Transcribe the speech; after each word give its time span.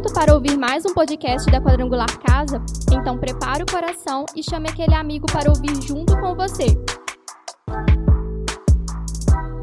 pronto 0.00 0.14
para 0.14 0.34
ouvir 0.34 0.56
mais 0.56 0.84
um 0.86 0.94
podcast 0.94 1.50
da 1.50 1.60
Quadrangular 1.60 2.18
Casa? 2.20 2.62
Então 2.90 3.18
prepare 3.18 3.62
o 3.62 3.66
coração 3.70 4.24
e 4.34 4.42
chame 4.42 4.68
aquele 4.68 4.94
amigo 4.94 5.26
para 5.30 5.50
ouvir 5.50 5.74
junto 5.82 6.18
com 6.20 6.34
você. 6.34 6.66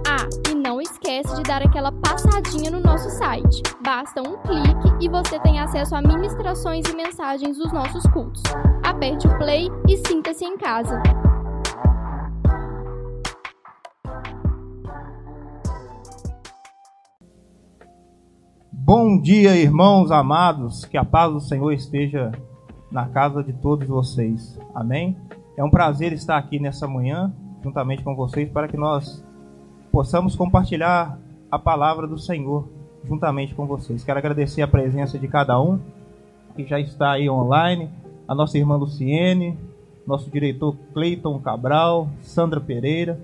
Ah, 0.07 0.27
e 0.47 0.53
não 0.53 0.79
esquece 0.79 1.35
de 1.35 1.41
dar 1.41 1.63
aquela 1.63 1.91
passadinha 1.91 2.69
no 2.69 2.79
nosso 2.79 3.09
site. 3.09 3.63
Basta 3.83 4.21
um 4.21 4.37
clique 4.43 5.05
e 5.05 5.09
você 5.09 5.39
tem 5.39 5.59
acesso 5.59 5.95
a 5.95 6.01
ministrações 6.01 6.85
e 6.87 6.95
mensagens 6.95 7.57
dos 7.57 7.71
nossos 7.71 8.03
cultos. 8.11 8.43
Aperte 8.83 9.27
o 9.27 9.37
play 9.39 9.69
e 9.87 9.97
sinta-se 10.07 10.45
em 10.45 10.55
casa. 10.55 11.01
Bom 19.17 19.23
dia, 19.23 19.57
irmãos 19.57 20.11
amados, 20.11 20.85
que 20.85 20.95
a 20.95 21.03
paz 21.03 21.33
do 21.33 21.39
Senhor 21.39 21.71
esteja 21.73 22.31
na 22.91 23.07
casa 23.07 23.43
de 23.43 23.51
todos 23.51 23.87
vocês. 23.87 24.59
Amém? 24.75 25.17
É 25.57 25.63
um 25.63 25.71
prazer 25.71 26.13
estar 26.13 26.37
aqui 26.37 26.59
nessa 26.59 26.87
manhã, 26.87 27.33
juntamente 27.63 28.03
com 28.03 28.15
vocês, 28.15 28.47
para 28.47 28.67
que 28.67 28.77
nós 28.77 29.25
possamos 29.91 30.35
compartilhar 30.35 31.17
a 31.49 31.57
palavra 31.57 32.05
do 32.05 32.19
Senhor 32.19 32.69
juntamente 33.03 33.55
com 33.55 33.65
vocês. 33.65 34.03
Quero 34.03 34.19
agradecer 34.19 34.61
a 34.61 34.67
presença 34.67 35.17
de 35.17 35.27
cada 35.27 35.59
um 35.59 35.79
que 36.55 36.63
já 36.63 36.79
está 36.79 37.13
aí 37.13 37.27
online, 37.27 37.89
a 38.27 38.35
nossa 38.35 38.55
irmã 38.55 38.75
Luciene, 38.75 39.57
nosso 40.05 40.29
diretor 40.29 40.77
Cleiton 40.93 41.39
Cabral, 41.39 42.07
Sandra 42.21 42.61
Pereira. 42.61 43.19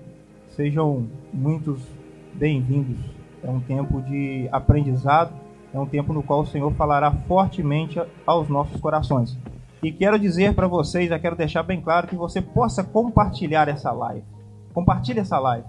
Sejam 0.48 1.06
muitos 1.32 1.80
bem-vindos. 2.34 2.98
É 3.44 3.48
um 3.48 3.60
tempo 3.60 4.02
de 4.02 4.48
aprendizado 4.50 5.43
é 5.74 5.80
um 5.80 5.86
tempo 5.86 6.12
no 6.12 6.22
qual 6.22 6.42
o 6.42 6.46
Senhor 6.46 6.72
falará 6.74 7.10
fortemente 7.26 8.00
aos 8.24 8.48
nossos 8.48 8.80
corações. 8.80 9.36
E 9.82 9.90
quero 9.90 10.18
dizer 10.18 10.54
para 10.54 10.68
vocês, 10.68 11.08
já 11.08 11.18
quero 11.18 11.36
deixar 11.36 11.64
bem 11.64 11.80
claro 11.80 12.06
que 12.06 12.14
você 12.14 12.40
possa 12.40 12.84
compartilhar 12.84 13.68
essa 13.68 13.90
live. 13.90 14.24
Compartilhe 14.72 15.18
essa 15.18 15.38
live 15.38 15.66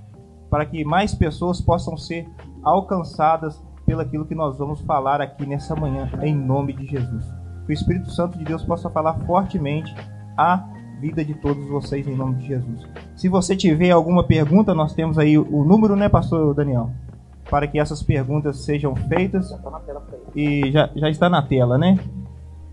para 0.49 0.65
que 0.65 0.85
mais 0.85 1.13
pessoas 1.13 1.59
possam 1.59 1.97
ser 1.97 2.29
alcançadas 2.63 3.61
pelo 3.85 4.01
aquilo 4.01 4.25
que 4.25 4.35
nós 4.35 4.57
vamos 4.57 4.79
falar 4.81 5.21
aqui 5.21 5.45
nessa 5.45 5.75
manhã, 5.75 6.09
em 6.21 6.35
nome 6.35 6.73
de 6.73 6.85
Jesus. 6.85 7.25
Que 7.65 7.71
o 7.71 7.73
Espírito 7.73 8.11
Santo 8.11 8.37
de 8.37 8.45
Deus 8.45 8.63
possa 8.63 8.89
falar 8.89 9.15
fortemente 9.25 9.93
a 10.37 10.63
vida 10.99 11.25
de 11.25 11.33
todos 11.33 11.67
vocês 11.67 12.07
em 12.07 12.15
nome 12.15 12.35
de 12.35 12.47
Jesus. 12.47 12.87
Se 13.15 13.27
você 13.27 13.55
tiver 13.55 13.91
alguma 13.91 14.23
pergunta, 14.23 14.73
nós 14.73 14.93
temos 14.93 15.17
aí 15.17 15.37
o 15.37 15.63
número, 15.65 15.95
né, 15.95 16.07
pastor 16.07 16.53
Daniel? 16.53 16.91
Para 17.49 17.67
que 17.67 17.79
essas 17.79 18.01
perguntas 18.01 18.63
sejam 18.63 18.95
feitas. 18.95 19.49
Já 19.49 19.57
tá 19.57 19.81
e 20.35 20.71
já, 20.71 20.89
já 20.95 21.09
está 21.09 21.29
na 21.29 21.41
tela, 21.41 21.77
né? 21.77 21.99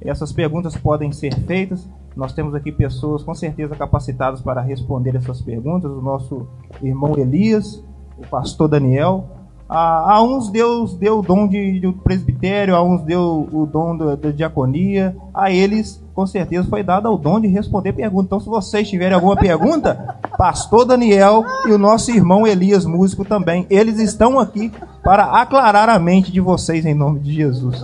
Essas 0.01 0.33
perguntas 0.33 0.77
podem 0.77 1.13
ser 1.13 1.35
feitas. 1.47 1.89
Nós 2.17 2.33
temos 2.33 2.55
aqui 2.55 2.71
pessoas 2.71 3.23
com 3.23 3.35
certeza 3.35 3.75
capacitadas 3.75 4.41
para 4.41 4.61
responder 4.61 5.17
essas 5.17 5.41
perguntas. 5.41 5.91
O 5.91 6.03
nosso 6.03 6.47
irmão 6.83 7.17
Elias, 7.17 7.83
o 8.19 8.27
pastor 8.29 8.69
Daniel, 8.69 9.29
a, 9.69 10.17
a 10.17 10.23
uns 10.23 10.51
Deus 10.51 10.95
deu 10.95 11.21
o 11.21 11.23
dom 11.23 11.49
de, 11.49 11.81
de 11.81 11.91
presbitério, 11.93 12.77
a 12.77 12.83
uns 12.83 13.03
deu 13.03 13.49
o 13.51 13.65
dom 13.65 13.97
da, 13.97 14.31
diaconia, 14.31 15.17
a 15.33 15.51
eles, 15.51 16.05
com 16.15 16.27
certeza, 16.27 16.69
foi 16.69 16.83
dado 16.83 17.11
o 17.11 17.17
dom 17.17 17.41
de 17.41 17.49
responder 17.49 17.95
perguntas. 17.95 18.27
Então, 18.27 18.41
se 18.41 18.47
vocês 18.51 18.87
tiverem 18.87 19.15
alguma 19.15 19.35
pergunta, 19.35 20.19
Pastor 20.43 20.85
Daniel 20.85 21.45
e 21.69 21.71
o 21.71 21.79
nosso 21.79 22.11
irmão 22.11 22.45
Elias, 22.45 22.85
músico 22.85 23.25
também, 23.25 23.65
eles 23.71 24.01
estão 24.01 24.41
aqui 24.41 24.73
para 25.01 25.41
aclarar 25.41 25.89
a 25.89 26.01
mente 26.01 26.33
de 26.33 26.41
vocês 26.41 26.85
em 26.85 26.95
nome 26.95 27.21
de 27.21 27.33
Jesus. 27.33 27.81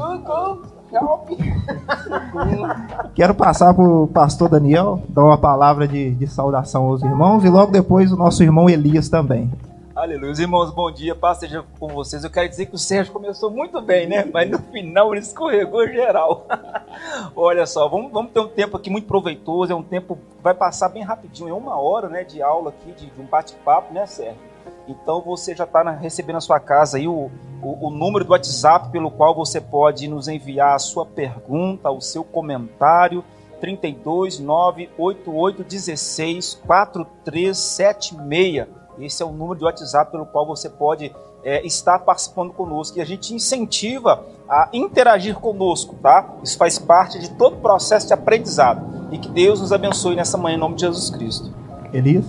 Quero 3.14 3.32
passar 3.36 3.72
para 3.72 3.84
o 3.84 4.08
pastor 4.08 4.48
Daniel, 4.48 5.00
dar 5.08 5.22
uma 5.22 5.38
palavra 5.38 5.86
de, 5.86 6.10
de 6.16 6.26
saudação 6.26 6.86
aos 6.86 7.00
irmãos 7.00 7.44
e 7.44 7.48
logo 7.48 7.70
depois 7.70 8.10
o 8.10 8.16
nosso 8.16 8.42
irmão 8.42 8.68
Elias 8.68 9.08
também. 9.08 9.52
Aleluia. 9.98 10.32
Irmãos, 10.38 10.70
bom 10.70 10.92
dia. 10.92 11.12
Paz 11.12 11.38
seja 11.38 11.64
com 11.80 11.88
vocês. 11.88 12.22
Eu 12.22 12.30
quero 12.30 12.48
dizer 12.48 12.66
que 12.66 12.74
o 12.76 12.78
Sérgio 12.78 13.12
começou 13.12 13.50
muito 13.50 13.80
bem, 13.80 14.06
né? 14.06 14.24
Mas 14.32 14.48
no 14.48 14.60
final 14.70 15.12
ele 15.12 15.20
escorregou 15.20 15.84
geral. 15.88 16.46
Olha 17.34 17.66
só, 17.66 17.88
vamos, 17.88 18.12
vamos 18.12 18.30
ter 18.30 18.38
um 18.38 18.46
tempo 18.46 18.76
aqui 18.76 18.88
muito 18.88 19.08
proveitoso. 19.08 19.72
É 19.72 19.74
um 19.74 19.82
tempo 19.82 20.14
que 20.14 20.22
vai 20.40 20.54
passar 20.54 20.90
bem 20.90 21.02
rapidinho. 21.02 21.48
É 21.48 21.52
uma 21.52 21.80
hora 21.80 22.08
né, 22.08 22.22
de 22.22 22.40
aula 22.40 22.70
aqui, 22.70 22.92
de, 22.92 23.10
de 23.10 23.20
um 23.20 23.24
bate-papo, 23.24 23.92
né, 23.92 24.06
Sérgio? 24.06 24.40
Então 24.86 25.20
você 25.20 25.56
já 25.56 25.64
está 25.64 25.82
recebendo 25.90 26.34
na 26.34 26.40
sua 26.40 26.60
casa 26.60 26.98
aí 26.98 27.08
o, 27.08 27.28
o, 27.60 27.88
o, 27.88 27.90
número 27.90 28.24
do 28.24 28.30
WhatsApp 28.30 28.92
pelo 28.92 29.10
qual 29.10 29.34
você 29.34 29.60
pode 29.60 30.06
nos 30.06 30.28
enviar 30.28 30.76
a 30.76 30.78
sua 30.78 31.04
pergunta, 31.04 31.90
o 31.90 32.00
seu 32.00 32.22
comentário. 32.22 33.24
32 33.60 34.38
988 34.38 35.64
16 35.64 36.62
4376 36.64 38.77
esse 39.00 39.22
é 39.22 39.26
o 39.26 39.32
número 39.32 39.58
de 39.58 39.64
WhatsApp 39.64 40.10
pelo 40.10 40.26
qual 40.26 40.46
você 40.46 40.68
pode 40.68 41.12
é, 41.44 41.64
estar 41.66 41.98
participando 42.00 42.52
conosco. 42.52 42.98
E 42.98 43.00
a 43.00 43.04
gente 43.04 43.34
incentiva 43.34 44.24
a 44.48 44.68
interagir 44.72 45.34
conosco, 45.36 45.94
tá? 46.02 46.34
Isso 46.42 46.56
faz 46.56 46.78
parte 46.78 47.18
de 47.18 47.30
todo 47.30 47.54
o 47.54 47.60
processo 47.60 48.06
de 48.06 48.12
aprendizado. 48.12 49.08
E 49.12 49.18
que 49.18 49.28
Deus 49.28 49.60
nos 49.60 49.72
abençoe 49.72 50.16
nessa 50.16 50.36
manhã 50.36 50.56
em 50.56 50.60
nome 50.60 50.74
de 50.74 50.82
Jesus 50.82 51.10
Cristo. 51.10 51.50
Elias? 51.92 52.24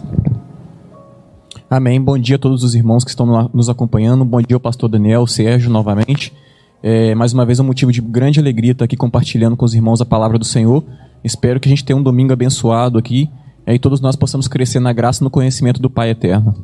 Amém. 1.69 2.02
Bom 2.02 2.18
dia 2.18 2.35
a 2.35 2.40
todos 2.40 2.63
os 2.63 2.74
irmãos 2.75 3.03
que 3.03 3.09
estão 3.09 3.50
nos 3.53 3.69
acompanhando. 3.69 4.24
Bom 4.25 4.41
dia 4.41 4.56
ao 4.56 4.62
pastor 4.62 4.90
Daniel, 4.90 5.28
Sérgio, 5.28 5.69
novamente. 5.69 6.34
É, 6.81 7.13
mais 7.13 7.34
uma 7.34 7.46
vez 7.46 7.59
é 7.59 7.62
um 7.62 7.66
motivo 7.66 7.91
de 7.91 8.01
grande 8.01 8.40
alegria 8.40 8.72
estar 8.72 8.86
aqui 8.86 8.96
compartilhando 8.96 9.57
com 9.57 9.66
os 9.66 9.74
irmãos 9.74 10.01
a 10.01 10.06
palavra 10.06 10.40
do 10.40 10.46
Senhor. 10.46 10.84
Espero 11.24 11.59
que 11.59 11.68
a 11.68 11.72
gente 11.72 11.84
tenha 11.84 11.97
um 11.97 12.03
domingo 12.03 12.31
abençoado 12.31 12.97
aqui 12.97 13.30
e 13.69 13.74
aí 13.74 13.78
todos 13.78 14.02
nós 14.02 14.16
possamos 14.16 14.47
crescer 14.47 14.80
na 14.80 14.91
graça 14.91 15.22
e 15.22 15.24
no 15.24 15.30
conhecimento 15.30 15.80
do 15.80 15.91
Pai 15.91 16.09
eterno. 16.09 16.56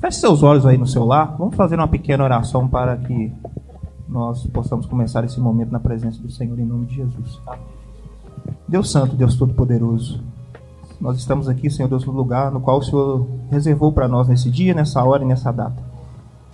Feche 0.00 0.18
seus 0.18 0.42
olhos 0.42 0.66
aí 0.66 0.76
no 0.76 0.84
seu 0.84 1.04
lar. 1.04 1.36
Vamos 1.38 1.54
fazer 1.54 1.76
uma 1.76 1.86
pequena 1.86 2.24
oração 2.24 2.66
para 2.66 2.96
que 2.96 3.32
nós 4.08 4.44
possamos 4.48 4.84
começar 4.84 5.22
esse 5.22 5.38
momento 5.38 5.70
na 5.70 5.78
presença 5.78 6.20
do 6.20 6.28
Senhor 6.28 6.58
em 6.58 6.64
nome 6.64 6.86
de 6.86 6.96
Jesus. 6.96 7.40
Deus 8.66 8.90
Santo, 8.90 9.14
Deus 9.14 9.36
Todo-Poderoso, 9.36 10.20
nós 11.00 11.18
estamos 11.18 11.48
aqui, 11.48 11.70
Senhor 11.70 11.88
Deus, 11.88 12.04
no 12.04 12.12
lugar 12.12 12.50
no 12.50 12.60
qual 12.60 12.78
o 12.78 12.82
Senhor 12.82 13.24
reservou 13.48 13.92
para 13.92 14.08
nós 14.08 14.26
nesse 14.26 14.50
dia, 14.50 14.74
nessa 14.74 15.04
hora 15.04 15.22
e 15.22 15.26
nessa 15.26 15.52
data. 15.52 15.80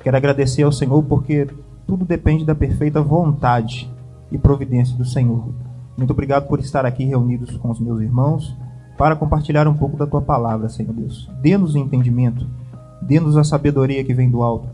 Quero 0.03 0.17
agradecer 0.19 0.63
ao 0.63 0.73
Senhor 0.73 1.03
porque 1.05 1.49
tudo 1.87 2.05
depende 2.05 2.45
da 2.45 2.55
perfeita 2.55 3.01
vontade 3.01 3.91
e 4.31 4.37
providência 4.37 4.95
do 4.95 5.07
Senhor. 5.07 5.49
Muito 5.97 6.11
obrigado 6.11 6.49
por 6.49 6.61
estar 6.61 6.85
aqui 6.85 7.07
reunidos 7.07 7.57
com 7.57 7.71
os 7.71 7.81
meus 7.81 8.03
irmãos 8.03 8.55
para 9.01 9.17
compartilhar 9.17 9.67
um 9.67 9.73
pouco 9.73 9.97
da 9.97 10.07
tua 10.07 10.21
palavra, 10.21 10.69
Senhor 10.69 10.93
Deus. 10.93 11.27
Dê-nos 11.41 11.75
o 11.75 11.79
entendimento, 11.79 12.47
dê-nos 13.01 13.35
a 13.35 13.43
sabedoria 13.43 14.05
que 14.05 14.13
vem 14.13 14.31
do 14.31 14.43
alto. 14.43 14.69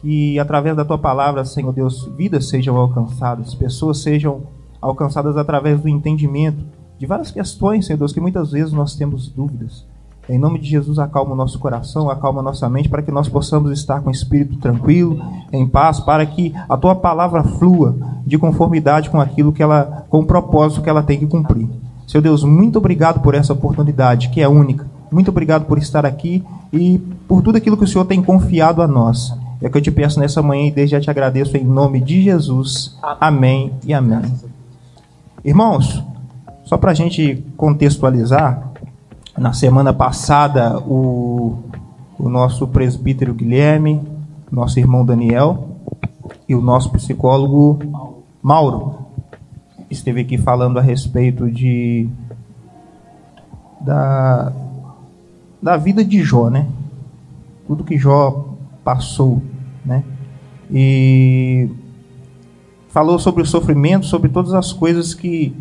Que 0.00 0.38
através 0.38 0.74
da 0.74 0.86
tua 0.86 0.96
palavra, 0.96 1.44
Senhor 1.44 1.70
Deus, 1.70 2.10
vidas 2.16 2.48
sejam 2.48 2.74
alcançadas, 2.78 3.54
pessoas 3.54 3.98
sejam 3.98 4.44
alcançadas 4.80 5.36
através 5.36 5.82
do 5.82 5.88
entendimento 5.88 6.64
de 6.98 7.04
várias 7.04 7.30
questões, 7.30 7.84
Senhor 7.84 7.98
Deus, 7.98 8.10
que 8.10 8.22
muitas 8.22 8.52
vezes 8.52 8.72
nós 8.72 8.96
temos 8.96 9.28
dúvidas. 9.28 9.84
Em 10.30 10.38
nome 10.38 10.58
de 10.58 10.66
Jesus, 10.66 10.98
acalma 10.98 11.34
o 11.34 11.36
nosso 11.36 11.58
coração, 11.58 12.08
acalma 12.08 12.40
a 12.40 12.44
nossa 12.44 12.70
mente, 12.70 12.88
para 12.88 13.02
que 13.02 13.12
nós 13.12 13.28
possamos 13.28 13.70
estar 13.70 14.00
com 14.00 14.08
o 14.08 14.12
espírito 14.12 14.56
tranquilo, 14.56 15.22
em 15.52 15.68
paz, 15.68 16.00
para 16.00 16.24
que 16.24 16.54
a 16.66 16.76
tua 16.78 16.94
palavra 16.94 17.44
flua 17.44 17.94
de 18.24 18.38
conformidade 18.38 19.10
com 19.10 19.20
aquilo 19.20 19.52
que 19.52 19.62
ela, 19.62 20.06
com 20.08 20.20
o 20.20 20.26
propósito 20.26 20.80
que 20.80 20.88
ela 20.88 21.02
tem 21.02 21.18
que 21.18 21.26
cumprir. 21.26 21.68
Seu 22.08 22.22
Deus, 22.22 22.42
muito 22.42 22.78
obrigado 22.78 23.20
por 23.20 23.34
essa 23.34 23.52
oportunidade, 23.52 24.30
que 24.30 24.40
é 24.40 24.48
única. 24.48 24.86
Muito 25.12 25.30
obrigado 25.30 25.66
por 25.66 25.76
estar 25.76 26.06
aqui 26.06 26.42
e 26.72 26.98
por 27.28 27.42
tudo 27.42 27.58
aquilo 27.58 27.76
que 27.76 27.84
o 27.84 27.86
Senhor 27.86 28.06
tem 28.06 28.22
confiado 28.22 28.80
a 28.80 28.88
nós. 28.88 29.30
É 29.60 29.68
que 29.68 29.76
eu 29.76 29.82
te 29.82 29.90
peço 29.90 30.18
nessa 30.18 30.40
manhã 30.40 30.68
e 30.68 30.70
desde 30.70 30.96
já 30.96 31.00
te 31.02 31.10
agradeço 31.10 31.54
em 31.58 31.64
nome 31.64 32.00
de 32.00 32.22
Jesus. 32.22 32.96
Amém 33.20 33.74
e 33.84 33.92
amém. 33.92 34.22
Irmãos, 35.44 36.02
só 36.64 36.78
para 36.78 36.92
a 36.92 36.94
gente 36.94 37.44
contextualizar, 37.58 38.70
na 39.36 39.52
semana 39.52 39.92
passada 39.92 40.78
o, 40.78 41.58
o 42.18 42.26
nosso 42.30 42.66
presbítero 42.68 43.34
Guilherme, 43.34 44.00
nosso 44.50 44.80
irmão 44.80 45.04
Daniel 45.04 45.68
e 46.48 46.54
o 46.54 46.62
nosso 46.62 46.90
psicólogo 46.90 47.78
Mauro 48.42 49.07
esteve 49.90 50.20
aqui 50.20 50.38
falando 50.38 50.78
a 50.78 50.82
respeito 50.82 51.50
de 51.50 52.08
da, 53.80 54.52
da 55.62 55.76
vida 55.76 56.04
de 56.04 56.22
Jó, 56.22 56.50
né? 56.50 56.66
Tudo 57.66 57.84
que 57.84 57.96
Jó 57.96 58.54
passou, 58.84 59.42
né? 59.84 60.02
E 60.70 61.68
falou 62.88 63.18
sobre 63.18 63.42
o 63.42 63.46
sofrimento, 63.46 64.06
sobre 64.06 64.28
todas 64.28 64.52
as 64.52 64.72
coisas 64.72 65.14
que 65.14 65.54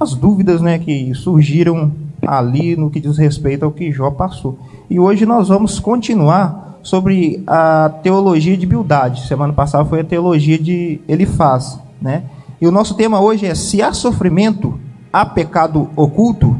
as 0.00 0.14
dúvidas, 0.14 0.60
né, 0.60 0.78
que 0.78 1.14
surgiram 1.14 1.92
ali 2.26 2.76
no 2.76 2.90
que 2.90 3.00
diz 3.00 3.18
respeito 3.18 3.64
ao 3.64 3.70
que 3.70 3.92
Jó 3.92 4.10
passou. 4.10 4.58
E 4.88 4.98
hoje 4.98 5.26
nós 5.26 5.48
vamos 5.48 5.78
continuar 5.78 6.78
sobre 6.82 7.42
a 7.46 7.88
teologia 8.02 8.56
de 8.56 8.66
Bildade. 8.66 9.26
Semana 9.26 9.52
passada 9.52 9.84
foi 9.84 10.00
a 10.00 10.04
teologia 10.04 10.58
de 10.58 11.00
Elifaz, 11.06 11.78
né? 12.00 12.24
E 12.62 12.66
o 12.66 12.70
nosso 12.70 12.94
tema 12.94 13.20
hoje 13.20 13.44
é 13.44 13.56
se 13.56 13.82
há 13.82 13.92
sofrimento, 13.92 14.78
há 15.12 15.26
pecado 15.26 15.90
oculto? 15.96 16.56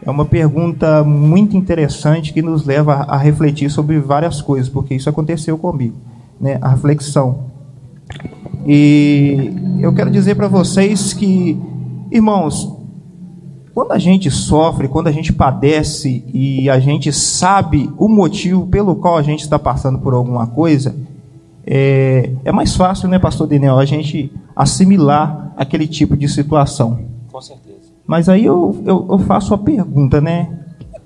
É 0.00 0.08
uma 0.08 0.24
pergunta 0.24 1.02
muito 1.02 1.56
interessante 1.56 2.32
que 2.32 2.40
nos 2.40 2.64
leva 2.64 3.04
a 3.08 3.16
refletir 3.16 3.68
sobre 3.68 3.98
várias 3.98 4.40
coisas, 4.40 4.68
porque 4.68 4.94
isso 4.94 5.10
aconteceu 5.10 5.58
comigo, 5.58 5.96
né? 6.40 6.58
A 6.62 6.68
reflexão. 6.68 7.46
E 8.64 9.52
eu 9.80 9.92
quero 9.92 10.08
dizer 10.08 10.36
para 10.36 10.46
vocês 10.46 11.12
que, 11.12 11.60
irmãos, 12.12 12.72
quando 13.74 13.90
a 13.90 13.98
gente 13.98 14.30
sofre, 14.30 14.86
quando 14.86 15.08
a 15.08 15.12
gente 15.12 15.32
padece 15.32 16.24
e 16.32 16.70
a 16.70 16.78
gente 16.78 17.12
sabe 17.12 17.90
o 17.98 18.06
motivo 18.08 18.68
pelo 18.68 18.94
qual 18.94 19.16
a 19.16 19.22
gente 19.22 19.40
está 19.40 19.58
passando 19.58 19.98
por 19.98 20.14
alguma 20.14 20.46
coisa, 20.46 20.94
é, 21.70 22.30
é 22.46 22.50
mais 22.50 22.74
fácil, 22.74 23.08
né, 23.10 23.18
Pastor 23.18 23.46
Daniel, 23.46 23.78
a 23.78 23.84
gente 23.84 24.32
assimilar 24.56 25.52
aquele 25.54 25.86
tipo 25.86 26.16
de 26.16 26.26
situação. 26.26 26.98
Com 27.30 27.42
certeza. 27.42 27.92
Mas 28.06 28.26
aí 28.26 28.46
eu, 28.46 28.82
eu, 28.86 29.06
eu 29.10 29.18
faço 29.18 29.52
a 29.52 29.58
pergunta, 29.58 30.18
né? 30.18 30.48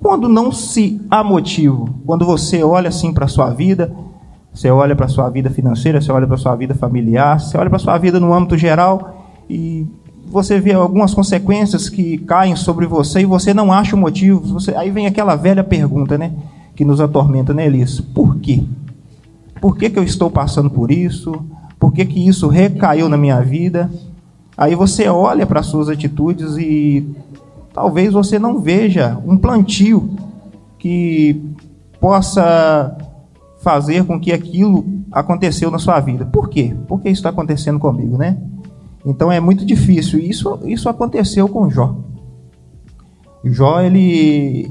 Quando 0.01 0.29
não 0.29 0.53
se 0.53 1.01
há 1.11 1.25
motivo, 1.25 1.89
quando 2.07 2.25
você 2.25 2.63
olha 2.63 2.89
assim 2.89 3.13
para 3.13 3.25
a 3.25 3.29
sua 3.29 3.51
vida, 3.51 3.93
você 4.55 4.71
olha 4.71 4.95
para 4.95 5.07
a 5.07 5.09
sua 5.09 5.29
vida 5.31 5.51
financeira, 5.51 6.01
você 6.01 6.13
olha 6.13 6.29
para 6.29 6.37
a 6.37 6.39
sua 6.39 6.55
vida 6.55 6.77
familiar, 6.77 7.41
você 7.41 7.59
olha 7.59 7.69
para 7.69 7.77
a 7.77 7.81
sua 7.81 7.99
vida 7.99 8.21
no 8.21 8.33
âmbito 8.33 8.57
geral 8.57 9.27
e 9.51 9.85
você 10.31 10.61
vê 10.61 10.75
algumas 10.75 11.13
consequências 11.13 11.89
que 11.89 12.19
caem 12.19 12.55
sobre 12.55 12.87
você 12.87 13.23
e 13.23 13.27
você 13.27 13.53
não 13.53 13.73
acha 13.73 13.97
o 13.97 13.99
motivo. 13.99 14.41
Você, 14.55 14.73
aí 14.77 14.93
vem 14.93 15.09
aquela 15.09 15.35
velha 15.35 15.65
pergunta, 15.65 16.17
né? 16.17 16.33
Que 16.77 16.85
nos 16.85 17.01
atormenta, 17.01 17.53
né, 17.53 17.67
Elis? 17.67 18.01
Por 18.01 18.37
quê? 18.37 18.63
Por 19.63 19.77
que, 19.77 19.89
que 19.89 19.97
eu 19.97 20.03
estou 20.03 20.29
passando 20.29 20.69
por 20.69 20.91
isso? 20.91 21.33
Por 21.79 21.93
que, 21.93 22.05
que 22.05 22.27
isso 22.27 22.49
recaiu 22.49 23.09
na 23.09 23.17
minha 23.17 23.41
vida? 23.41 23.89
Aí 24.57 24.75
você 24.75 25.07
olha 25.07 25.47
para 25.47 25.61
as 25.61 25.67
suas 25.67 25.89
atitudes 25.89 26.57
e 26.57 27.09
talvez 27.73 28.13
você 28.13 28.41
não 28.41 28.59
veja 28.59 29.17
um 29.25 29.39
plantio 29.39 30.17
que 30.81 31.41
possa 32.01 32.99
fazer 33.61 34.05
com 34.05 34.19
que 34.19 34.33
aquilo 34.33 34.85
aconteceu 35.13 35.71
na 35.71 35.79
sua 35.79 36.01
vida. 36.01 36.25
Por 36.27 36.49
quê? 36.49 36.75
Por 36.89 37.01
que 37.01 37.09
isso 37.09 37.21
está 37.21 37.29
acontecendo 37.29 37.79
comigo, 37.79 38.19
né? 38.19 38.39
Então 39.07 39.31
é 39.31 39.39
muito 39.39 39.65
difícil. 39.65 40.19
Isso, 40.19 40.59
isso 40.65 40.89
aconteceu 40.89 41.49
com 41.49 41.71
Jó. 41.71 41.95
Jó, 43.45 43.81
ele. 43.81 44.69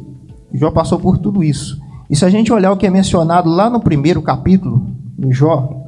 Jó 0.54 0.70
passou 0.70 1.00
por 1.00 1.18
tudo 1.18 1.42
isso. 1.42 1.80
E 2.12 2.16
se 2.16 2.26
a 2.26 2.30
gente 2.30 2.52
olhar 2.52 2.74
o 2.74 2.76
que 2.76 2.86
é 2.86 2.90
mencionado 2.90 3.50
lá 3.50 3.70
no 3.70 3.80
primeiro 3.80 4.22
capítulo, 4.22 4.86
em 5.18 5.32
Jó 5.32 5.86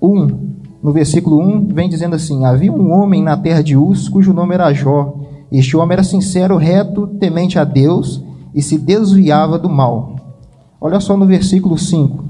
1, 0.00 0.26
no 0.82 0.90
versículo 0.90 1.38
1, 1.38 1.68
vem 1.68 1.86
dizendo 1.86 2.16
assim: 2.16 2.46
Havia 2.46 2.72
um 2.72 2.90
homem 2.90 3.22
na 3.22 3.36
terra 3.36 3.62
de 3.62 3.76
Uz, 3.76 4.08
cujo 4.08 4.32
nome 4.32 4.54
era 4.54 4.72
Jó. 4.72 5.14
Este 5.52 5.76
homem 5.76 5.92
era 5.92 6.02
sincero, 6.02 6.56
reto, 6.56 7.06
temente 7.20 7.58
a 7.58 7.64
Deus 7.64 8.24
e 8.54 8.62
se 8.62 8.78
desviava 8.78 9.58
do 9.58 9.68
mal. 9.68 10.16
Olha 10.80 10.98
só 10.98 11.14
no 11.14 11.26
versículo 11.26 11.76
5. 11.76 12.24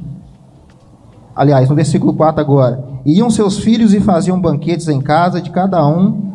Aliás, 1.35 1.69
no 1.69 1.77
versículo 1.77 2.15
4 2.15 2.41
agora. 2.41 2.85
Iam 3.05 3.31
seus 3.31 3.61
filhos 3.61 3.95
e 3.95 4.01
faziam 4.01 4.41
banquetes 4.41 4.89
em 4.89 5.01
casa 5.01 5.41
de 5.41 5.51
cada 5.51 5.87
um 5.87 6.33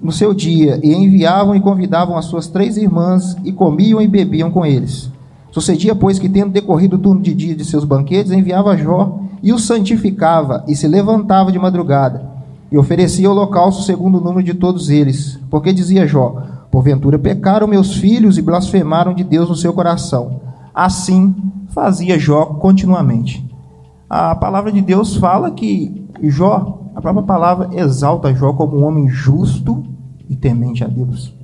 no 0.00 0.10
seu 0.10 0.34
dia, 0.34 0.80
e 0.82 0.92
enviavam 0.92 1.54
e 1.54 1.60
convidavam 1.60 2.16
as 2.16 2.24
suas 2.24 2.48
três 2.48 2.76
irmãs, 2.76 3.36
e 3.44 3.52
comiam 3.52 4.00
e 4.00 4.08
bebiam 4.08 4.50
com 4.50 4.66
eles. 4.66 5.10
Sucedia, 5.50 5.94
pois, 5.94 6.18
que, 6.18 6.28
tendo 6.28 6.52
decorrido 6.52 6.96
o 6.96 6.98
turno 6.98 7.20
de 7.20 7.34
dia 7.34 7.54
de 7.54 7.64
seus 7.64 7.84
banquetes, 7.84 8.32
enviava 8.32 8.76
Jó 8.76 9.20
e 9.42 9.52
o 9.52 9.58
santificava, 9.58 10.64
e 10.66 10.74
se 10.74 10.88
levantava 10.88 11.52
de 11.52 11.58
madrugada, 11.58 12.28
e 12.70 12.76
oferecia 12.76 13.30
holocausto 13.30 13.82
segundo 13.82 14.18
o 14.18 14.20
número 14.20 14.42
de 14.42 14.54
todos 14.54 14.90
eles. 14.90 15.38
Porque 15.50 15.72
dizia 15.72 16.06
Jó: 16.06 16.42
Porventura 16.70 17.18
pecaram 17.18 17.66
meus 17.66 17.94
filhos 17.94 18.36
e 18.36 18.42
blasfemaram 18.42 19.14
de 19.14 19.24
Deus 19.24 19.48
no 19.48 19.56
seu 19.56 19.72
coração. 19.72 20.40
Assim 20.74 21.34
fazia 21.68 22.18
Jó 22.18 22.44
continuamente 22.44 23.48
a 24.08 24.34
palavra 24.34 24.72
de 24.72 24.80
Deus 24.80 25.16
fala 25.16 25.50
que 25.50 26.06
Jó, 26.22 26.80
a 26.94 27.00
própria 27.00 27.24
palavra 27.24 27.68
exalta 27.72 28.34
Jó 28.34 28.52
como 28.54 28.78
um 28.78 28.84
homem 28.84 29.08
justo 29.08 29.84
e 30.28 30.34
temente 30.34 30.82
a 30.82 30.88
Deus. 30.88 31.34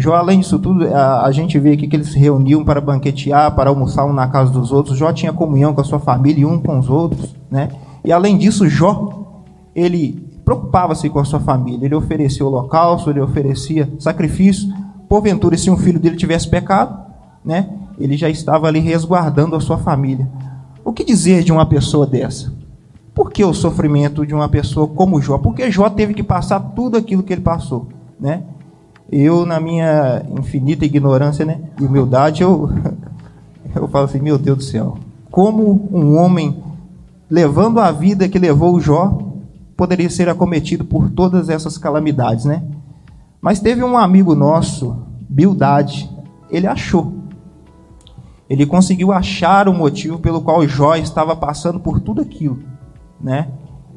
Jó, 0.00 0.14
além 0.14 0.40
disso 0.40 0.58
tudo, 0.58 0.86
a, 0.86 1.26
a, 1.26 1.30
gente 1.30 1.58
vê 1.58 1.72
aqui 1.72 1.86
que 1.86 1.94
eles 1.94 2.08
se 2.08 2.18
reuniam 2.18 2.64
para 2.64 2.80
banquetear, 2.80 3.54
para 3.54 3.68
almoçar 3.68 4.06
um 4.06 4.14
na 4.14 4.26
casa 4.26 4.50
dos 4.50 4.72
outros. 4.72 4.96
Jó 4.96 5.12
tinha 5.12 5.30
comunhão 5.30 5.74
com 5.74 5.82
a 5.82 5.84
sua 5.84 5.98
família 5.98 6.40
e 6.40 6.44
um 6.46 6.58
com 6.58 6.78
os 6.78 6.88
outros, 6.88 7.36
né? 7.50 7.68
E 8.02 8.10
além 8.10 8.38
disso, 8.38 8.66
Jó, 8.66 9.26
ele 9.74 10.26
preocupava-se 10.42 11.10
com 11.10 11.18
a 11.18 11.24
sua 11.24 11.38
família. 11.38 11.84
Ele 11.84 11.94
oferecia 11.94 12.46
holocausto, 12.46 13.10
ele 13.10 13.20
oferecia 13.20 13.92
sacrifício. 13.98 14.72
Porventura, 15.06 15.58
se 15.58 15.70
um 15.70 15.76
filho 15.76 16.00
dele 16.00 16.16
tivesse 16.16 16.48
pecado, 16.48 16.98
né? 17.44 17.68
Ele 17.98 18.16
já 18.16 18.30
estava 18.30 18.68
ali 18.68 18.80
resguardando 18.80 19.54
a 19.54 19.60
sua 19.60 19.76
família. 19.76 20.26
O 20.82 20.94
que 20.94 21.04
dizer 21.04 21.44
de 21.44 21.52
uma 21.52 21.66
pessoa 21.66 22.06
dessa? 22.06 22.50
Por 23.14 23.30
que 23.30 23.44
o 23.44 23.52
sofrimento 23.52 24.24
de 24.24 24.34
uma 24.34 24.48
pessoa 24.48 24.88
como 24.88 25.20
Jó? 25.20 25.36
Porque 25.36 25.70
Jó 25.70 25.90
teve 25.90 26.14
que 26.14 26.22
passar 26.22 26.58
tudo 26.58 26.96
aquilo 26.96 27.22
que 27.22 27.34
ele 27.34 27.42
passou, 27.42 27.88
né? 28.18 28.44
Eu, 29.10 29.44
na 29.44 29.58
minha 29.58 30.24
infinita 30.38 30.84
ignorância 30.84 31.44
né, 31.44 31.60
e 31.80 31.84
humildade, 31.84 32.42
eu, 32.42 32.70
eu 33.74 33.88
falo 33.88 34.04
assim, 34.04 34.20
meu 34.20 34.38
Deus 34.38 34.58
do 34.58 34.64
céu, 34.64 34.98
como 35.30 35.88
um 35.92 36.16
homem 36.16 36.62
levando 37.28 37.80
a 37.80 37.90
vida 37.90 38.28
que 38.28 38.38
levou 38.38 38.74
o 38.74 38.80
Jó 38.80 39.18
poderia 39.76 40.10
ser 40.10 40.28
acometido 40.28 40.84
por 40.84 41.10
todas 41.10 41.48
essas 41.48 41.78
calamidades, 41.78 42.44
né? 42.44 42.62
Mas 43.40 43.60
teve 43.60 43.82
um 43.82 43.96
amigo 43.96 44.34
nosso, 44.34 44.96
Bildade, 45.28 46.10
ele 46.50 46.66
achou 46.66 47.20
ele 48.50 48.66
conseguiu 48.66 49.12
achar 49.12 49.68
o 49.68 49.72
motivo 49.72 50.18
pelo 50.18 50.42
qual 50.42 50.66
Jó 50.66 50.96
estava 50.96 51.36
passando 51.36 51.78
por 51.78 52.00
tudo 52.00 52.20
aquilo, 52.20 52.58
né? 53.20 53.46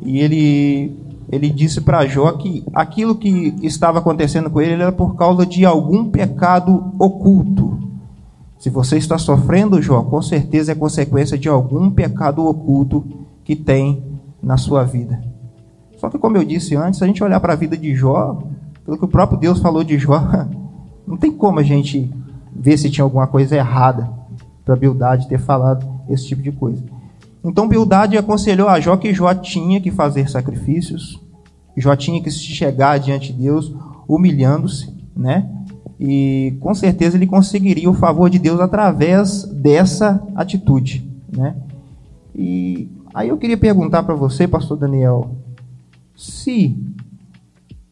E 0.05 0.19
ele 0.19 0.95
ele 1.31 1.49
disse 1.49 1.81
para 1.81 2.05
Jó 2.05 2.31
que 2.33 2.63
aquilo 2.73 3.15
que 3.15 3.55
estava 3.63 3.99
acontecendo 3.99 4.51
com 4.51 4.61
ele 4.61 4.73
era 4.73 4.91
por 4.91 5.15
causa 5.15 5.45
de 5.45 5.65
algum 5.65 6.05
pecado 6.05 6.93
oculto. 6.99 7.79
Se 8.59 8.69
você 8.69 8.97
está 8.97 9.17
sofrendo, 9.17 9.81
Jó, 9.81 10.03
com 10.03 10.21
certeza 10.21 10.71
é 10.71 10.75
consequência 10.75 11.37
de 11.37 11.49
algum 11.49 11.89
pecado 11.89 12.45
oculto 12.45 13.03
que 13.43 13.55
tem 13.55 14.03
na 14.41 14.57
sua 14.57 14.83
vida. 14.83 15.23
Só 15.97 16.09
que, 16.09 16.19
como 16.19 16.37
eu 16.37 16.43
disse 16.43 16.75
antes, 16.75 16.99
se 16.99 17.03
a 17.03 17.07
gente 17.07 17.23
olhar 17.23 17.39
para 17.39 17.53
a 17.53 17.57
vida 17.57 17.75
de 17.75 17.95
Jó, 17.95 18.43
pelo 18.85 18.97
que 18.97 19.05
o 19.05 19.07
próprio 19.07 19.39
Deus 19.39 19.59
falou 19.59 19.83
de 19.83 19.97
Jó, 19.97 20.21
não 21.07 21.17
tem 21.17 21.31
como 21.31 21.59
a 21.59 21.63
gente 21.63 22.13
ver 22.55 22.77
se 22.77 22.89
tinha 22.89 23.03
alguma 23.03 23.25
coisa 23.25 23.55
errada 23.55 24.09
para 24.63 24.75
Bildade 24.75 25.27
ter 25.27 25.39
falado 25.39 25.85
esse 26.09 26.27
tipo 26.27 26.41
de 26.41 26.51
coisa. 26.51 26.92
Então 27.43 27.67
Bildade 27.67 28.17
aconselhou 28.17 28.69
a 28.69 28.79
Jó 28.79 28.95
que 28.97 29.13
Jó 29.13 29.33
tinha 29.33 29.81
que 29.81 29.91
fazer 29.91 30.29
sacrifícios, 30.29 31.19
Jó 31.75 31.95
tinha 31.95 32.21
que 32.21 32.31
se 32.31 32.39
chegar 32.39 32.99
diante 32.99 33.33
de 33.33 33.43
Deus 33.43 33.73
humilhando-se, 34.07 34.93
né? 35.15 35.49
E 35.99 36.55
com 36.59 36.73
certeza 36.73 37.17
ele 37.17 37.27
conseguiria 37.27 37.89
o 37.89 37.93
favor 37.93 38.29
de 38.29 38.39
Deus 38.39 38.59
através 38.59 39.43
dessa 39.43 40.25
atitude, 40.35 41.09
né? 41.35 41.55
E 42.35 42.89
aí 43.13 43.29
eu 43.29 43.37
queria 43.37 43.57
perguntar 43.57 44.03
para 44.03 44.15
você, 44.15 44.47
pastor 44.47 44.77
Daniel, 44.77 45.35
se 46.15 46.75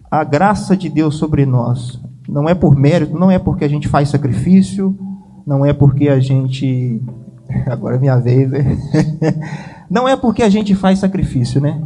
a 0.10 0.24
graça 0.24 0.76
de 0.76 0.90
Deus 0.90 1.16
sobre 1.16 1.46
nós 1.46 2.00
não 2.28 2.48
é 2.48 2.54
por 2.54 2.76
mérito, 2.76 3.18
não 3.18 3.30
é 3.30 3.38
porque 3.38 3.66
a 3.66 3.68
gente 3.68 3.88
faz 3.88 4.10
sacrifício, 4.10 4.98
não 5.46 5.66
é 5.66 5.74
porque 5.74 6.08
a 6.08 6.20
gente. 6.20 7.02
Agora 7.68 7.96
é 7.96 8.00
minha 8.00 8.18
vez, 8.18 8.50
né? 8.50 8.78
Não 9.90 10.08
é 10.08 10.16
porque 10.16 10.44
a 10.44 10.50
gente 10.50 10.74
faz 10.76 11.00
sacrifício, 11.00 11.60
né? 11.60 11.82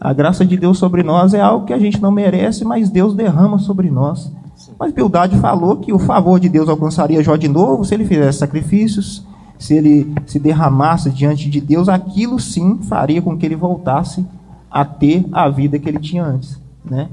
A 0.00 0.12
graça 0.12 0.44
de 0.44 0.56
Deus 0.56 0.78
sobre 0.78 1.02
nós 1.02 1.34
é 1.34 1.40
algo 1.40 1.66
que 1.66 1.74
a 1.74 1.78
gente 1.78 2.00
não 2.00 2.10
merece, 2.10 2.64
mas 2.64 2.88
Deus 2.88 3.14
derrama 3.14 3.58
sobre 3.58 3.90
nós. 3.90 4.32
Mas 4.78 4.92
Bildade 4.92 5.38
falou 5.38 5.76
que 5.76 5.92
o 5.92 5.98
favor 5.98 6.40
de 6.40 6.48
Deus 6.48 6.70
alcançaria 6.70 7.22
Jó 7.22 7.36
de 7.36 7.48
novo 7.48 7.84
se 7.84 7.94
ele 7.94 8.06
fizesse 8.06 8.38
sacrifícios, 8.38 9.26
se 9.58 9.74
ele 9.74 10.14
se 10.24 10.38
derramasse 10.38 11.10
diante 11.10 11.50
de 11.50 11.60
Deus, 11.60 11.86
aquilo 11.86 12.40
sim 12.40 12.78
faria 12.82 13.20
com 13.20 13.36
que 13.36 13.44
ele 13.44 13.56
voltasse 13.56 14.24
a 14.70 14.86
ter 14.86 15.26
a 15.32 15.50
vida 15.50 15.78
que 15.78 15.88
ele 15.88 15.98
tinha 15.98 16.24
antes, 16.24 16.58
né? 16.82 17.08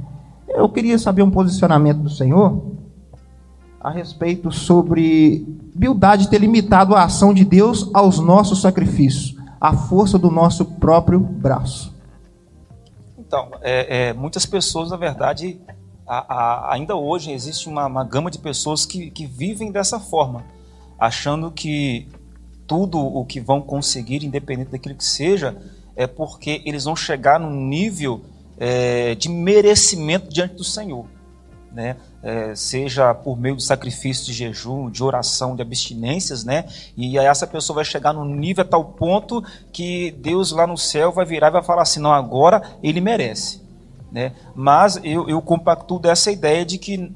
Eu 0.48 0.70
queria 0.70 0.98
saber 0.98 1.24
um 1.24 1.29
posicionamento 1.29 2.00
do 2.00 2.10
Senhor 2.10 2.62
a 3.79 3.89
respeito 3.89 4.51
sobre 4.51 5.46
Bildade 5.74 6.29
ter 6.29 6.39
limitado 6.39 6.96
a 6.96 7.03
ação 7.03 7.34
de 7.34 7.46
Deus 7.46 7.89
aos 7.93 8.19
nossos 8.19 8.62
sacrifícios, 8.62 9.36
à 9.62 9.74
força 9.74 10.17
do 10.17 10.31
nosso 10.31 10.65
próprio 10.65 11.19
braço. 11.19 11.96
Então, 13.17 13.51
é, 13.62 14.10
é, 14.10 14.13
muitas 14.13 14.46
pessoas, 14.46 14.89
na 14.89 14.98
verdade, 14.98 15.60
a, 16.07 16.34
a, 16.34 16.74
ainda 16.74 16.96
hoje 16.96 17.31
existe 17.31 17.67
uma, 17.67 17.86
uma 17.86 18.03
gama 18.03 18.31
de 18.31 18.39
pessoas 18.39 18.86
que, 18.86 19.12
que 19.12 19.25
vivem 19.25 19.72
dessa 19.72 20.00
forma, 20.00 20.43
achando 20.98 21.51
que 21.51 22.07
tudo 22.65 23.00
o 23.00 23.25
que 23.25 23.39
vão 23.39 23.62
conseguir, 23.62 24.25
independente 24.25 24.72
daquilo 24.72 24.96
que 24.96 25.03
seja, 25.03 25.57
é 25.96 26.07
porque 26.07 26.62
eles 26.65 26.86
vão 26.86 26.96
chegar 26.96 27.39
num 27.39 27.67
nível 27.67 28.22
é, 28.57 29.15
de 29.15 29.29
merecimento 29.29 30.29
diante 30.29 30.55
do 30.55 30.63
Senhor. 30.63 31.05
Né? 31.77 31.96
É, 32.24 32.55
seja 32.55 33.13
por 33.13 33.39
meio 33.39 33.55
de 33.55 33.63
sacrifício 33.63 34.25
de 34.25 34.34
jejum, 34.34 34.89
de 34.89 35.03
oração, 35.03 35.55
de 35.55 35.62
abstinências, 35.62 36.43
né? 36.43 36.65
E 36.98 37.19
aí 37.19 37.27
essa 37.27 37.46
pessoa 37.46 37.75
vai 37.75 37.86
chegar 37.86 38.13
num 38.13 38.25
nível 38.25 38.63
a 38.63 38.67
tal 38.67 38.84
ponto 38.84 39.43
que 39.72 40.10
Deus 40.10 40.51
lá 40.51 40.65
no 40.65 40.75
céu 40.75 41.12
vai 41.12 41.24
virar 41.24 41.50
e 41.50 41.51
vai 41.51 41.62
falar 41.62 41.84
assim: 41.84 42.00
não, 42.00 42.12
agora 42.12 42.63
ele 42.81 43.00
merece. 43.00 43.62
Né? 44.12 44.34
Mas 44.55 45.00
eu, 45.03 45.29
eu 45.29 45.39
compacto 45.39 46.00
dessa 46.00 46.31
ideia 46.31 46.65
de 46.65 46.79
que 46.79 47.13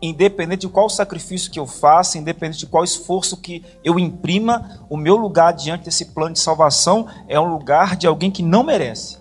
independente 0.00 0.62
de 0.62 0.68
qual 0.68 0.88
sacrifício 0.88 1.50
que 1.50 1.60
eu 1.60 1.66
faça, 1.66 2.16
independente 2.16 2.60
de 2.60 2.66
qual 2.66 2.82
esforço 2.82 3.36
que 3.36 3.62
eu 3.84 3.98
imprima, 3.98 4.86
o 4.88 4.96
meu 4.96 5.16
lugar 5.16 5.52
diante 5.52 5.84
desse 5.84 6.06
plano 6.14 6.32
de 6.32 6.38
salvação 6.38 7.08
é 7.28 7.38
um 7.38 7.52
lugar 7.52 7.94
de 7.94 8.06
alguém 8.06 8.30
que 8.30 8.42
não 8.42 8.62
merece. 8.62 9.18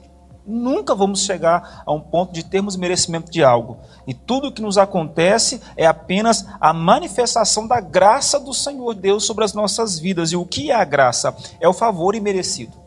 Nunca 0.47 0.93
vamos 0.93 1.21
chegar 1.21 1.83
a 1.85 1.91
um 1.91 1.99
ponto 1.99 2.33
de 2.33 2.43
termos 2.43 2.75
merecimento 2.75 3.31
de 3.31 3.43
algo. 3.43 3.77
E 4.05 4.13
tudo 4.13 4.47
o 4.47 4.51
que 4.51 4.61
nos 4.61 4.77
acontece 4.77 5.59
é 5.75 5.85
apenas 5.85 6.45
a 6.59 6.71
manifestação 6.71 7.67
da 7.67 7.81
graça 7.81 8.39
do 8.39 8.53
Senhor 8.53 8.93
Deus 8.93 9.25
sobre 9.25 9.43
as 9.43 9.53
nossas 9.53 9.97
vidas. 9.97 10.31
E 10.31 10.35
o 10.35 10.45
que 10.45 10.69
é 10.69 10.75
a 10.75 10.85
graça? 10.85 11.35
É 11.59 11.67
o 11.67 11.73
favor 11.73 12.15
imerecido. 12.15 12.85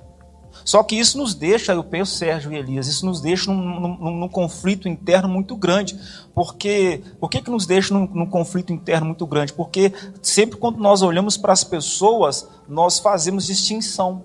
Só 0.68 0.82
que 0.82 0.96
isso 0.96 1.16
nos 1.16 1.34
deixa, 1.34 1.72
eu 1.72 1.82
penso, 1.82 2.14
Sérgio 2.14 2.52
e 2.52 2.56
Elias, 2.56 2.88
isso 2.88 3.06
nos 3.06 3.22
deixa 3.22 3.50
num, 3.50 3.80
num, 3.80 4.10
num 4.20 4.28
conflito 4.28 4.86
interno 4.86 5.26
muito 5.26 5.56
grande. 5.56 5.98
Porque, 6.34 7.02
por 7.18 7.30
que, 7.30 7.40
que 7.40 7.50
nos 7.50 7.64
deixa 7.64 7.94
num, 7.94 8.06
num 8.06 8.26
conflito 8.26 8.70
interno 8.70 9.06
muito 9.06 9.26
grande? 9.26 9.52
Porque 9.54 9.92
sempre 10.20 10.58
quando 10.58 10.76
nós 10.76 11.00
olhamos 11.00 11.38
para 11.38 11.54
as 11.54 11.64
pessoas, 11.64 12.46
nós 12.68 12.98
fazemos 12.98 13.46
distinção. 13.46 14.24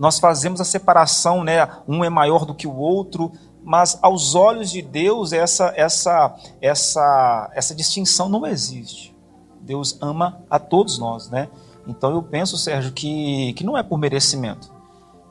Nós 0.00 0.18
fazemos 0.18 0.62
a 0.62 0.64
separação, 0.64 1.44
né? 1.44 1.68
Um 1.86 2.02
é 2.02 2.08
maior 2.08 2.46
do 2.46 2.54
que 2.54 2.66
o 2.66 2.74
outro, 2.74 3.30
mas 3.62 3.98
aos 4.00 4.34
olhos 4.34 4.70
de 4.70 4.80
Deus 4.80 5.34
essa 5.34 5.74
essa 5.76 6.34
essa 6.58 7.50
essa 7.54 7.74
distinção 7.74 8.26
não 8.26 8.46
existe. 8.46 9.14
Deus 9.60 9.98
ama 10.00 10.40
a 10.48 10.58
todos 10.58 10.98
nós, 10.98 11.28
né? 11.28 11.50
Então 11.86 12.12
eu 12.12 12.22
penso, 12.22 12.56
Sérgio, 12.56 12.92
que, 12.92 13.52
que 13.52 13.62
não 13.62 13.76
é 13.76 13.82
por 13.82 13.98
merecimento. 13.98 14.72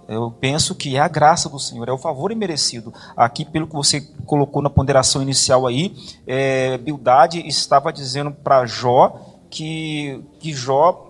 Eu 0.07 0.29
penso 0.29 0.75
que 0.75 0.95
é 0.95 0.99
a 0.99 1.07
graça 1.07 1.49
do 1.49 1.59
Senhor, 1.59 1.89
é 1.89 1.91
o 1.91 1.97
favor 1.97 2.31
imerecido. 2.31 2.93
Aqui, 3.17 3.45
pelo 3.45 3.65
que 3.65 3.75
você 3.75 4.01
colocou 4.23 4.61
na 4.61 4.69
ponderação 4.69 5.19
inicial 5.19 5.65
aí, 5.65 5.95
é, 6.27 6.77
Bildade 6.77 7.39
estava 7.47 7.91
dizendo 7.91 8.29
para 8.31 8.67
Jó 8.67 9.19
que, 9.49 10.23
que 10.39 10.53
Jó, 10.53 11.08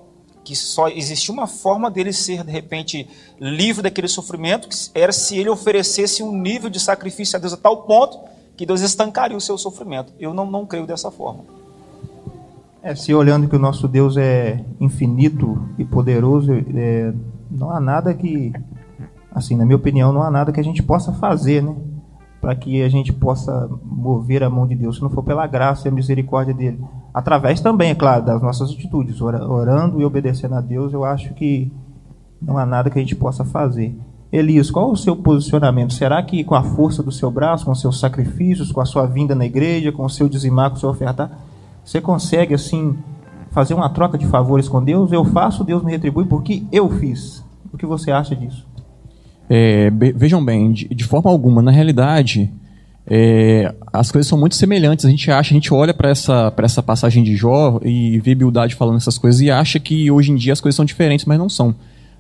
que 0.50 0.56
só 0.56 0.88
existia 0.88 1.32
uma 1.32 1.46
forma 1.46 1.92
dele 1.92 2.12
ser, 2.12 2.44
de 2.44 2.52
repente, 2.52 3.08
livre 3.40 3.84
daquele 3.84 4.08
sofrimento, 4.08 4.68
que 4.68 4.76
era 4.96 5.12
se 5.12 5.38
ele 5.38 5.48
oferecesse 5.48 6.24
um 6.24 6.36
nível 6.36 6.72
de 6.72 6.80
sacrifício 6.80 7.38
a 7.38 7.40
Deus 7.40 7.54
a 7.54 7.58
tal 7.58 7.84
ponto 7.84 8.18
que 8.58 8.66
Deus 8.66 8.82
estancaria 8.82 9.38
o 9.38 9.42
seu 9.42 9.60
sofrimento. 9.60 10.12
Eu 10.20 10.34
não, 10.34 10.50
não 10.50 10.66
creio 10.66 10.88
dessa 10.88 11.12
forma. 11.12 11.44
É, 12.82 12.96
se 12.96 13.14
olhando 13.14 13.48
que 13.48 13.56
o 13.56 13.60
nosso 13.60 13.88
Deus 13.88 14.18
é 14.18 14.60
infinito 14.80 15.70
e 15.78 15.86
poderoso, 15.86 16.52
é, 16.76 17.14
não 17.52 17.70
há 17.70 17.80
nada 17.80 18.12
que 18.12 18.52
assim, 19.32 19.56
na 19.56 19.66
minha 19.66 19.76
opinião, 19.76 20.12
não 20.12 20.24
há 20.24 20.32
nada 20.32 20.52
que 20.52 20.60
a 20.60 20.64
gente 20.64 20.82
possa 20.82 21.14
fazer, 21.14 21.62
né? 21.62 21.76
Para 22.42 22.56
que 22.56 22.82
a 22.82 22.90
gente 22.90 23.14
possa 23.14 23.70
mover 23.84 24.42
a 24.42 24.50
mão 24.50 24.66
de 24.66 24.74
Deus, 24.74 24.96
se 24.96 25.04
não 25.04 25.12
for 25.12 25.24
pela 25.24 25.46
graça 25.46 25.88
e 25.88 25.92
a 25.92 25.94
misericórdia 25.94 26.56
dele. 26.56 26.80
Através 27.14 27.60
também, 27.60 27.92
é 27.92 27.96
claro, 27.96 28.24
das 28.24 28.42
nossas 28.42 28.72
atitudes, 28.72 29.20
orando 29.22 30.00
e 30.00 30.06
obedecendo 30.06 30.56
a 30.56 30.62
Deus, 30.62 30.94
eu 30.94 31.04
acho 31.04 31.34
que 31.34 31.72
não 32.42 32.58
há 32.58 32.66
nada 32.66 32.90
que 32.90 32.98
a 32.98 33.02
gente 33.02 33.16
possa 33.16 33.44
fazer. 33.44 33.96
Elias, 34.32 34.70
qual 34.70 34.92
o 34.92 34.98
seu 34.98 35.16
posicionamento? 35.16 35.94
Será 35.94 36.22
que 36.22 36.44
com 36.44 36.54
a 36.54 36.62
força 36.62 37.02
do 37.02 37.12
seu 37.12 37.32
braço, 37.32 37.66
com 37.66 37.74
seus 37.74 38.00
sacrifícios, 38.00 38.72
com 38.72 38.80
a 38.80 38.86
sua 38.86 39.08
vinda 39.08 39.34
na 39.34 39.46
igreja, 39.46 39.92
com 39.92 40.06
o 40.06 40.10
seu 40.10 40.30
dizimar, 40.30 40.70
com 40.70 40.76
o 40.76 40.80
seu 40.80 40.90
ofertar, 40.90 41.32
você 41.84 42.00
consegue 42.00 42.54
assim 42.54 42.96
fazer 43.50 43.74
uma 43.74 43.90
troca 43.90 44.18
de 44.18 44.28
favores 44.28 44.70
com 44.70 44.84
Deus? 44.84 45.12
Eu 45.12 45.26
faço, 45.26 45.64
Deus 45.64 45.84
me 45.84 45.92
retribui 45.92 46.26
porque 46.26 46.64
eu 46.72 46.90
fiz. 46.90 47.44
O 47.74 47.78
que 47.78 47.86
você 47.86 48.12
acha 48.12 48.36
disso? 48.36 48.68
É, 49.50 49.90
vejam 49.90 50.46
bem, 50.46 50.72
de, 50.72 50.88
de, 50.90 51.04
forma 51.04 51.32
alguma, 51.32 51.60
na 51.60 51.72
realidade, 51.72 52.54
é, 53.10 53.74
as 53.92 54.12
coisas 54.12 54.28
são 54.28 54.38
muito 54.38 54.56
semelhantes. 54.56 55.04
A 55.04 55.10
gente 55.10 55.32
acha, 55.32 55.52
a 55.52 55.56
gente 55.56 55.74
olha 55.74 55.94
para 55.94 56.10
essa, 56.10 56.54
essa 56.58 56.84
passagem 56.84 57.24
de 57.24 57.36
Jó 57.36 57.80
e 57.84 58.20
vê 58.20 58.36
Bildade 58.36 58.76
falando 58.76 58.98
essas 58.98 59.18
coisas 59.18 59.42
e 59.42 59.50
acha 59.50 59.80
que 59.80 60.12
hoje 60.12 60.32
em 60.32 60.36
dia 60.36 60.54
as 60.54 60.62
coisas 60.62 60.76
são 60.76 60.86
diferentes, 60.86 61.26
mas 61.26 61.40
não 61.40 61.50
são. 61.50 61.74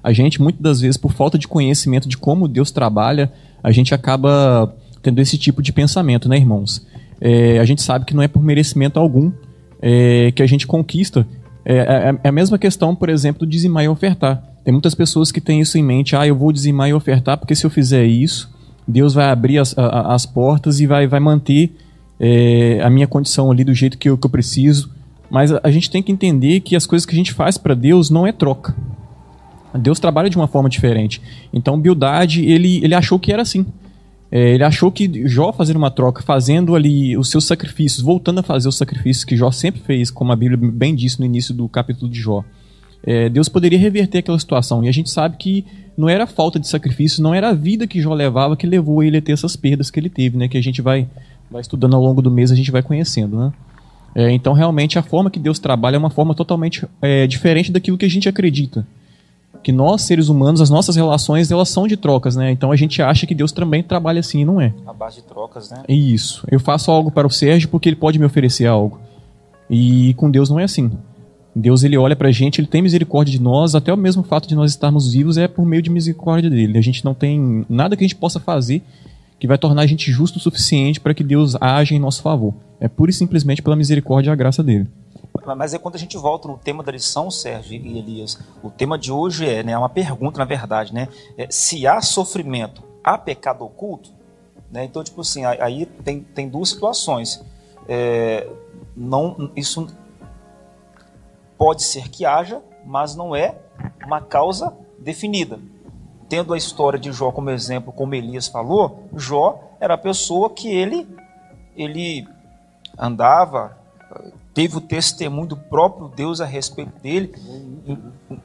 A 0.04 0.12
gente, 0.12 0.42
muitas 0.42 0.62
das 0.62 0.82
vezes, 0.82 0.98
por 0.98 1.14
falta 1.14 1.38
de 1.38 1.48
conhecimento 1.48 2.08
de 2.10 2.18
como 2.18 2.48
Deus 2.48 2.72
trabalha, 2.72 3.32
a 3.62 3.72
gente 3.72 3.94
acaba 3.94 4.74
tendo 5.04 5.20
esse 5.22 5.38
tipo 5.38 5.62
de 5.62 5.72
pensamento, 5.72 6.28
né, 6.28 6.38
irmãos? 6.38 6.86
É, 7.22 7.60
a 7.60 7.66
gente 7.66 7.82
sabe 7.82 8.06
que 8.06 8.16
não 8.16 8.24
é 8.24 8.28
por 8.28 8.42
merecimento 8.42 9.00
algum 9.00 9.32
é, 9.82 10.32
que 10.32 10.42
a 10.42 10.48
gente 10.48 10.66
conquista. 10.66 11.28
É, 11.64 11.78
é, 11.78 12.20
é 12.24 12.30
a 12.30 12.32
mesma 12.32 12.58
questão, 12.58 12.96
por 12.96 13.10
exemplo, 13.10 13.42
do 13.42 13.48
dizimar 13.48 13.84
e 13.84 13.88
ofertar. 13.88 14.42
Tem 14.64 14.72
muitas 14.72 14.96
pessoas 14.96 15.32
que 15.32 15.42
têm 15.42 15.60
isso 15.62 15.78
em 15.78 15.84
mente. 15.84 16.16
Ah, 16.16 16.26
eu 16.26 16.36
vou 16.36 16.52
dizimar 16.52 16.90
e 16.90 16.94
ofertar, 16.94 17.38
porque 17.38 17.56
se 17.56 17.66
eu 17.66 17.70
fizer 17.70 18.06
isso, 18.06 18.50
Deus 18.90 19.14
vai 19.14 19.30
abrir 19.30 19.60
as, 19.60 19.78
a, 19.78 20.14
as 20.14 20.26
portas 20.26 20.80
e 20.80 20.88
vai, 20.88 21.08
vai 21.08 21.20
manter 21.20 21.76
é, 22.20 22.82
a 22.82 22.90
minha 22.90 23.08
condição 23.08 23.52
ali 23.52 23.64
do 23.64 23.74
jeito 23.74 23.98
que 23.98 24.10
eu, 24.10 24.18
que 24.18 24.26
eu 24.26 24.30
preciso. 24.30 24.92
Mas 25.30 25.52
a, 25.52 25.60
a 25.64 25.72
gente 25.72 25.92
tem 25.92 26.02
que 26.02 26.12
entender 26.12 26.60
que 26.62 26.76
as 26.76 26.86
coisas 26.86 27.06
que 27.06 27.14
a 27.14 27.18
gente 27.18 27.34
faz 27.34 27.58
para 27.58 27.76
Deus 27.76 28.10
não 28.10 28.26
é 28.26 28.32
troca. 28.32 28.76
Deus 29.76 30.00
trabalha 30.00 30.30
de 30.30 30.36
uma 30.36 30.48
forma 30.48 30.68
diferente. 30.68 31.22
Então, 31.54 31.80
Bildade, 31.80 32.44
ele, 32.44 32.84
ele 32.84 32.96
achou 32.96 33.20
que 33.20 33.32
era 33.32 33.44
assim. 33.44 33.66
É, 34.32 34.54
ele 34.56 34.64
achou 34.64 34.92
que 34.92 35.28
Jó 35.28 35.54
fazendo 35.54 35.78
uma 35.78 35.92
troca, 35.92 36.24
fazendo 36.24 36.76
ali 36.76 37.16
os 37.16 37.30
seus 37.30 37.46
sacrifícios, 37.46 38.02
voltando 38.02 38.40
a 38.40 38.44
fazer 38.44 38.68
os 38.68 38.78
sacrifícios 38.78 39.24
que 39.24 39.38
Jó 39.38 39.52
sempre 39.52 39.82
fez, 39.82 40.10
como 40.10 40.32
a 40.32 40.36
Bíblia 40.36 40.72
bem 40.72 40.96
disse 40.96 41.20
no 41.20 41.26
início 41.26 41.54
do 41.54 41.70
capítulo 41.70 42.10
de 42.10 42.20
Jó 42.20 42.44
é, 43.04 43.30
Deus 43.30 43.48
poderia 43.50 43.80
reverter 43.80 44.20
aquela 44.20 44.40
situação. 44.40 44.84
E 44.84 44.90
a 44.90 44.92
gente 44.92 45.10
sabe 45.10 45.38
que 45.38 45.66
não 46.00 46.08
era 46.08 46.26
falta 46.26 46.58
de 46.58 46.66
sacrifício, 46.66 47.22
não 47.22 47.36
era 47.36 47.50
a 47.50 47.54
vida 47.54 47.86
que 47.86 48.00
Jó 48.00 48.14
levava 48.14 48.56
que 48.56 48.66
levou 48.66 49.04
ele 49.04 49.18
a 49.18 49.22
ter 49.22 49.34
essas 49.34 49.58
perdas 49.58 49.92
que 49.92 50.00
ele 50.00 50.10
teve, 50.10 50.38
né? 50.38 50.48
Que 50.48 50.58
a 50.58 50.64
gente 50.64 50.82
vai, 50.82 51.06
vai 51.52 51.60
estudando 51.60 51.94
ao 51.94 52.02
longo 52.02 52.22
do 52.22 52.32
mês, 52.32 52.54
a 52.54 52.56
gente 52.56 52.72
vai 52.72 52.82
conhecendo, 52.82 53.38
né? 53.38 53.54
É, 54.16 54.32
então, 54.32 54.54
realmente, 54.54 54.98
a 54.98 55.04
forma 55.04 55.30
que 55.30 55.38
Deus 55.38 55.60
trabalha 55.60 55.98
é 55.98 56.00
uma 56.00 56.10
forma 56.10 56.34
totalmente 56.34 56.88
é, 57.02 57.28
diferente 57.28 57.70
daquilo 57.70 57.98
que 57.98 58.06
a 58.06 58.10
gente 58.10 58.30
acredita. 58.30 58.88
Que 59.62 59.74
nós, 59.74 60.04
seres 60.04 60.30
humanos, 60.30 60.62
as 60.62 60.70
nossas 60.70 60.96
relações, 60.96 61.52
elas 61.52 61.68
são 61.68 61.86
de 61.86 61.98
trocas, 61.98 62.34
né? 62.34 62.50
Então 62.50 62.72
a 62.72 62.78
gente 62.78 63.02
acha 63.02 63.28
que 63.28 63.36
Deus 63.36 63.52
também 63.52 63.84
trabalha 63.84 64.22
assim, 64.22 64.40
e 64.40 64.46
não 64.46 64.62
é. 64.62 64.74
A 64.88 64.94
base 64.94 65.18
de 65.18 65.24
trocas, 65.24 65.70
né? 65.70 65.84
Isso. 65.90 66.48
Eu 66.50 66.62
faço 66.62 66.90
algo 66.92 67.12
para 67.12 67.28
o 67.28 67.30
Sérgio 67.30 67.68
porque 67.68 67.90
ele 67.90 67.98
pode 67.98 68.18
me 68.18 68.26
oferecer 68.26 68.68
algo. 68.68 69.02
E 69.70 70.14
com 70.14 70.32
Deus 70.32 70.50
não 70.50 70.62
é 70.62 70.64
assim. 70.64 70.90
Deus 71.60 71.84
ele 71.84 71.98
olha 71.98 72.16
pra 72.16 72.32
gente, 72.32 72.60
ele 72.60 72.68
tem 72.68 72.82
misericórdia 72.82 73.32
de 73.32 73.42
nós, 73.42 73.76
até 73.76 73.94
o 73.94 73.98
mesmo 73.98 74.24
fato 74.24 74.48
de 74.48 74.56
nós 74.56 74.72
estarmos 74.72 75.12
vivos 75.12 75.38
é 75.38 75.48
por 75.48 75.66
meio 75.66 75.82
de 75.82 75.90
misericórdia 75.90 76.50
dele. 76.50 76.78
A 76.78 76.82
gente 76.82 77.04
não 77.04 77.14
tem 77.14 77.66
nada 77.70 77.96
que 77.96 78.04
a 78.04 78.08
gente 78.08 78.16
possa 78.16 78.40
fazer 78.40 78.82
que 79.40 79.48
vai 79.48 79.58
tornar 79.58 79.84
a 79.84 79.88
gente 79.88 80.12
justo 80.12 80.38
o 80.38 80.42
suficiente 80.42 81.00
para 81.00 81.14
que 81.14 81.24
Deus 81.24 81.56
age 81.62 81.96
em 81.96 82.00
nosso 82.00 82.22
favor. 82.22 82.54
É 82.80 82.88
pura 82.88 83.10
e 83.10 83.14
simplesmente 83.14 83.62
pela 83.62 83.76
misericórdia 83.76 84.30
e 84.30 84.34
a 84.34 84.36
graça 84.36 84.62
dele. 84.62 84.88
Mas 85.58 85.74
é 85.74 85.80
quando 85.80 85.96
a 85.96 86.00
gente 86.00 86.18
volta 86.18 86.48
no 86.48 86.58
tema 86.58 86.84
da 86.84 86.92
lição, 86.92 87.32
Sérgio 87.32 87.74
e 87.74 87.98
Elias, 87.98 88.38
o 88.62 88.70
tema 88.70 88.98
de 88.98 89.12
hoje 89.12 89.48
é, 89.48 89.64
né, 89.64 89.72
é 89.72 89.78
uma 89.78 89.90
pergunta, 89.90 90.38
na 90.38 90.46
verdade, 90.46 90.94
né? 90.94 91.08
É, 91.38 91.48
se 91.50 91.88
há 91.88 92.02
sofrimento, 92.02 92.84
há 93.04 93.18
pecado 93.18 93.64
oculto? 93.64 94.12
Né? 94.72 94.84
Então, 94.84 95.04
tipo 95.04 95.22
assim, 95.22 95.46
aí 95.46 95.86
tem, 96.04 96.20
tem 96.20 96.50
duas 96.50 96.70
situações. 96.70 97.44
É, 97.88 98.48
não, 98.96 99.52
isso 99.56 99.88
Pode 101.60 101.84
ser 101.84 102.08
que 102.08 102.26
haja, 102.26 102.62
mas 102.86 103.18
não 103.18 103.36
é 103.36 103.54
uma 104.06 104.22
causa 104.22 104.74
definida. 104.98 105.60
Tendo 106.30 106.54
a 106.54 106.58
história 106.58 106.98
de 106.98 107.12
Jó 107.12 107.34
como 107.34 107.50
exemplo, 107.50 107.92
como 107.92 108.16
Elias 108.16 108.48
falou, 108.48 109.10
Jó 109.14 109.76
era 109.78 109.96
a 109.96 109.98
pessoa 109.98 110.50
que 110.50 110.70
ele 110.70 111.06
ele 111.76 112.26
andava, 112.98 113.78
teve 114.54 114.78
o 114.78 114.82
testemunho 114.82 115.48
do 115.48 115.58
próprio 115.58 116.08
Deus 116.08 116.40
a 116.40 116.46
respeito 116.46 116.98
dele, 117.02 117.34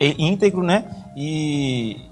íntegro, 0.00 0.62
né? 0.62 0.84
E, 1.16 2.08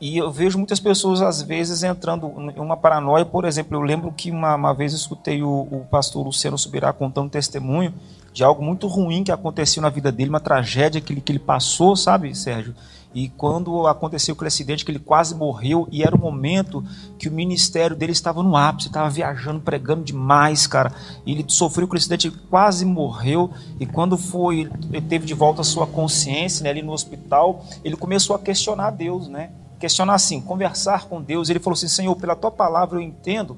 e 0.00 0.18
eu 0.18 0.30
vejo 0.30 0.58
muitas 0.58 0.78
pessoas, 0.78 1.20
às 1.20 1.42
vezes, 1.42 1.82
entrando 1.82 2.32
em 2.56 2.60
uma 2.60 2.76
paranoia. 2.76 3.24
Por 3.24 3.44
exemplo, 3.44 3.76
eu 3.76 3.82
lembro 3.82 4.12
que 4.12 4.30
uma, 4.30 4.54
uma 4.54 4.72
vez 4.72 4.92
escutei 4.92 5.42
o, 5.42 5.68
o 5.70 5.86
pastor 5.90 6.24
Luciano 6.24 6.58
Subirá 6.58 6.92
contando 6.92 7.26
um 7.26 7.30
testemunho 7.30 7.92
de 8.34 8.42
algo 8.42 8.62
muito 8.64 8.88
ruim 8.88 9.22
que 9.22 9.30
aconteceu 9.30 9.80
na 9.80 9.88
vida 9.88 10.10
dele, 10.10 10.28
uma 10.28 10.40
tragédia 10.40 11.00
que 11.00 11.12
ele, 11.12 11.20
que 11.20 11.30
ele 11.30 11.38
passou, 11.38 11.94
sabe, 11.94 12.34
Sérgio? 12.34 12.74
E 13.14 13.28
quando 13.28 13.86
aconteceu 13.86 14.34
aquele 14.34 14.48
acidente 14.48 14.84
que 14.84 14.90
ele 14.90 14.98
quase 14.98 15.36
morreu, 15.36 15.86
e 15.92 16.02
era 16.02 16.16
o 16.16 16.18
momento 16.18 16.84
que 17.16 17.28
o 17.28 17.32
ministério 17.32 17.94
dele 17.94 18.10
estava 18.10 18.42
no 18.42 18.56
ápice, 18.56 18.88
estava 18.88 19.08
viajando, 19.08 19.60
pregando 19.60 20.02
demais, 20.02 20.66
cara. 20.66 20.92
E 21.24 21.30
ele 21.30 21.44
sofreu 21.46 21.86
aquele 21.86 22.00
acidente, 22.00 22.28
quase 22.28 22.84
morreu. 22.84 23.52
E 23.78 23.86
quando 23.86 24.18
foi, 24.18 24.68
ele 24.92 25.02
teve 25.02 25.26
de 25.26 25.32
volta 25.32 25.60
a 25.60 25.64
sua 25.64 25.86
consciência, 25.86 26.64
né, 26.64 26.70
ali 26.70 26.82
no 26.82 26.90
hospital, 26.90 27.64
ele 27.84 27.96
começou 27.96 28.34
a 28.34 28.38
questionar 28.40 28.90
Deus, 28.90 29.28
né? 29.28 29.52
Questionar 29.78 30.14
assim, 30.14 30.40
conversar 30.40 31.04
com 31.04 31.22
Deus. 31.22 31.48
Ele 31.48 31.60
falou 31.60 31.76
assim: 31.76 31.86
Senhor, 31.86 32.16
pela 32.16 32.34
tua 32.34 32.50
palavra 32.50 32.98
eu 32.98 33.02
entendo 33.02 33.56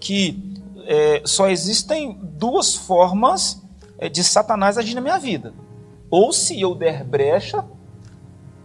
que 0.00 0.58
é, 0.86 1.20
só 1.26 1.50
existem 1.50 2.18
duas 2.22 2.74
formas 2.74 3.62
de 4.08 4.24
Satanás 4.24 4.78
agir 4.78 4.94
na 4.94 5.00
minha 5.00 5.18
vida. 5.18 5.52
Ou 6.10 6.32
se 6.32 6.60
eu 6.60 6.74
der 6.74 7.02
brecha 7.04 7.64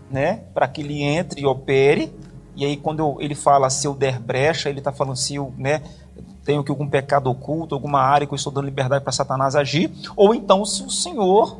né, 0.09 0.43
para 0.53 0.67
que 0.67 0.81
ele 0.81 1.03
entre 1.03 1.41
e 1.41 1.45
opere. 1.45 2.13
E 2.55 2.65
aí 2.65 2.75
quando 2.75 2.99
eu, 2.99 3.17
ele 3.19 3.35
fala 3.35 3.69
se 3.69 3.87
eu 3.87 3.93
der 3.93 4.19
brecha, 4.19 4.69
ele 4.69 4.79
está 4.79 4.91
falando 4.91 5.15
se 5.15 5.35
eu, 5.35 5.53
né, 5.57 5.81
tenho 6.43 6.63
que 6.63 6.71
algum 6.71 6.87
pecado 6.87 7.29
oculto, 7.29 7.75
alguma 7.75 8.01
área 8.01 8.25
que 8.25 8.33
eu 8.33 8.35
estou 8.35 8.51
dando 8.51 8.65
liberdade 8.65 9.03
para 9.03 9.13
Satanás 9.13 9.55
agir, 9.55 9.91
ou 10.15 10.33
então 10.33 10.65
se 10.65 10.83
o 10.83 10.89
Senhor 10.89 11.57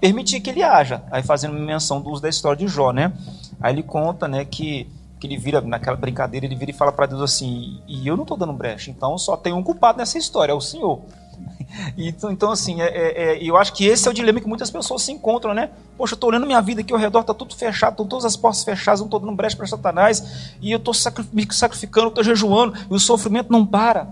permitir 0.00 0.40
que 0.40 0.50
ele 0.50 0.62
haja. 0.62 1.02
Aí 1.10 1.22
fazendo 1.22 1.54
menção 1.54 2.00
do 2.00 2.10
uso 2.10 2.22
da 2.22 2.28
história 2.28 2.58
de 2.58 2.68
Jó, 2.68 2.92
né? 2.92 3.12
Aí 3.60 3.74
ele 3.74 3.82
conta, 3.82 4.28
né, 4.28 4.44
que 4.44 4.88
que 5.18 5.28
ele 5.28 5.36
vira 5.36 5.60
naquela 5.60 5.96
brincadeira, 5.96 6.44
ele 6.44 6.56
vira 6.56 6.72
e 6.72 6.74
fala 6.74 6.90
para 6.90 7.06
Deus 7.06 7.22
assim: 7.22 7.80
"E 7.86 8.08
eu 8.08 8.16
não 8.16 8.24
estou 8.24 8.36
dando 8.36 8.52
brecha, 8.52 8.90
então 8.90 9.16
só 9.16 9.36
tem 9.36 9.52
um 9.52 9.62
culpado 9.62 9.98
nessa 9.98 10.18
história, 10.18 10.50
é 10.50 10.54
o 10.54 10.60
Senhor". 10.60 11.00
Então, 11.96 12.30
então, 12.30 12.50
assim, 12.50 12.80
é, 12.80 12.86
é, 12.86 13.22
é, 13.22 13.42
eu 13.42 13.56
acho 13.56 13.72
que 13.72 13.86
esse 13.86 14.06
é 14.06 14.10
o 14.10 14.14
dilema 14.14 14.40
que 14.40 14.46
muitas 14.46 14.70
pessoas 14.70 15.02
se 15.02 15.12
encontram, 15.12 15.54
né? 15.54 15.70
Poxa, 15.96 16.14
eu 16.14 16.16
estou 16.16 16.30
olhando 16.30 16.46
minha 16.46 16.60
vida 16.60 16.80
aqui 16.80 16.92
ao 16.92 16.98
redor, 16.98 17.20
está 17.20 17.32
tudo 17.32 17.54
fechado, 17.54 17.92
estão 17.92 18.06
todas 18.06 18.24
as 18.24 18.36
portas 18.36 18.62
fechadas, 18.62 19.00
não 19.00 19.06
estou 19.06 19.20
dando 19.20 19.34
brecha 19.34 19.56
para 19.56 19.66
Satanás, 19.66 20.54
e 20.60 20.70
eu 20.70 20.78
estou 20.78 20.94
me 21.32 21.46
sacrificando, 21.50 22.08
estou 22.08 22.24
jejuando, 22.24 22.74
e 22.90 22.94
o 22.94 22.98
sofrimento 22.98 23.50
não 23.50 23.64
para, 23.64 24.08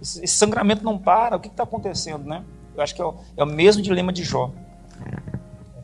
esse, 0.00 0.24
esse 0.24 0.34
sangramento 0.34 0.84
não 0.84 0.98
para, 0.98 1.36
o 1.36 1.40
que 1.40 1.48
está 1.48 1.64
acontecendo, 1.64 2.24
né? 2.24 2.42
Eu 2.76 2.82
acho 2.82 2.94
que 2.94 3.02
é 3.02 3.04
o, 3.04 3.14
é 3.36 3.44
o 3.44 3.46
mesmo 3.46 3.82
dilema 3.82 4.12
de 4.12 4.22
Jó. 4.22 4.50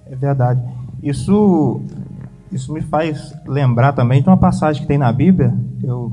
É 0.06 0.14
verdade. 0.14 0.62
Isso, 1.02 1.80
isso 2.52 2.72
me 2.72 2.80
faz 2.82 3.34
lembrar 3.46 3.92
também 3.92 4.22
de 4.22 4.28
uma 4.28 4.36
passagem 4.36 4.82
que 4.82 4.88
tem 4.88 4.98
na 4.98 5.12
Bíblia, 5.12 5.52
eu 5.82 6.12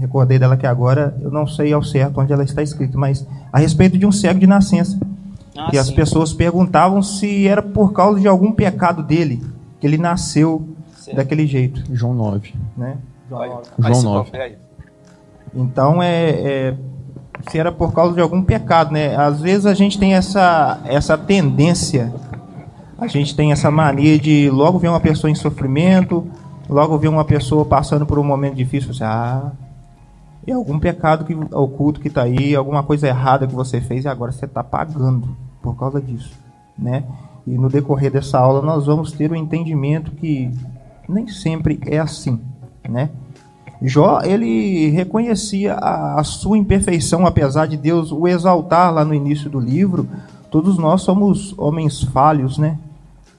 recordei 0.00 0.38
dela 0.38 0.56
que 0.56 0.66
agora 0.66 1.14
eu 1.20 1.30
não 1.30 1.46
sei 1.46 1.72
ao 1.72 1.82
certo 1.82 2.20
onde 2.20 2.32
ela 2.32 2.42
está 2.42 2.62
escrita, 2.62 2.96
mas 2.96 3.26
a 3.52 3.58
respeito 3.58 3.98
de 3.98 4.06
um 4.06 4.10
cego 4.10 4.40
de 4.40 4.46
nascença. 4.46 4.98
Ah, 5.56 5.68
e 5.68 5.72
sim. 5.72 5.78
as 5.78 5.90
pessoas 5.90 6.32
perguntavam 6.32 7.02
se 7.02 7.46
era 7.46 7.62
por 7.62 7.92
causa 7.92 8.18
de 8.18 8.26
algum 8.26 8.50
pecado 8.50 9.02
dele 9.02 9.42
que 9.78 9.86
ele 9.86 9.98
nasceu 9.98 10.66
certo. 10.96 11.16
daquele 11.16 11.46
jeito. 11.46 11.84
João 11.94 12.14
9. 12.14 12.54
Né? 12.76 12.96
João 13.28 13.62
9. 13.78 14.00
João 14.00 14.02
9. 14.02 14.56
Então 15.54 16.02
é, 16.02 16.30
é, 16.30 16.74
se 17.50 17.58
era 17.58 17.70
por 17.70 17.92
causa 17.92 18.14
de 18.14 18.20
algum 18.22 18.42
pecado, 18.42 18.92
né? 18.92 19.14
Às 19.16 19.40
vezes 19.40 19.66
a 19.66 19.74
gente 19.74 19.98
tem 19.98 20.14
essa 20.14 20.80
essa 20.86 21.18
tendência, 21.18 22.10
a 22.96 23.06
gente 23.06 23.36
tem 23.36 23.52
essa 23.52 23.70
mania 23.70 24.18
de 24.18 24.48
logo 24.48 24.78
ver 24.78 24.88
uma 24.88 25.00
pessoa 25.00 25.30
em 25.30 25.34
sofrimento, 25.34 26.26
logo 26.68 26.96
ver 26.96 27.08
uma 27.08 27.24
pessoa 27.24 27.66
passando 27.66 28.06
por 28.06 28.18
um 28.18 28.24
momento 28.24 28.54
difícil, 28.54 28.94
você, 28.94 29.04
ah, 29.04 29.52
e 30.50 30.52
algum 30.52 30.80
pecado 30.80 31.24
que, 31.24 31.32
oculto 31.54 32.00
que 32.00 32.08
está 32.08 32.22
aí, 32.22 32.56
alguma 32.56 32.82
coisa 32.82 33.06
errada 33.06 33.46
que 33.46 33.54
você 33.54 33.80
fez 33.80 34.04
e 34.04 34.08
agora 34.08 34.32
você 34.32 34.46
está 34.46 34.64
pagando 34.64 35.28
por 35.62 35.76
causa 35.76 36.00
disso, 36.00 36.32
né? 36.76 37.04
E 37.46 37.56
no 37.56 37.68
decorrer 37.68 38.10
dessa 38.10 38.38
aula 38.38 38.60
nós 38.60 38.86
vamos 38.86 39.12
ter 39.12 39.30
o 39.30 39.34
um 39.34 39.36
entendimento 39.36 40.10
que 40.10 40.50
nem 41.08 41.28
sempre 41.28 41.80
é 41.86 42.00
assim, 42.00 42.40
né? 42.88 43.10
Jó, 43.80 44.20
ele 44.22 44.88
reconhecia 44.88 45.74
a, 45.74 46.20
a 46.20 46.24
sua 46.24 46.58
imperfeição, 46.58 47.24
apesar 47.24 47.66
de 47.66 47.76
Deus 47.76 48.10
o 48.10 48.26
exaltar 48.26 48.92
lá 48.92 49.04
no 49.04 49.14
início 49.14 49.48
do 49.48 49.60
livro. 49.60 50.06
Todos 50.50 50.76
nós 50.76 51.02
somos 51.02 51.54
homens 51.56 52.02
falhos, 52.02 52.58
né? 52.58 52.76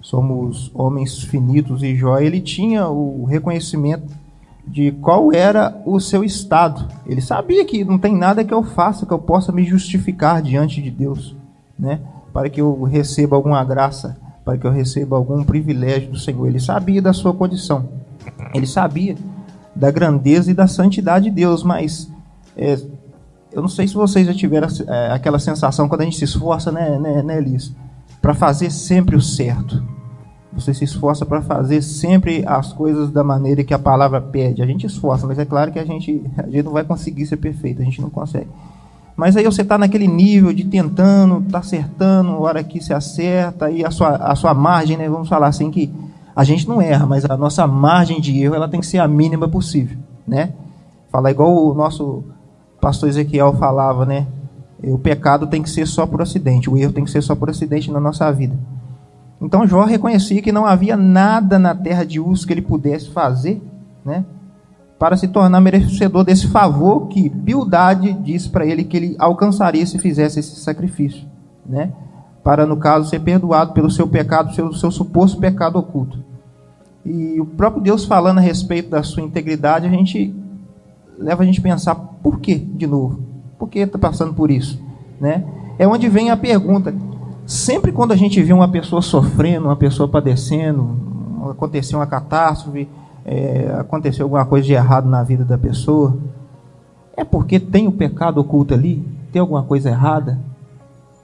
Somos 0.01 0.71
homens 0.73 1.21
finitos 1.23 1.83
e 1.83 1.93
Jó, 1.93 2.17
ele 2.19 2.39
tinha 2.39 2.87
o 2.87 3.25
reconhecimento 3.25 4.20
de 4.65 4.91
qual 4.91 5.33
era 5.33 5.81
o 5.85 5.99
seu 5.99 6.23
estado. 6.23 6.87
Ele 7.05 7.21
sabia 7.21 7.65
que 7.65 7.83
não 7.83 7.97
tem 7.97 8.15
nada 8.15 8.43
que 8.43 8.53
eu 8.53 8.63
faça 8.63 9.05
que 9.05 9.13
eu 9.13 9.19
possa 9.19 9.51
me 9.51 9.63
justificar 9.63 10.41
diante 10.41 10.81
de 10.81 10.89
Deus, 10.89 11.35
né? 11.77 11.99
Para 12.31 12.49
que 12.49 12.61
eu 12.61 12.83
receba 12.83 13.35
alguma 13.35 13.63
graça, 13.63 14.17
para 14.45 14.57
que 14.57 14.65
eu 14.65 14.71
receba 14.71 15.15
algum 15.15 15.43
privilégio 15.43 16.11
do 16.11 16.17
Senhor. 16.17 16.47
Ele 16.47 16.59
sabia 16.59 17.01
da 17.01 17.13
sua 17.13 17.33
condição. 17.33 17.89
Ele 18.53 18.67
sabia 18.67 19.15
da 19.75 19.91
grandeza 19.91 20.51
e 20.51 20.53
da 20.53 20.67
santidade 20.67 21.25
de 21.25 21.31
Deus, 21.31 21.63
mas 21.63 22.09
é, 22.55 22.77
eu 23.51 23.61
não 23.61 23.69
sei 23.69 23.87
se 23.87 23.93
vocês 23.93 24.27
já 24.27 24.33
tiveram 24.33 24.67
é, 24.87 25.11
aquela 25.11 25.39
sensação 25.39 25.89
quando 25.89 26.01
a 26.01 26.03
gente 26.05 26.17
se 26.17 26.25
esforça, 26.25 26.71
né, 26.71 26.97
né, 26.99 27.21
né 27.21 27.39
Liz, 27.39 27.73
para 28.21 28.33
fazer 28.33 28.69
sempre 28.69 29.15
o 29.15 29.21
certo 29.21 29.83
você 30.53 30.73
se 30.73 30.83
esforça 30.83 31.25
para 31.25 31.41
fazer 31.41 31.81
sempre 31.81 32.43
as 32.45 32.73
coisas 32.73 33.09
da 33.09 33.23
maneira 33.23 33.63
que 33.63 33.73
a 33.73 33.79
palavra 33.79 34.19
pede. 34.19 34.61
A 34.61 34.65
gente 34.65 34.85
esforça, 34.85 35.25
mas 35.25 35.39
é 35.39 35.45
claro 35.45 35.71
que 35.71 35.79
a 35.79 35.85
gente, 35.85 36.21
a 36.37 36.43
gente 36.43 36.63
não 36.63 36.73
vai 36.73 36.83
conseguir 36.83 37.25
ser 37.25 37.37
perfeito, 37.37 37.81
a 37.81 37.85
gente 37.85 38.01
não 38.01 38.09
consegue. 38.09 38.47
Mas 39.15 39.37
aí 39.37 39.45
você 39.45 39.61
está 39.61 39.77
naquele 39.77 40.07
nível 40.07 40.51
de 40.53 40.65
tentando, 40.65 41.43
está 41.45 41.59
acertando, 41.59 42.41
hora 42.41 42.63
que 42.63 42.83
se 42.83 42.93
acerta, 42.93 43.69
e 43.69 43.85
a 43.85 43.91
sua, 43.91 44.15
a 44.15 44.35
sua 44.35 44.53
margem, 44.53 44.97
né, 44.97 45.07
vamos 45.07 45.29
falar 45.29 45.47
assim, 45.47 45.69
que 45.71 45.93
a 46.35 46.43
gente 46.43 46.67
não 46.67 46.81
erra, 46.81 47.05
mas 47.05 47.25
a 47.25 47.37
nossa 47.37 47.67
margem 47.67 48.19
de 48.19 48.41
erro 48.41 48.55
ela 48.55 48.67
tem 48.67 48.79
que 48.79 48.85
ser 48.85 48.99
a 48.99 49.07
mínima 49.07 49.47
possível. 49.47 49.97
Né? 50.27 50.53
Falar 51.11 51.31
igual 51.31 51.53
o 51.53 51.73
nosso 51.73 52.23
pastor 52.79 53.09
Ezequiel 53.09 53.53
falava, 53.53 54.05
né? 54.05 54.27
O 54.83 54.97
pecado 54.97 55.45
tem 55.45 55.61
que 55.61 55.69
ser 55.69 55.85
só 55.85 56.07
por 56.07 56.21
acidente, 56.21 56.69
o 56.69 56.75
erro 56.75 56.91
tem 56.91 57.03
que 57.03 57.11
ser 57.11 57.21
só 57.21 57.35
por 57.35 57.49
acidente 57.49 57.91
na 57.91 57.99
nossa 57.99 58.31
vida. 58.31 58.57
Então 59.41 59.65
Jó 59.65 59.83
reconhecia 59.83 60.41
que 60.41 60.51
não 60.51 60.65
havia 60.65 60.95
nada 60.95 61.57
na 61.57 61.73
terra 61.73 62.05
de 62.05 62.19
uso 62.19 62.45
que 62.45 62.53
ele 62.53 62.61
pudesse 62.61 63.09
fazer, 63.09 63.61
né, 64.05 64.23
para 64.99 65.17
se 65.17 65.27
tornar 65.27 65.59
merecedor 65.59 66.23
desse 66.23 66.47
favor 66.47 67.07
que 67.07 67.27
Bildade 67.27 68.13
disse 68.13 68.47
para 68.49 68.65
ele 68.65 68.83
que 68.83 68.95
ele 68.95 69.15
alcançaria 69.17 69.85
se 69.85 69.97
fizesse 69.97 70.39
esse 70.39 70.57
sacrifício, 70.57 71.27
né, 71.65 71.91
para 72.43 72.67
no 72.67 72.77
caso 72.77 73.09
ser 73.09 73.19
perdoado 73.19 73.73
pelo 73.73 73.89
seu 73.89 74.07
pecado, 74.07 74.55
pelo 74.55 74.73
seu 74.75 74.91
suposto 74.91 75.39
pecado 75.39 75.79
oculto. 75.79 76.19
E 77.03 77.41
o 77.41 77.45
próprio 77.45 77.81
Deus 77.81 78.05
falando 78.05 78.37
a 78.37 78.41
respeito 78.41 78.91
da 78.91 79.01
sua 79.01 79.23
integridade, 79.23 79.87
a 79.87 79.89
gente 79.89 80.35
leva 81.17 81.41
a 81.41 81.45
gente 81.45 81.59
a 81.59 81.63
pensar 81.63 81.95
por 81.95 82.39
que 82.39 82.55
de 82.55 82.85
novo? 82.85 83.19
Por 83.57 83.69
que 83.69 83.79
está 83.79 83.97
passando 83.97 84.33
por 84.33 84.51
isso, 84.51 84.79
né? 85.19 85.43
É 85.79 85.87
onde 85.87 86.07
vem 86.07 86.29
a 86.29 86.37
pergunta: 86.37 86.93
Sempre 87.45 87.91
quando 87.91 88.11
a 88.11 88.15
gente 88.15 88.41
vê 88.41 88.53
uma 88.53 88.67
pessoa 88.67 89.01
sofrendo, 89.01 89.65
uma 89.65 89.75
pessoa 89.75 90.07
padecendo, 90.07 90.95
aconteceu 91.49 91.99
uma 91.99 92.07
catástrofe, 92.07 92.87
é, 93.25 93.75
aconteceu 93.79 94.25
alguma 94.25 94.45
coisa 94.45 94.65
de 94.65 94.73
errado 94.73 95.09
na 95.09 95.23
vida 95.23 95.43
da 95.43 95.57
pessoa, 95.57 96.17
é 97.15 97.23
porque 97.23 97.59
tem 97.59 97.87
o 97.87 97.91
pecado 97.91 98.39
oculto 98.39 98.73
ali? 98.73 99.05
Tem 99.31 99.39
alguma 99.39 99.63
coisa 99.63 99.89
errada? 99.89 100.39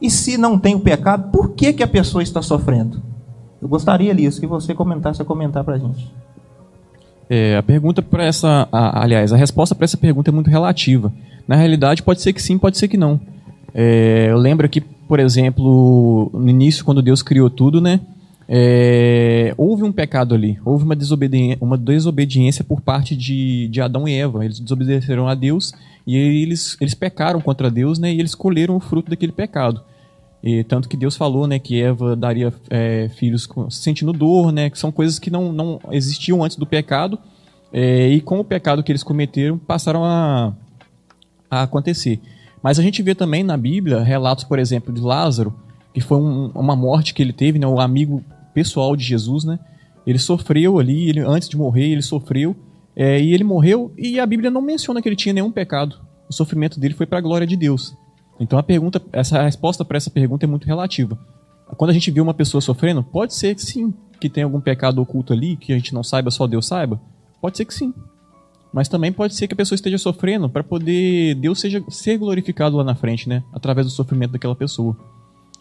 E 0.01 0.09
se 0.09 0.37
não 0.37 0.59
tem 0.59 0.75
o 0.75 0.79
pecado, 0.79 1.31
por 1.31 1.51
que, 1.51 1.73
que 1.73 1.83
a 1.83 1.87
pessoa 1.87 2.21
está 2.21 2.41
sofrendo? 2.41 3.01
Eu 3.61 3.67
gostaria, 3.67 4.11
Elias, 4.11 4.37
que 4.37 4.45
você 4.45 4.73
comentasse 4.73 5.21
a 5.21 5.25
comentar 5.25 5.63
para 5.63 5.75
a 5.75 5.77
gente. 5.79 6.13
É, 7.29 7.57
a 7.57 7.63
pergunta 7.63 8.01
para 8.01 8.23
essa, 8.23 8.67
a, 8.71 9.01
aliás, 9.03 9.33
a 9.33 9.37
resposta 9.37 9.73
para 9.73 9.85
essa 9.85 9.97
pergunta 9.97 10.29
é 10.29 10.33
muito 10.33 10.49
relativa. 10.49 11.11
Na 11.47 11.55
realidade, 11.55 12.03
pode 12.03 12.21
ser 12.21 12.31
que 12.31 12.41
sim, 12.41 12.57
pode 12.57 12.77
ser 12.77 12.87
que 12.87 12.97
não. 12.97 13.19
É, 13.73 14.27
eu 14.29 14.37
lembro 14.37 14.69
que 14.69 14.83
por 15.07 15.19
exemplo, 15.19 16.29
no 16.33 16.49
início, 16.49 16.83
quando 16.83 17.01
Deus 17.01 17.21
criou 17.21 17.49
tudo, 17.49 17.79
né? 17.79 18.01
É, 18.49 19.53
houve 19.57 19.83
um 19.83 19.91
pecado 19.91 20.33
ali, 20.33 20.57
houve 20.63 20.85
uma 20.85 20.95
desobediência, 20.95 21.57
uma 21.59 21.77
desobediência 21.77 22.63
por 22.63 22.79
parte 22.79 23.15
de, 23.15 23.67
de 23.67 23.81
Adão 23.81 24.07
e 24.07 24.13
Eva. 24.13 24.45
Eles 24.45 24.59
desobedeceram 24.59 25.27
a 25.27 25.35
Deus 25.35 25.73
e 26.05 26.15
eles, 26.15 26.77
eles 26.79 26.93
pecaram 26.93 27.41
contra 27.41 27.69
Deus, 27.69 27.99
né? 27.99 28.13
E 28.13 28.19
eles 28.19 28.33
colheram 28.33 28.77
o 28.77 28.79
fruto 28.79 29.09
daquele 29.09 29.33
pecado. 29.33 29.81
E, 30.41 30.63
tanto 30.63 30.87
que 30.87 30.95
Deus 30.95 31.17
falou, 31.17 31.47
né, 31.47 31.59
que 31.59 31.81
Eva 31.81 32.15
daria 32.15 32.53
é, 32.69 33.09
filhos 33.09 33.49
sentindo 33.69 34.13
dor, 34.13 34.51
né? 34.51 34.69
Que 34.69 34.79
são 34.79 34.91
coisas 34.91 35.19
que 35.19 35.29
não, 35.29 35.51
não 35.51 35.79
existiam 35.91 36.43
antes 36.43 36.55
do 36.55 36.65
pecado. 36.65 37.19
É, 37.73 38.07
e 38.07 38.21
com 38.21 38.39
o 38.39 38.45
pecado 38.45 38.81
que 38.81 38.91
eles 38.91 39.03
cometeram, 39.03 39.57
passaram 39.57 40.05
a, 40.05 40.53
a 41.51 41.63
acontecer. 41.63 42.21
Mas 42.61 42.79
a 42.79 42.83
gente 42.83 43.01
vê 43.01 43.13
também 43.13 43.43
na 43.43 43.55
Bíblia 43.55 44.01
relatos, 44.01 44.43
por 44.43 44.59
exemplo, 44.59 44.93
de 44.93 45.01
Lázaro, 45.01 45.53
que 45.93 46.01
foi 46.01 46.17
um, 46.17 46.51
uma 46.53 46.75
morte 46.75 47.13
que 47.13 47.21
ele 47.21 47.33
teve, 47.33 47.59
né, 47.59 47.67
o 47.67 47.79
amigo 47.79 48.23
pessoal 48.53 48.95
de 48.95 49.03
Jesus, 49.03 49.43
né? 49.43 49.59
Ele 50.05 50.17
sofreu 50.17 50.79
ali, 50.79 51.09
ele, 51.09 51.19
antes 51.19 51.49
de 51.49 51.57
morrer, 51.57 51.91
ele 51.91 52.01
sofreu, 52.01 52.55
é, 52.95 53.19
e 53.21 53.33
ele 53.33 53.43
morreu, 53.43 53.91
e 53.97 54.19
a 54.19 54.25
Bíblia 54.25 54.49
não 54.49 54.61
menciona 54.61 55.01
que 55.01 55.09
ele 55.09 55.15
tinha 55.15 55.33
nenhum 55.33 55.51
pecado. 55.51 55.99
O 56.29 56.33
sofrimento 56.33 56.79
dele 56.79 56.93
foi 56.93 57.05
para 57.05 57.19
a 57.19 57.21
glória 57.21 57.45
de 57.45 57.55
Deus. 57.55 57.95
Então 58.39 58.57
a 58.57 58.63
pergunta, 58.63 59.01
essa 59.11 59.39
a 59.39 59.43
resposta 59.43 59.83
para 59.83 59.97
essa 59.97 60.09
pergunta 60.09 60.45
é 60.45 60.47
muito 60.47 60.65
relativa. 60.65 61.17
Quando 61.75 61.91
a 61.91 61.93
gente 61.93 62.09
vê 62.11 62.21
uma 62.21 62.33
pessoa 62.33 62.61
sofrendo, 62.61 63.03
pode 63.03 63.33
ser 63.33 63.55
que 63.55 63.61
sim, 63.61 63.93
que 64.19 64.29
tem 64.29 64.43
algum 64.43 64.61
pecado 64.61 65.01
oculto 65.01 65.33
ali, 65.33 65.57
que 65.57 65.73
a 65.73 65.75
gente 65.75 65.93
não 65.93 66.03
saiba, 66.03 66.31
só 66.31 66.47
Deus 66.47 66.65
saiba. 66.65 66.99
Pode 67.41 67.57
ser 67.57 67.65
que 67.65 67.73
sim. 67.73 67.93
Mas 68.73 68.87
também 68.87 69.11
pode 69.11 69.33
ser 69.33 69.47
que 69.47 69.53
a 69.53 69.57
pessoa 69.57 69.75
esteja 69.75 69.97
sofrendo 69.97 70.49
para 70.49 70.63
poder 70.63 71.35
Deus 71.35 71.59
seja 71.59 71.83
ser 71.89 72.17
glorificado 72.17 72.77
lá 72.77 72.83
na 72.83 72.95
frente, 72.95 73.27
né? 73.27 73.43
Através 73.53 73.87
do 73.87 73.91
sofrimento 73.91 74.31
daquela 74.31 74.55
pessoa. 74.55 74.95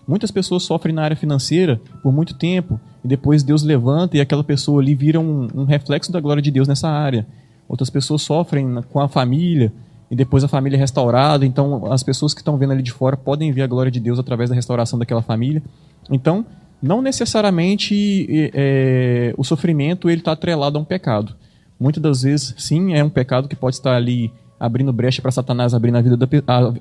Muitas 0.06 0.30
pessoas 0.30 0.62
sofrem 0.62 0.94
na 0.94 1.02
área 1.02 1.16
financeira 1.16 1.80
por 2.02 2.12
muito 2.12 2.34
tempo 2.34 2.80
e 3.04 3.08
depois 3.08 3.42
Deus 3.42 3.62
levanta 3.62 4.16
e 4.16 4.20
aquela 4.20 4.44
pessoa 4.44 4.80
ali 4.80 4.94
vira 4.94 5.18
um, 5.18 5.48
um 5.54 5.64
reflexo 5.64 6.12
da 6.12 6.20
glória 6.20 6.42
de 6.42 6.50
Deus 6.50 6.68
nessa 6.68 6.88
área. 6.88 7.26
Outras 7.68 7.90
pessoas 7.90 8.22
sofrem 8.22 8.82
com 8.92 9.00
a 9.00 9.08
família 9.08 9.72
e 10.08 10.14
depois 10.14 10.44
a 10.44 10.48
família 10.48 10.76
é 10.76 10.80
restaurada. 10.80 11.44
Então 11.44 11.92
as 11.92 12.02
pessoas 12.04 12.32
que 12.32 12.40
estão 12.40 12.56
vendo 12.56 12.72
ali 12.72 12.82
de 12.82 12.92
fora 12.92 13.16
podem 13.16 13.50
ver 13.50 13.62
a 13.62 13.66
glória 13.66 13.90
de 13.90 13.98
Deus 13.98 14.18
através 14.18 14.48
da 14.48 14.54
restauração 14.54 14.98
daquela 14.98 15.22
família. 15.22 15.62
Então 16.10 16.46
não 16.80 17.02
necessariamente 17.02 18.28
é, 18.54 19.34
o 19.36 19.42
sofrimento 19.42 20.08
ele 20.08 20.20
está 20.20 20.32
atrelado 20.32 20.78
a 20.78 20.80
um 20.80 20.84
pecado. 20.84 21.34
Muitas 21.78 22.02
das 22.02 22.22
vezes, 22.22 22.54
sim, 22.58 22.94
é 22.94 23.04
um 23.04 23.10
pecado 23.10 23.48
que 23.48 23.56
pode 23.56 23.76
estar 23.76 23.94
ali 23.94 24.32
abrindo 24.58 24.92
brecha 24.92 25.20
para 25.20 25.30
Satanás 25.30 25.74
abrir 25.74 25.90
na 25.90 26.00
vida 26.00 26.16
da, 26.16 26.26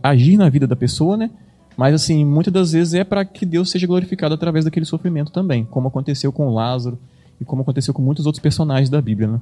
agir 0.01 0.37
na 0.37 0.49
vida 0.49 0.65
da 0.65 0.75
pessoa, 0.75 1.17
né? 1.17 1.29
Mas 1.75 1.93
assim, 1.93 2.23
muitas 2.23 2.53
das 2.53 2.71
vezes 2.71 2.93
é 2.93 3.03
para 3.03 3.25
que 3.25 3.45
Deus 3.45 3.69
seja 3.69 3.85
glorificado 3.85 4.33
através 4.33 4.63
daquele 4.63 4.85
sofrimento 4.85 5.31
também, 5.31 5.65
como 5.65 5.89
aconteceu 5.89 6.31
com 6.31 6.53
Lázaro 6.53 6.97
e 7.39 7.43
como 7.43 7.63
aconteceu 7.63 7.93
com 7.93 8.01
muitos 8.01 8.25
outros 8.25 8.41
personagens 8.41 8.89
da 8.89 9.01
Bíblia, 9.01 9.27
né? 9.27 9.41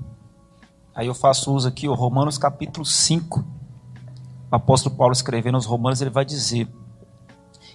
Aí 0.95 1.07
eu 1.07 1.13
faço 1.13 1.53
uso 1.53 1.67
aqui, 1.67 1.87
o 1.87 1.93
Romanos 1.93 2.37
capítulo 2.37 2.85
5. 2.85 3.39
O 4.51 4.55
apóstolo 4.55 4.95
Paulo 4.95 5.13
escrevendo 5.13 5.55
aos 5.55 5.65
Romanos, 5.65 6.01
ele 6.01 6.09
vai 6.09 6.25
dizer: 6.25 6.67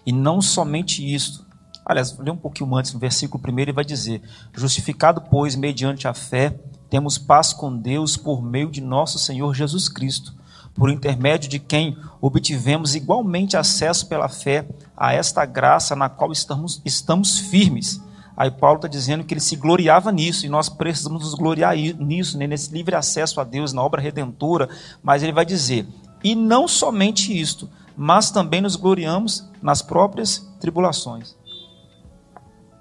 "E 0.05 0.13
não 0.13 0.43
somente 0.43 1.03
isto, 1.15 1.47
Aliás, 1.89 2.19
lê 2.19 2.31
um 2.31 2.37
pouquinho 2.37 2.77
antes, 2.77 2.93
no 2.93 3.01
versículo 3.01 3.43
1, 3.43 3.59
ele 3.61 3.73
vai 3.73 3.83
dizer: 3.83 4.21
Justificado, 4.55 5.23
pois, 5.23 5.57
mediante 5.57 6.07
a 6.07 6.13
fé, 6.13 6.55
temos 6.91 7.19
paz 7.19 7.53
com 7.53 7.77
Deus 7.77 8.17
por 8.17 8.43
meio 8.43 8.71
de 8.71 8.81
nosso 8.81 9.19
Senhor 9.19 9.55
Jesus 9.55 9.89
Cristo, 9.89 10.35
por 10.75 10.91
intermédio 10.91 11.49
de 11.49 11.59
quem 11.59 11.97
obtivemos 12.21 12.95
igualmente 12.95 13.57
acesso 13.57 14.07
pela 14.07 14.29
fé 14.29 14.67
a 14.97 15.13
esta 15.13 15.45
graça 15.45 15.95
na 15.97 16.09
qual 16.09 16.33
estamos, 16.33 16.81
estamos 16.85 17.39
firmes. 17.39 18.01
Aí 18.37 18.51
Paulo 18.51 18.77
está 18.77 18.87
dizendo 18.87 19.25
que 19.25 19.35
ele 19.35 19.41
se 19.41 19.57
gloriava 19.57 20.13
nisso, 20.13 20.47
e 20.47 20.49
nós 20.49 20.69
precisamos 20.69 21.25
nos 21.25 21.35
gloriar 21.35 21.77
nisso, 21.77 22.39
né, 22.39 22.47
nesse 22.47 22.73
livre 22.73 22.95
acesso 22.95 23.41
a 23.41 23.45
Deus, 23.45 23.73
na 23.73 23.83
obra 23.83 24.01
redentora. 24.01 24.69
Mas 25.03 25.25
ele 25.25 25.33
vai 25.33 25.45
dizer: 25.45 25.87
e 26.23 26.37
não 26.37 26.69
somente 26.69 27.37
isto, 27.37 27.69
mas 27.97 28.31
também 28.31 28.61
nos 28.61 28.77
gloriamos 28.77 29.45
nas 29.61 29.83
próprias 29.83 30.49
tribulações. 30.61 31.37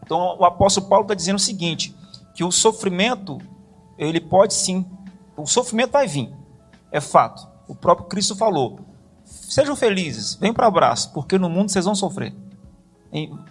Então 0.03 0.37
o 0.39 0.45
apóstolo 0.45 0.87
Paulo 0.87 1.05
está 1.05 1.15
dizendo 1.15 1.37
o 1.37 1.39
seguinte: 1.39 1.95
que 2.35 2.43
o 2.43 2.51
sofrimento, 2.51 3.39
ele 3.97 4.21
pode 4.21 4.53
sim, 4.53 4.86
o 5.36 5.45
sofrimento 5.45 5.91
vai 5.91 6.07
vir, 6.07 6.31
é 6.91 7.01
fato. 7.01 7.47
O 7.67 7.75
próprio 7.75 8.07
Cristo 8.07 8.36
falou: 8.36 8.79
sejam 9.25 9.75
felizes, 9.75 10.36
venham 10.36 10.53
para 10.53 10.65
o 10.65 10.67
abraço, 10.69 11.12
porque 11.13 11.38
no 11.38 11.49
mundo 11.49 11.71
vocês 11.71 11.86
vão 11.86 11.95
sofrer. 11.95 12.33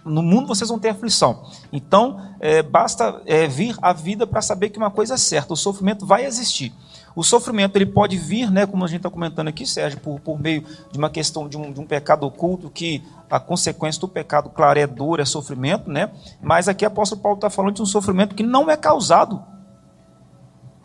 No 0.05 0.21
mundo 0.21 0.47
vocês 0.47 0.69
vão 0.69 0.79
ter 0.79 0.89
aflição. 0.89 1.43
Então, 1.73 2.21
é, 2.39 2.61
basta 2.61 3.21
é, 3.25 3.47
vir 3.47 3.75
a 3.81 3.91
vida 3.91 4.27
para 4.27 4.41
saber 4.41 4.69
que 4.69 4.77
uma 4.77 4.91
coisa 4.91 5.15
é 5.15 5.17
certa: 5.17 5.53
o 5.53 5.57
sofrimento 5.57 6.05
vai 6.05 6.25
existir. 6.25 6.71
O 7.15 7.23
sofrimento 7.23 7.75
ele 7.75 7.87
pode 7.87 8.15
vir, 8.15 8.51
né, 8.51 8.67
como 8.67 8.85
a 8.85 8.87
gente 8.87 8.97
está 8.97 9.09
comentando 9.09 9.47
aqui, 9.47 9.65
Sérgio, 9.65 9.99
por, 9.99 10.19
por 10.19 10.39
meio 10.39 10.63
de 10.91 10.99
uma 10.99 11.09
questão 11.09 11.49
de 11.49 11.57
um, 11.57 11.73
de 11.73 11.79
um 11.79 11.85
pecado 11.85 12.27
oculto, 12.27 12.69
que 12.69 13.03
a 13.29 13.39
consequência 13.39 13.99
do 13.99 14.07
pecado, 14.07 14.51
claro, 14.51 14.77
é 14.77 14.85
dor, 14.85 15.19
é 15.19 15.25
sofrimento, 15.25 15.89
né? 15.89 16.11
Mas 16.39 16.67
aqui 16.67 16.85
o 16.85 16.87
apóstolo 16.87 17.19
Paulo 17.19 17.37
está 17.37 17.49
falando 17.49 17.75
de 17.75 17.81
um 17.81 17.87
sofrimento 17.87 18.35
que 18.35 18.43
não 18.43 18.69
é 18.69 18.77
causado 18.77 19.43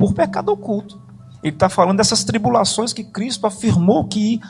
por 0.02 0.12
pecado 0.14 0.48
oculto. 0.48 1.00
Ele 1.44 1.54
está 1.54 1.68
falando 1.68 1.98
dessas 1.98 2.24
tribulações 2.24 2.92
que 2.92 3.04
Cristo 3.04 3.46
afirmou 3.46 4.04
que 4.04 4.40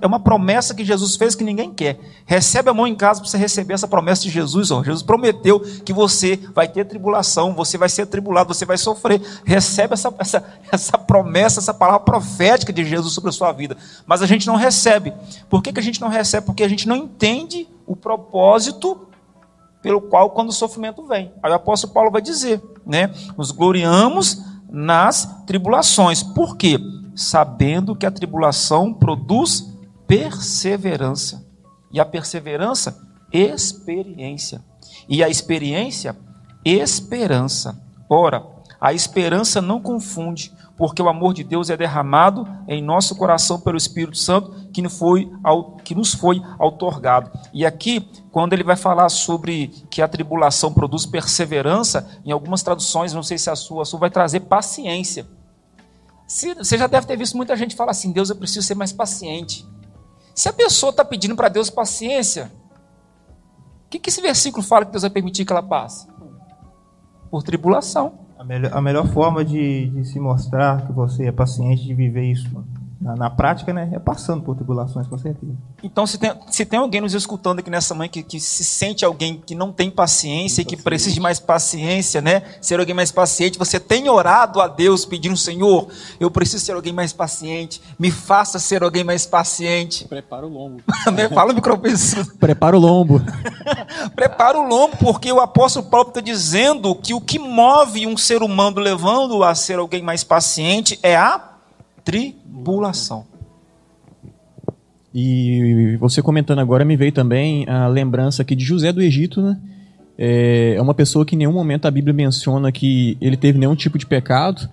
é 0.00 0.06
uma 0.06 0.20
promessa 0.20 0.76
que 0.76 0.84
Jesus 0.84 1.16
fez 1.16 1.34
que 1.34 1.42
ninguém 1.42 1.72
quer. 1.74 1.98
Recebe 2.24 2.70
a 2.70 2.74
mão 2.74 2.86
em 2.86 2.94
casa 2.94 3.20
para 3.20 3.28
você 3.28 3.36
receber 3.36 3.74
essa 3.74 3.88
promessa 3.88 4.22
de 4.22 4.30
Jesus. 4.30 4.70
Ó. 4.70 4.80
Jesus 4.80 5.02
prometeu 5.02 5.58
que 5.84 5.92
você 5.92 6.36
vai 6.54 6.68
ter 6.68 6.84
tribulação, 6.84 7.52
você 7.52 7.76
vai 7.76 7.88
ser 7.88 8.06
tribulado, 8.06 8.54
você 8.54 8.64
vai 8.64 8.78
sofrer. 8.78 9.20
Recebe 9.44 9.94
essa, 9.94 10.14
essa, 10.20 10.44
essa 10.70 10.96
promessa, 10.98 11.58
essa 11.58 11.74
palavra 11.74 12.00
profética 12.00 12.72
de 12.72 12.84
Jesus 12.84 13.12
sobre 13.12 13.30
a 13.30 13.32
sua 13.32 13.50
vida. 13.50 13.76
Mas 14.06 14.22
a 14.22 14.26
gente 14.26 14.46
não 14.46 14.54
recebe. 14.54 15.12
Por 15.50 15.64
que, 15.64 15.72
que 15.72 15.80
a 15.80 15.82
gente 15.82 16.00
não 16.00 16.08
recebe? 16.08 16.46
Porque 16.46 16.62
a 16.62 16.68
gente 16.68 16.86
não 16.86 16.94
entende 16.94 17.68
o 17.88 17.96
propósito 17.96 19.08
pelo 19.82 20.00
qual 20.00 20.30
quando 20.30 20.50
o 20.50 20.52
sofrimento 20.52 21.04
vem. 21.04 21.32
Aí 21.42 21.50
o 21.50 21.56
apóstolo 21.56 21.92
Paulo 21.92 22.10
vai 22.12 22.22
dizer, 22.22 22.62
né? 22.86 23.12
Nos 23.36 23.50
gloriamos 23.50 24.51
nas 24.72 25.44
tribulações. 25.46 26.22
Por 26.22 26.56
quê? 26.56 26.78
Sabendo 27.14 27.94
que 27.94 28.06
a 28.06 28.10
tribulação 28.10 28.92
produz 28.92 29.70
perseverança. 30.06 31.46
E 31.92 32.00
a 32.00 32.04
perseverança, 32.06 33.06
experiência. 33.30 34.64
E 35.08 35.22
a 35.22 35.28
experiência, 35.28 36.16
esperança. 36.64 37.78
Ora, 38.08 38.44
a 38.80 38.92
esperança 38.92 39.60
não 39.60 39.80
confunde, 39.80 40.52
porque 40.82 41.00
o 41.00 41.08
amor 41.08 41.32
de 41.32 41.44
Deus 41.44 41.70
é 41.70 41.76
derramado 41.76 42.44
em 42.66 42.82
nosso 42.82 43.14
coração 43.14 43.60
pelo 43.60 43.76
Espírito 43.76 44.18
Santo 44.18 44.68
que 44.72 44.82
nos 44.82 44.98
foi, 44.98 45.30
que 45.84 45.94
nos 45.94 46.12
foi 46.12 46.42
outorgado. 46.58 47.30
E 47.54 47.64
aqui, 47.64 48.00
quando 48.32 48.52
ele 48.52 48.64
vai 48.64 48.74
falar 48.74 49.08
sobre 49.08 49.68
que 49.88 50.02
a 50.02 50.08
tribulação 50.08 50.74
produz 50.74 51.06
perseverança, 51.06 52.20
em 52.24 52.32
algumas 52.32 52.64
traduções, 52.64 53.12
não 53.12 53.22
sei 53.22 53.38
se 53.38 53.48
a 53.48 53.54
sua, 53.54 53.82
a 53.82 53.84
sua 53.84 54.00
vai 54.00 54.10
trazer 54.10 54.40
paciência. 54.40 55.24
Você 56.26 56.76
já 56.76 56.88
deve 56.88 57.06
ter 57.06 57.16
visto 57.16 57.36
muita 57.36 57.56
gente 57.56 57.76
falar 57.76 57.92
assim: 57.92 58.10
Deus, 58.10 58.28
eu 58.28 58.34
preciso 58.34 58.66
ser 58.66 58.74
mais 58.74 58.92
paciente. 58.92 59.64
Se 60.34 60.48
a 60.48 60.52
pessoa 60.52 60.90
está 60.90 61.04
pedindo 61.04 61.36
para 61.36 61.48
Deus 61.48 61.70
paciência, 61.70 62.50
o 63.86 63.88
que, 63.88 64.00
que 64.00 64.10
esse 64.10 64.20
versículo 64.20 64.64
fala 64.64 64.84
que 64.84 64.90
Deus 64.90 65.02
vai 65.02 65.10
permitir 65.12 65.44
que 65.44 65.52
ela 65.52 65.62
passe? 65.62 66.08
Por 67.30 67.44
tribulação. 67.44 68.21
A 68.42 68.44
melhor, 68.44 68.70
a 68.74 68.80
melhor 68.80 69.06
forma 69.06 69.44
de, 69.44 69.88
de, 69.90 70.04
se 70.04 70.18
mostrar 70.18 70.84
que 70.84 70.92
você 70.92 71.26
é 71.26 71.32
paciente, 71.32 71.84
de 71.84 71.94
viver 71.94 72.24
isso 72.24 72.50
na, 73.02 73.16
na, 73.16 73.30
prática, 73.30 73.72
né, 73.72 73.90
é 73.92 73.98
passando 73.98 74.42
por 74.42 74.54
tribulações, 74.54 75.08
com 75.08 75.18
certeza. 75.18 75.52
Então, 75.82 76.06
se 76.06 76.18
tem, 76.18 76.32
se 76.48 76.64
tem 76.64 76.78
alguém 76.78 77.00
nos 77.00 77.14
escutando 77.14 77.58
aqui 77.58 77.68
nessa 77.68 77.94
manhã 77.94 78.08
que, 78.08 78.22
que 78.22 78.38
se 78.38 78.62
sente 78.62 79.04
alguém 79.04 79.42
que 79.44 79.56
não 79.56 79.72
tem 79.72 79.90
paciência 79.90 80.62
e 80.62 80.64
que 80.64 80.76
precisa 80.76 81.12
de 81.12 81.20
mais 81.20 81.40
paciência, 81.40 82.20
né, 82.20 82.42
ser 82.60 82.78
alguém 82.78 82.94
mais 82.94 83.10
paciente, 83.10 83.58
você 83.58 83.80
tem 83.80 84.08
orado 84.08 84.60
a 84.60 84.68
Deus 84.68 85.04
pedindo, 85.04 85.36
Senhor, 85.36 85.88
eu 86.20 86.30
preciso 86.30 86.64
ser 86.64 86.72
alguém 86.72 86.92
mais 86.92 87.12
paciente, 87.12 87.82
me 87.98 88.12
faça 88.12 88.60
ser 88.60 88.84
alguém 88.84 89.02
mais 89.02 89.26
paciente. 89.26 90.06
Prepara 90.06 90.46
o 90.46 90.48
lombo. 90.48 90.80
Fala 91.34 91.50
o 91.50 91.54
microfone. 91.54 91.94
Prepara 92.38 92.76
o 92.76 92.80
lombo. 92.80 93.20
Prepara 94.14 94.56
o 94.56 94.68
lombo, 94.68 94.96
porque 94.98 95.32
o 95.32 95.40
apóstolo 95.40 95.86
Paulo 95.86 96.08
está 96.08 96.20
dizendo 96.20 96.94
que 96.94 97.14
o 97.14 97.20
que 97.20 97.38
move 97.38 98.06
um 98.06 98.16
ser 98.16 98.42
humano 98.42 98.80
levando 98.80 99.42
a 99.42 99.54
ser 99.56 99.80
alguém 99.80 100.02
mais 100.02 100.22
paciente 100.22 100.98
é 101.02 101.16
a 101.16 101.51
tribulação. 102.04 103.24
E 105.14 105.96
você 106.00 106.22
comentando 106.22 106.60
agora 106.60 106.84
me 106.84 106.96
veio 106.96 107.12
também 107.12 107.68
a 107.68 107.86
lembrança 107.86 108.42
aqui 108.42 108.56
de 108.56 108.64
José 108.64 108.92
do 108.92 109.02
Egito, 109.02 109.42
né? 109.42 109.58
É 110.16 110.80
uma 110.80 110.94
pessoa 110.94 111.24
que 111.24 111.34
em 111.34 111.38
nenhum 111.38 111.52
momento 111.52 111.86
a 111.86 111.90
Bíblia 111.90 112.14
menciona 112.14 112.70
que 112.70 113.16
ele 113.20 113.36
teve 113.36 113.58
nenhum 113.58 113.74
tipo 113.74 113.98
de 113.98 114.06
pecado, 114.06 114.68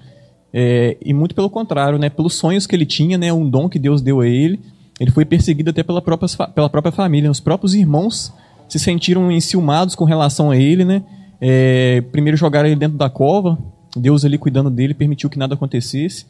é, 0.53 0.97
e 1.03 1.13
muito 1.13 1.35
pelo 1.35 1.49
contrário, 1.49 1.99
né? 1.99 2.09
Pelos 2.09 2.35
sonhos 2.35 2.65
que 2.65 2.75
ele 2.75 2.85
tinha, 2.85 3.17
né? 3.17 3.31
Um 3.31 3.49
dom 3.49 3.69
que 3.69 3.79
Deus 3.79 4.01
deu 4.01 4.21
a 4.21 4.27
ele, 4.27 4.59
ele 4.99 5.11
foi 5.11 5.25
perseguido 5.25 5.69
até 5.69 5.83
pela 5.83 6.01
própria, 6.01 6.47
pela 6.47 6.69
própria 6.69 6.91
família. 6.91 7.29
Os 7.29 7.39
próprios 7.39 7.73
irmãos 7.73 8.33
se 8.67 8.79
sentiram 8.79 9.31
enciumados 9.31 9.95
com 9.95 10.05
relação 10.05 10.51
a 10.51 10.57
ele, 10.57 10.85
né? 10.85 11.03
É, 11.41 12.01
primeiro 12.11 12.37
jogaram 12.37 12.67
ele 12.67 12.75
dentro 12.75 12.97
da 12.97 13.09
cova, 13.09 13.57
Deus 13.95 14.25
ali 14.25 14.37
cuidando 14.37 14.69
dele 14.69 14.93
permitiu 14.93 15.29
que 15.29 15.39
nada 15.39 15.55
acontecesse. 15.55 16.25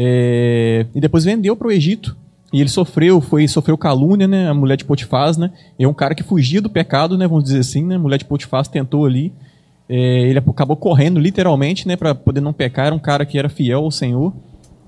É, 0.00 0.86
e 0.94 1.00
depois 1.00 1.24
vendeu 1.24 1.56
para 1.56 1.66
o 1.66 1.72
Egito. 1.72 2.16
E 2.52 2.60
ele 2.60 2.68
sofreu, 2.68 3.20
foi 3.20 3.48
sofreu 3.48 3.76
calúnia, 3.76 4.28
né? 4.28 4.48
A 4.48 4.54
mulher 4.54 4.76
de 4.76 4.84
Potifaz, 4.84 5.36
né? 5.36 5.50
É 5.76 5.88
um 5.88 5.92
cara 5.92 6.14
que 6.14 6.22
fugia 6.22 6.62
do 6.62 6.70
pecado, 6.70 7.18
né? 7.18 7.26
Vamos 7.26 7.44
dizer 7.44 7.58
assim, 7.58 7.84
né? 7.84 7.96
A 7.96 7.98
mulher 7.98 8.16
de 8.16 8.24
Potifaz 8.24 8.68
tentou 8.68 9.04
ali. 9.04 9.32
É, 9.88 10.28
ele 10.28 10.38
acabou 10.38 10.76
correndo, 10.76 11.18
literalmente, 11.18 11.88
né? 11.88 11.96
Para 11.96 12.14
poder 12.14 12.40
não 12.40 12.52
pecar. 12.52 12.86
Era 12.86 12.94
um 12.94 12.98
cara 12.98 13.26
que 13.26 13.36
era 13.36 13.48
fiel 13.48 13.80
ao 13.80 13.90
Senhor. 13.90 14.32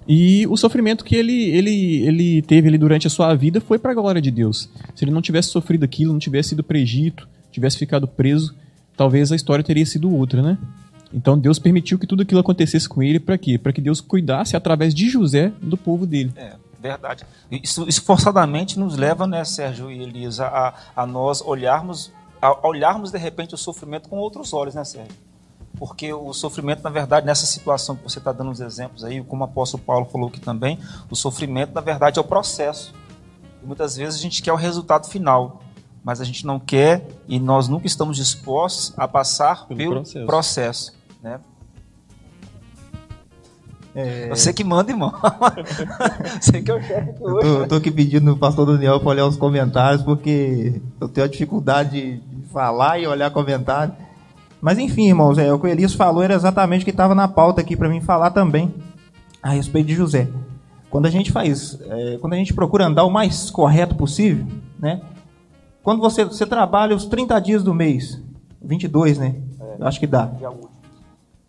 E 0.08 0.46
o 0.46 0.56
sofrimento 0.56 1.04
que 1.04 1.16
ele, 1.16 1.50
ele, 1.50 2.02
ele 2.06 2.42
teve 2.42 2.68
ali 2.68 2.78
durante 2.78 3.06
a 3.06 3.10
sua 3.10 3.34
vida 3.34 3.60
foi 3.60 3.78
para 3.78 3.90
a 3.90 3.94
glória 3.94 4.22
de 4.22 4.30
Deus. 4.30 4.70
Se 4.94 5.04
ele 5.04 5.10
não 5.10 5.20
tivesse 5.20 5.50
sofrido 5.50 5.84
aquilo, 5.84 6.12
não 6.12 6.20
tivesse 6.20 6.54
ido 6.54 6.62
para 6.62 6.78
Egito, 6.78 7.28
tivesse 7.52 7.76
ficado 7.76 8.08
preso, 8.08 8.54
talvez 8.96 9.30
a 9.30 9.36
história 9.36 9.62
teria 9.62 9.84
sido 9.84 10.12
outra, 10.12 10.42
né? 10.42 10.56
Então 11.12 11.38
Deus 11.38 11.58
permitiu 11.58 11.98
que 11.98 12.06
tudo 12.06 12.22
aquilo 12.22 12.40
acontecesse 12.40 12.88
com 12.88 13.02
ele 13.02 13.18
para 13.18 13.36
quê? 13.36 13.58
Para 13.58 13.72
que 13.72 13.80
Deus 13.80 14.00
cuidasse 14.00 14.56
através 14.56 14.94
de 14.94 15.08
José 15.08 15.52
do 15.60 15.76
povo 15.76 16.06
dele. 16.06 16.32
É, 16.36 16.54
verdade. 16.80 17.24
Isso, 17.50 17.88
isso 17.88 18.02
forçadamente 18.02 18.78
nos 18.78 18.96
leva, 18.96 19.26
né, 19.26 19.44
Sérgio 19.44 19.90
e 19.90 20.00
Elisa, 20.00 20.46
a, 20.46 20.74
a 20.94 21.06
nós 21.06 21.42
olharmos 21.42 22.12
olharmos 22.62 23.10
de 23.10 23.18
repente 23.18 23.54
o 23.54 23.58
sofrimento 23.58 24.08
com 24.08 24.16
outros 24.16 24.54
olhos, 24.54 24.74
né, 24.74 24.82
Sérgio? 24.84 25.12
Porque 25.78 26.12
o 26.12 26.32
sofrimento, 26.32 26.82
na 26.82 26.90
verdade, 26.90 27.26
nessa 27.26 27.46
situação 27.46 27.96
que 27.96 28.02
você 28.02 28.18
está 28.18 28.32
dando 28.32 28.50
os 28.50 28.60
exemplos 28.60 29.04
aí, 29.04 29.22
como 29.22 29.42
o 29.42 29.44
apóstolo 29.44 29.82
Paulo 29.82 30.06
falou 30.06 30.28
aqui 30.28 30.40
também, 30.40 30.78
o 31.10 31.16
sofrimento, 31.16 31.72
na 31.74 31.80
verdade, 31.80 32.18
é 32.18 32.20
o 32.20 32.24
processo. 32.24 32.94
E 33.62 33.66
muitas 33.66 33.96
vezes 33.96 34.18
a 34.18 34.22
gente 34.22 34.42
quer 34.42 34.52
o 34.52 34.56
resultado 34.56 35.06
final, 35.06 35.62
mas 36.02 36.20
a 36.20 36.24
gente 36.24 36.46
não 36.46 36.58
quer 36.58 37.06
e 37.28 37.38
nós 37.38 37.68
nunca 37.68 37.86
estamos 37.86 38.16
dispostos 38.16 38.92
a 38.96 39.06
passar 39.06 39.66
pelo, 39.66 39.78
pelo 39.78 39.94
processo. 39.94 40.26
processo 40.26 40.99
né? 41.22 41.40
É... 43.94 44.28
Você 44.28 44.52
que 44.52 44.62
manda, 44.62 44.90
irmão. 44.90 45.12
Você 46.40 46.62
que 46.62 46.70
é 46.70 46.74
o 46.74 46.82
chefe 46.82 47.14
hoje. 47.20 47.46
Eu 47.46 47.68
tô, 47.68 47.74
aqui 47.76 47.90
pedindo 47.90 48.32
o 48.32 48.36
pastor 48.36 48.66
Daniel 48.66 49.00
para 49.00 49.08
olhar 49.08 49.26
os 49.26 49.36
comentários, 49.36 50.02
porque 50.02 50.80
eu 51.00 51.08
tenho 51.08 51.26
a 51.26 51.30
dificuldade 51.30 52.18
de 52.18 52.46
falar 52.52 52.98
e 52.98 53.06
olhar 53.06 53.30
comentário. 53.30 53.92
Mas 54.60 54.78
enfim, 54.78 55.08
irmãos, 55.08 55.38
é, 55.38 55.52
o 55.52 55.58
que 55.58 55.66
o 55.66 55.70
Elias 55.70 55.94
falou 55.94 56.22
era 56.22 56.34
exatamente 56.34 56.82
o 56.82 56.84
que 56.84 56.90
estava 56.90 57.14
na 57.14 57.26
pauta 57.26 57.60
aqui 57.60 57.76
para 57.76 57.88
mim 57.88 58.00
falar 58.00 58.30
também 58.30 58.72
a 59.42 59.50
respeito 59.50 59.86
de 59.88 59.94
José. 59.94 60.28
Quando 60.90 61.06
a 61.06 61.10
gente 61.10 61.32
faz, 61.32 61.78
é, 61.80 62.18
quando 62.20 62.34
a 62.34 62.36
gente 62.36 62.52
procura 62.52 62.86
andar 62.86 63.04
o 63.04 63.10
mais 63.10 63.50
correto 63.50 63.94
possível, 63.94 64.46
né? 64.78 65.00
Quando 65.82 66.00
você, 66.00 66.24
você 66.24 66.44
trabalha 66.44 66.94
os 66.94 67.06
30 67.06 67.40
dias 67.40 67.62
do 67.62 67.72
mês, 67.72 68.22
22, 68.62 69.18
né? 69.18 69.36
É, 69.60 69.84
acho 69.84 69.98
que 69.98 70.06
dá. 70.06 70.30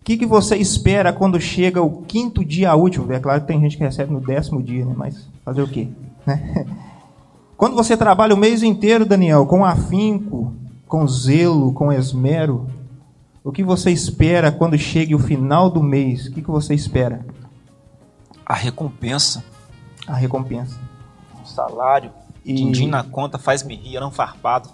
O 0.01 0.03
que, 0.03 0.17
que 0.17 0.25
você 0.25 0.55
espera 0.57 1.13
quando 1.13 1.39
chega 1.39 1.81
o 1.81 2.01
quinto 2.01 2.43
dia 2.43 2.75
útil? 2.75 3.05
É 3.11 3.19
claro 3.19 3.41
que 3.41 3.47
tem 3.47 3.61
gente 3.61 3.77
que 3.77 3.83
recebe 3.83 4.11
no 4.11 4.19
décimo 4.19 4.61
dia, 4.61 4.83
né? 4.83 4.95
mas 4.97 5.27
fazer 5.45 5.61
o 5.61 5.67
quê? 5.67 5.87
Né? 6.25 6.65
Quando 7.55 7.75
você 7.75 7.95
trabalha 7.95 8.33
o 8.33 8.37
mês 8.37 8.63
inteiro, 8.63 9.05
Daniel, 9.05 9.45
com 9.45 9.63
afinco, 9.63 10.51
com 10.87 11.07
zelo, 11.07 11.71
com 11.71 11.93
esmero, 11.93 12.65
o 13.43 13.51
que 13.51 13.63
você 13.63 13.91
espera 13.91 14.51
quando 14.51 14.75
chegue 14.79 15.13
o 15.13 15.19
final 15.19 15.69
do 15.69 15.83
mês? 15.83 16.25
O 16.25 16.31
que, 16.31 16.41
que 16.41 16.49
você 16.49 16.73
espera? 16.73 17.23
A 18.43 18.55
recompensa. 18.55 19.45
A 20.07 20.15
recompensa. 20.15 20.79
O 21.39 21.47
salário. 21.47 22.09
E... 22.43 22.55
Din-din 22.55 22.87
na 22.87 23.03
conta, 23.03 23.37
faz-me 23.37 23.75
rir, 23.75 23.99
não 23.99 24.09
farpado. 24.09 24.69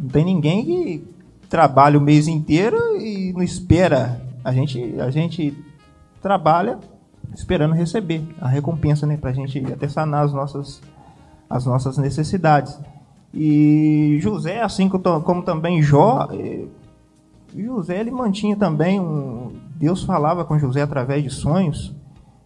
Não 0.00 0.08
tem 0.08 0.24
ninguém 0.24 0.64
que 0.64 1.04
trabalha 1.48 1.96
o 1.96 2.02
mês 2.02 2.26
inteiro 2.26 3.00
e 3.00 3.32
não 3.32 3.44
espera 3.44 4.20
a 4.44 4.52
gente, 4.52 5.00
a 5.00 5.10
gente 5.10 5.56
trabalha 6.20 6.78
esperando 7.34 7.74
receber 7.74 8.22
a 8.40 8.48
recompensa, 8.48 9.06
né? 9.06 9.16
Para 9.16 9.30
a 9.30 9.34
gente 9.34 9.64
até 9.72 9.88
sanar 9.88 10.24
as 10.24 10.32
nossas, 10.32 10.80
as 11.48 11.64
nossas 11.64 11.98
necessidades. 11.98 12.78
E 13.32 14.18
José, 14.20 14.60
assim 14.60 14.88
como 14.88 15.42
também 15.42 15.82
Jó, 15.82 16.28
eh, 16.32 16.66
José 17.56 18.00
ele 18.00 18.10
mantinha 18.10 18.56
também 18.56 19.00
um, 19.00 19.52
Deus 19.76 20.02
falava 20.02 20.44
com 20.44 20.58
José 20.58 20.82
através 20.82 21.22
de 21.22 21.30
sonhos. 21.30 21.94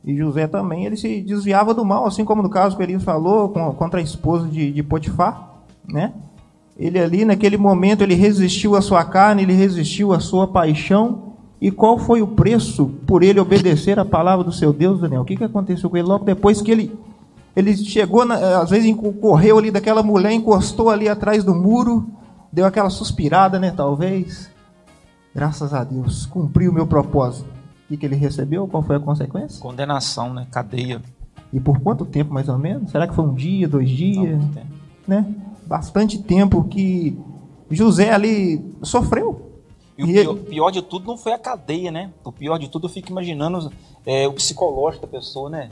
E 0.04 0.16
José 0.16 0.46
também 0.46 0.84
ele 0.84 0.96
se 0.96 1.20
desviava 1.20 1.74
do 1.74 1.84
mal, 1.84 2.06
assim 2.06 2.24
como 2.24 2.42
no 2.42 2.48
caso 2.48 2.76
que 2.76 2.82
ele 2.82 2.98
falou 3.00 3.48
contra 3.48 3.98
a 3.98 4.02
esposa 4.02 4.46
de, 4.46 4.70
de 4.70 4.82
Potifar, 4.82 5.50
né? 5.88 6.12
Ele 6.78 6.98
ali 7.00 7.24
naquele 7.24 7.56
momento 7.56 8.02
ele 8.02 8.14
resistiu 8.14 8.76
à 8.76 8.82
sua 8.82 9.04
carne, 9.04 9.42
ele 9.42 9.54
resistiu 9.54 10.12
à 10.12 10.20
sua 10.20 10.46
paixão 10.46 11.25
e 11.60 11.70
qual 11.70 11.98
foi 11.98 12.20
o 12.20 12.26
preço 12.26 12.86
por 13.06 13.22
ele 13.22 13.40
obedecer 13.40 13.98
a 13.98 14.04
palavra 14.04 14.44
do 14.44 14.52
seu 14.52 14.72
Deus, 14.72 15.00
Daniel? 15.00 15.22
O 15.22 15.24
que, 15.24 15.36
que 15.36 15.44
aconteceu 15.44 15.88
com 15.88 15.96
ele 15.96 16.06
logo 16.06 16.24
depois 16.24 16.60
que 16.60 16.70
ele, 16.70 16.98
ele 17.54 17.74
chegou, 17.76 18.24
na, 18.24 18.60
às 18.60 18.70
vezes 18.70 18.94
correu 19.20 19.58
ali 19.58 19.70
daquela 19.70 20.02
mulher, 20.02 20.32
encostou 20.32 20.90
ali 20.90 21.08
atrás 21.08 21.42
do 21.42 21.54
muro, 21.54 22.06
deu 22.52 22.66
aquela 22.66 22.90
suspirada, 22.90 23.58
né? 23.58 23.70
Talvez. 23.70 24.50
Graças 25.34 25.72
a 25.74 25.84
Deus, 25.84 26.26
cumpriu 26.26 26.70
o 26.70 26.74
meu 26.74 26.86
propósito. 26.86 27.48
O 27.84 27.88
que, 27.88 27.96
que 27.96 28.06
ele 28.06 28.16
recebeu? 28.16 28.66
Qual 28.66 28.82
foi 28.82 28.96
a 28.96 29.00
consequência? 29.00 29.60
Condenação, 29.60 30.34
né? 30.34 30.46
Cadeia. 30.50 31.00
E 31.52 31.60
por 31.60 31.80
quanto 31.80 32.04
tempo, 32.04 32.34
mais 32.34 32.48
ou 32.48 32.58
menos? 32.58 32.90
Será 32.90 33.06
que 33.06 33.14
foi 33.14 33.24
um 33.24 33.34
dia, 33.34 33.68
dois 33.68 33.88
dias? 33.88 34.42
Né? 35.06 35.24
Bastante 35.66 36.18
tempo 36.22 36.64
que 36.64 37.18
José 37.70 38.12
ali 38.12 38.64
sofreu. 38.82 39.55
E 39.98 40.04
o 40.04 40.06
pior, 40.06 40.34
pior, 40.36 40.70
de 40.70 40.82
tudo 40.82 41.06
não 41.06 41.16
foi 41.16 41.32
a 41.32 41.38
cadeia, 41.38 41.90
né? 41.90 42.12
O 42.22 42.30
pior 42.30 42.58
de 42.58 42.68
tudo 42.68 42.86
eu 42.86 42.90
fico 42.90 43.10
imaginando 43.10 43.72
é, 44.04 44.28
o 44.28 44.32
psicológico 44.32 45.06
da 45.06 45.10
pessoa, 45.10 45.48
né? 45.48 45.70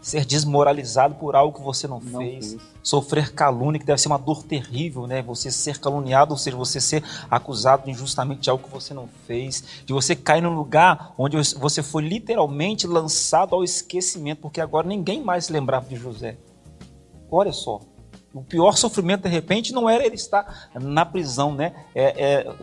Ser 0.00 0.24
desmoralizado 0.24 1.16
por 1.16 1.34
algo 1.34 1.58
que 1.58 1.64
você 1.64 1.88
não, 1.88 1.98
não 1.98 2.20
fez. 2.20 2.52
fez. 2.52 2.62
Sofrer 2.80 3.32
calúnia, 3.34 3.80
que 3.80 3.84
deve 3.84 4.00
ser 4.00 4.06
uma 4.06 4.18
dor 4.18 4.44
terrível, 4.44 5.08
né? 5.08 5.20
Você 5.22 5.50
ser 5.50 5.80
caluniado, 5.80 6.32
ou 6.32 6.38
seja, 6.38 6.56
você 6.56 6.80
ser 6.80 7.02
acusado 7.28 7.90
injustamente 7.90 8.42
de 8.42 8.50
algo 8.50 8.62
que 8.62 8.70
você 8.70 8.94
não 8.94 9.08
fez. 9.26 9.82
De 9.84 9.92
você 9.92 10.14
cair 10.14 10.42
num 10.42 10.54
lugar 10.54 11.12
onde 11.18 11.36
você 11.54 11.82
foi 11.82 12.04
literalmente 12.04 12.86
lançado 12.86 13.52
ao 13.52 13.64
esquecimento, 13.64 14.42
porque 14.42 14.60
agora 14.60 14.86
ninguém 14.86 15.24
mais 15.24 15.46
se 15.46 15.52
lembrava 15.52 15.88
de 15.88 15.96
José. 15.96 16.38
Olha 17.28 17.52
só. 17.52 17.80
O 18.32 18.42
pior 18.42 18.76
sofrimento, 18.76 19.22
de 19.22 19.28
repente, 19.28 19.72
não 19.72 19.88
era 19.88 20.06
ele 20.06 20.14
estar 20.14 20.68
na 20.74 21.04
prisão, 21.04 21.52
né? 21.52 21.74
É, 21.94 22.44
é 22.44 22.54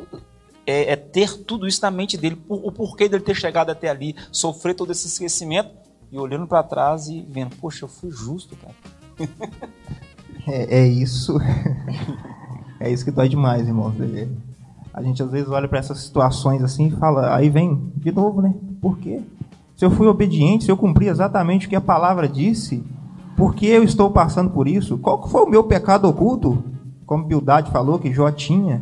é, 0.65 0.93
é, 0.93 0.95
ter 0.95 1.37
tudo 1.43 1.67
isso 1.67 1.81
na 1.81 1.91
mente 1.91 2.17
dele, 2.17 2.41
o, 2.47 2.71
porquê 2.71 3.09
dele 3.09 3.23
ter 3.23 3.35
chegado 3.35 3.69
até 3.69 3.89
ali, 3.89 4.15
sofrer 4.31 4.73
todo 4.73 4.91
esse 4.91 5.07
esquecimento 5.07 5.71
e 6.11 6.17
olhando 6.17 6.47
para 6.47 6.63
trás 6.63 7.07
e 7.07 7.25
vendo, 7.29 7.55
poxa, 7.57 7.85
eu 7.85 7.89
fui 7.89 8.11
justo, 8.11 8.55
cara. 8.55 8.75
é, 10.47 10.79
é, 10.79 10.87
isso. 10.87 11.37
é 12.79 12.91
isso 12.91 13.03
que 13.03 13.11
dói 13.11 13.27
demais, 13.27 13.67
irmãos. 13.67 13.93
É, 13.99 14.27
a 14.93 15.01
gente 15.01 15.21
às 15.21 15.31
vezes 15.31 15.49
olha 15.49 15.67
para 15.67 15.79
essas 15.79 15.99
situações 15.99 16.63
assim 16.63 16.87
e 16.87 16.91
fala, 16.91 17.35
aí 17.35 17.49
vem 17.49 17.91
de 17.97 18.11
novo, 18.11 18.41
né? 18.41 18.53
Por 18.79 18.97
quê? 18.99 19.21
Se 19.75 19.83
eu 19.83 19.91
fui 19.91 20.07
obediente, 20.07 20.65
se 20.65 20.71
eu 20.71 20.77
cumpri 20.77 21.07
exatamente 21.07 21.65
o 21.65 21.69
que 21.69 21.75
a 21.75 21.81
palavra 21.81 22.29
disse, 22.29 22.83
por 23.35 23.55
que 23.55 23.65
eu 23.65 23.83
estou 23.83 24.11
passando 24.11 24.51
por 24.51 24.67
isso? 24.67 24.97
Qual 24.99 25.27
foi 25.27 25.41
o 25.41 25.49
meu 25.49 25.63
pecado 25.63 26.07
oculto? 26.07 26.63
Como 27.05 27.25
Bildade 27.25 27.71
falou 27.71 27.99
que 27.99 28.13
Jó 28.13 28.31
tinha 28.31 28.81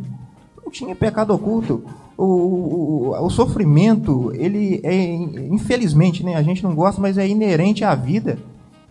tinha 0.72 0.96
pecado 0.96 1.34
oculto. 1.34 1.84
O, 2.16 2.24
o, 2.24 3.24
o, 3.24 3.30
sofrimento, 3.30 4.32
ele 4.34 4.80
é, 4.82 5.14
infelizmente, 5.50 6.24
né, 6.24 6.34
a 6.34 6.42
gente 6.42 6.62
não 6.62 6.74
gosta, 6.74 7.00
mas 7.00 7.18
é 7.18 7.26
inerente 7.26 7.84
à 7.84 7.94
vida. 7.94 8.38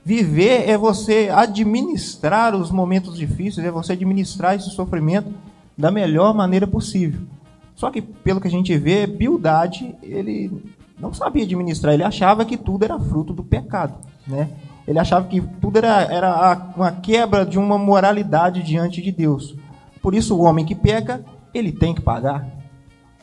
Viver 0.04 0.70
é 0.70 0.78
você 0.78 1.30
administrar 1.32 2.56
os 2.56 2.72
momentos 2.72 3.18
difíceis, 3.18 3.66
é 3.66 3.72
você 3.72 3.94
administrar 3.94 4.56
esse 4.56 4.70
sofrimento 4.72 5.32
da 5.78 5.92
melhor 5.92 6.34
maneira 6.34 6.66
possível. 6.66 7.22
Só 7.76 7.90
que, 7.90 8.02
pelo 8.02 8.42
que 8.42 8.48
a 8.48 8.52
gente 8.52 8.76
vê, 8.78 9.06
Bildade, 9.06 9.96
ele 10.02 10.52
não 11.00 11.14
sabia 11.14 11.44
administrar, 11.44 11.94
ele 11.94 12.04
achava 12.04 12.46
que 12.46 12.58
tudo 12.58 12.84
era 12.84 13.00
fruto 13.00 13.34
do 13.34 13.44
pecado, 13.44 13.96
né? 14.28 14.50
Ele 14.88 15.00
achava 15.00 15.28
que 15.28 15.42
tudo 15.62 15.78
era, 15.78 16.02
era 16.04 16.74
uma 16.76 16.92
quebra 16.92 17.46
de 17.46 17.58
uma 17.58 17.78
moralidade 17.78 18.64
diante 18.64 19.02
de 19.02 19.12
Deus. 19.12 19.56
Por 20.02 20.16
isso, 20.16 20.36
o 20.36 20.42
homem 20.42 20.66
que 20.66 20.76
peca, 20.76 21.24
ele 21.54 21.72
tem 21.72 21.94
que 21.94 22.02
pagar. 22.02 22.48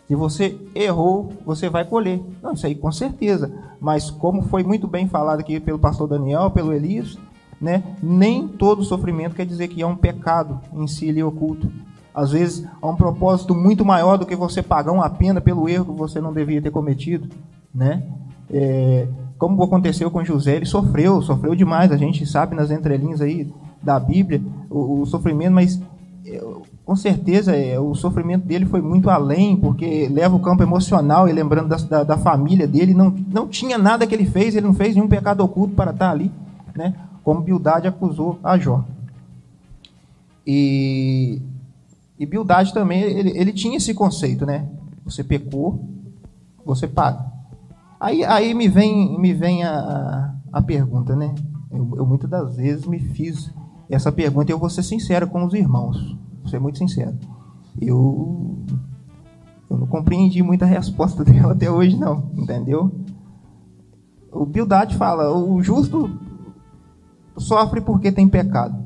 Se 0.07 0.15
você 0.15 0.59
errou, 0.75 1.33
você 1.45 1.69
vai 1.69 1.85
colher. 1.85 2.21
Não, 2.43 2.53
isso 2.53 2.67
aí 2.67 2.75
com 2.75 2.91
certeza. 2.91 3.53
Mas 3.79 4.11
como 4.11 4.43
foi 4.43 4.63
muito 4.63 4.87
bem 4.87 5.07
falado 5.07 5.41
aqui 5.41 5.61
pelo 5.61 5.79
pastor 5.79 6.09
Daniel, 6.09 6.51
pelo 6.51 6.73
Elias, 6.73 7.19
né? 7.61 7.83
Nem 8.03 8.49
todo 8.49 8.83
sofrimento 8.85 9.35
quer 9.35 9.45
dizer 9.45 9.69
que 9.69 9.83
é 9.83 9.87
um 9.87 9.97
pecado 9.97 10.61
em 10.73 10.87
si 10.87 11.11
ali 11.11 11.23
oculto. 11.23 11.71
Às 12.15 12.33
vezes 12.33 12.67
há 12.81 12.89
um 12.89 12.97
propósito 12.97 13.55
muito 13.55 13.85
maior 13.85 14.17
do 14.17 14.27
que 14.27 14.35
você 14.35 14.63
pagar 14.63 14.93
uma 14.93 15.11
pena 15.11 15.41
pelo 15.41 15.69
erro 15.69 15.93
que 15.93 15.99
você 15.99 16.21
não 16.21 16.33
devia 16.33 16.63
ter 16.63 16.71
cometido, 16.71 17.29
né? 17.75 18.03
É, 18.51 19.07
como 19.37 19.63
aconteceu 19.63 20.11
com 20.11 20.25
José, 20.25 20.57
ele 20.57 20.67
sofreu, 20.67 21.21
sofreu 21.21 21.55
demais. 21.55 21.93
A 21.93 21.97
gente 21.97 22.27
sabe 22.27 22.57
nas 22.57 22.71
entrelinhas 22.71 23.21
aí 23.21 23.53
da 23.83 24.01
Bíblia 24.01 24.43
o, 24.71 25.03
o 25.03 25.07
sofrimento, 25.07 25.53
mas 25.53 25.81
com 26.89 26.97
certeza 26.97 27.55
é, 27.55 27.79
o 27.79 27.95
sofrimento 27.95 28.47
dele 28.47 28.65
foi 28.65 28.81
muito 28.81 29.11
além, 29.11 29.55
porque 29.55 30.09
leva 30.09 30.35
o 30.35 30.41
campo 30.41 30.63
emocional 30.63 31.29
e 31.29 31.33
lembrando 31.33 31.69
da, 31.69 31.77
da, 31.77 32.03
da, 32.03 32.17
família 32.17 32.67
dele, 32.67 32.95
não, 32.95 33.11
não 33.11 33.47
tinha 33.47 33.77
nada 33.77 34.07
que 34.07 34.15
ele 34.15 34.25
fez, 34.25 34.57
ele 34.57 34.67
não 34.67 34.73
fez 34.73 34.95
nenhum 34.95 35.07
pecado 35.07 35.45
oculto 35.45 35.75
para 35.75 35.91
estar 35.91 36.11
ali, 36.11 36.33
né? 36.75 36.95
como 37.23 37.43
Bildade 37.43 37.87
acusou 37.87 38.39
a 38.43 38.57
Jó. 38.57 38.87
E, 40.47 41.43
e 42.19 42.25
Bildade 42.25 42.73
também, 42.73 43.03
ele, 43.03 43.37
ele 43.39 43.53
tinha 43.53 43.77
esse 43.77 43.93
conceito, 43.93 44.47
né? 44.47 44.67
Você 45.05 45.23
pecou, 45.23 45.85
você 46.65 46.89
paga. 46.89 47.23
Aí, 48.01 48.25
aí 48.25 48.55
me 48.55 48.67
vem, 48.67 49.21
me 49.21 49.35
vem 49.35 49.63
a, 49.63 50.35
a 50.51 50.63
pergunta, 50.63 51.15
né? 51.15 51.35
Eu, 51.71 51.97
eu 51.99 52.07
muitas 52.07 52.31
das 52.31 52.57
vezes 52.57 52.87
me 52.87 52.99
fiz 52.99 53.53
essa 53.91 54.11
pergunta 54.11 54.51
e 54.51 54.55
eu 54.55 54.59
vou 54.59 54.71
ser 54.71 54.83
sincero 54.83 55.29
com 55.29 55.45
os 55.45 55.53
irmãos. 55.53 56.17
Ser 56.49 56.59
muito 56.59 56.79
sincero. 56.79 57.17
Eu, 57.81 58.65
eu 59.71 59.77
não 59.77 59.87
compreendi 59.87 60.43
muita 60.43 60.67
resposta 60.67 61.23
dela 61.25 61.53
até 61.53 61.71
hoje, 61.71 61.97
não. 61.97 62.31
Entendeu? 62.37 62.91
O 64.33 64.45
Bildade 64.47 64.97
fala: 64.97 65.33
o 65.37 65.63
justo 65.63 66.11
sofre 67.37 67.81
porque 67.81 68.11
tem 68.11 68.29
pecado. 68.29 68.77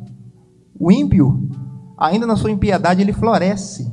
O 0.78 0.90
ímpio, 0.90 1.48
ainda 1.96 2.26
na 2.26 2.36
sua 2.36 2.50
impiedade, 2.50 3.00
ele 3.00 3.12
floresce. 3.12 3.90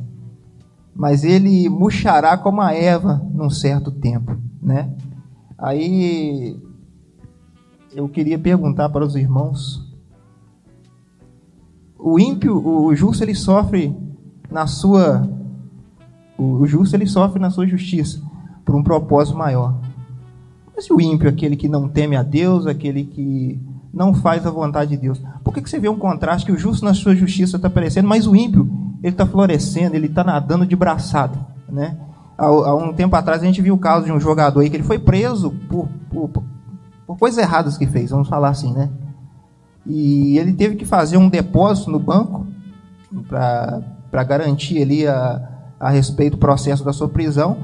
mas 0.95 1.23
ele 1.23 1.69
murchará 1.69 2.37
como 2.37 2.59
a 2.61 2.73
Eva 2.73 3.25
num 3.33 3.49
certo 3.49 3.89
tempo, 3.89 4.35
né? 4.61 4.93
Aí 5.57 6.59
eu 7.93 8.09
queria 8.09 8.37
perguntar 8.37 8.89
para 8.89 9.05
os 9.05 9.15
irmãos, 9.15 9.88
o 11.99 12.17
ímpio, 12.17 12.55
o 12.65 12.95
justo 12.95 13.23
ele 13.23 13.35
sofre 13.35 13.93
na 14.49 14.65
sua 14.65 15.29
o 16.37 16.65
justo 16.65 16.95
ele 16.95 17.05
sofre 17.05 17.39
na 17.39 17.49
sua 17.49 17.67
justiça 17.67 18.21
por 18.63 18.73
um 18.73 18.81
propósito 18.81 19.37
maior. 19.37 19.75
Mas 20.73 20.89
o 20.89 21.01
ímpio, 21.01 21.27
aquele 21.27 21.57
que 21.57 21.67
não 21.67 21.89
teme 21.89 22.15
a 22.15 22.23
Deus, 22.23 22.65
aquele 22.65 23.03
que 23.03 23.59
não 23.93 24.13
faz 24.13 24.45
a 24.47 24.49
vontade 24.49 24.91
de 24.91 24.97
Deus. 24.97 25.21
Por 25.43 25.53
que, 25.53 25.61
que 25.61 25.69
você 25.69 25.77
vê 25.77 25.89
um 25.89 25.97
contraste 25.97 26.45
que 26.45 26.51
o 26.53 26.57
justo 26.57 26.85
na 26.85 26.93
sua 26.93 27.13
justiça 27.13 27.57
está 27.57 27.67
aparecendo, 27.67 28.07
mas 28.07 28.25
o 28.25 28.33
ímpio 28.33 28.69
ele 29.03 29.13
está 29.13 29.25
florescendo, 29.25 29.95
ele 29.95 30.07
está 30.07 30.23
nadando 30.23 30.65
de 30.65 30.75
braçada, 30.77 31.37
né? 31.67 31.97
Há, 32.37 32.45
há, 32.45 32.75
um 32.75 32.93
tempo 32.93 33.13
atrás 33.17 33.41
a 33.41 33.45
gente 33.45 33.61
viu 33.61 33.73
o 33.73 33.77
caso 33.77 34.05
de 34.05 34.11
um 34.13 34.19
jogador 34.19 34.61
aí 34.61 34.69
que 34.69 34.77
ele 34.77 34.83
foi 34.83 34.99
preso 34.99 35.51
por, 35.67 35.89
por, 36.09 36.29
por 37.05 37.17
coisas 37.17 37.37
erradas 37.37 37.77
que 37.77 37.85
fez, 37.85 38.11
vamos 38.11 38.29
falar 38.29 38.49
assim, 38.49 38.71
né? 38.71 38.89
E 39.89 40.37
ele 40.37 40.53
teve 40.53 40.75
que 40.75 40.85
fazer 40.85 41.17
um 41.17 41.27
depósito 41.27 41.89
no 41.89 41.97
banco 41.97 42.45
para 43.27 44.23
garantir 44.23 44.79
ali 44.83 45.07
a, 45.07 45.41
a 45.79 45.89
respeito 45.89 46.33
do 46.33 46.39
processo 46.39 46.85
da 46.85 46.93
sua 46.93 47.09
prisão. 47.09 47.57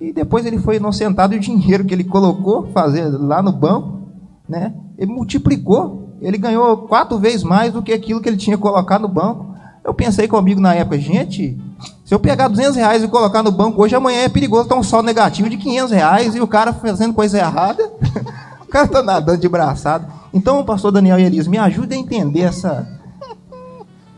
E 0.00 0.12
depois 0.12 0.44
ele 0.44 0.58
foi 0.58 0.76
inocentado 0.76 1.34
e 1.34 1.36
o 1.36 1.40
dinheiro 1.40 1.84
que 1.84 1.94
ele 1.94 2.02
colocou 2.02 2.66
fazer 2.72 3.04
lá 3.06 3.40
no 3.40 3.52
banco, 3.52 4.00
né? 4.48 4.74
Ele 4.98 5.12
multiplicou. 5.12 6.16
Ele 6.20 6.36
ganhou 6.36 6.78
quatro 6.78 7.16
vezes 7.16 7.44
mais 7.44 7.72
do 7.72 7.80
que 7.80 7.92
aquilo 7.92 8.20
que 8.20 8.28
ele 8.28 8.36
tinha 8.36 8.58
colocado 8.58 9.02
no 9.02 9.08
banco. 9.08 9.54
Eu 9.84 9.94
pensei 9.94 10.26
comigo 10.26 10.60
na 10.60 10.74
época, 10.74 10.98
gente, 10.98 11.56
se 12.04 12.12
eu 12.12 12.18
pegar 12.18 12.48
200 12.48 12.74
reais 12.74 13.04
e 13.04 13.08
colocar 13.08 13.42
no 13.42 13.52
banco 13.52 13.80
hoje, 13.80 13.94
amanhã 13.94 14.22
é 14.22 14.28
perigoso 14.28 14.64
estar 14.64 14.74
um 14.74 14.82
saldo 14.82 15.06
negativo 15.06 15.48
de 15.48 15.56
500 15.56 15.92
reais 15.92 16.34
e 16.34 16.40
o 16.40 16.46
cara 16.48 16.72
fazendo 16.72 17.14
coisa 17.14 17.38
errada. 17.38 17.84
o 18.60 18.66
cara 18.66 18.86
está 18.86 19.00
nadando 19.00 19.40
de 19.40 19.48
braçado. 19.48 20.17
Então, 20.32 20.64
pastor 20.64 20.92
Daniel 20.92 21.18
e 21.18 21.24
Elias, 21.24 21.46
me 21.46 21.58
ajude 21.58 21.94
a 21.94 21.98
entender 21.98 22.42
essa. 22.42 22.86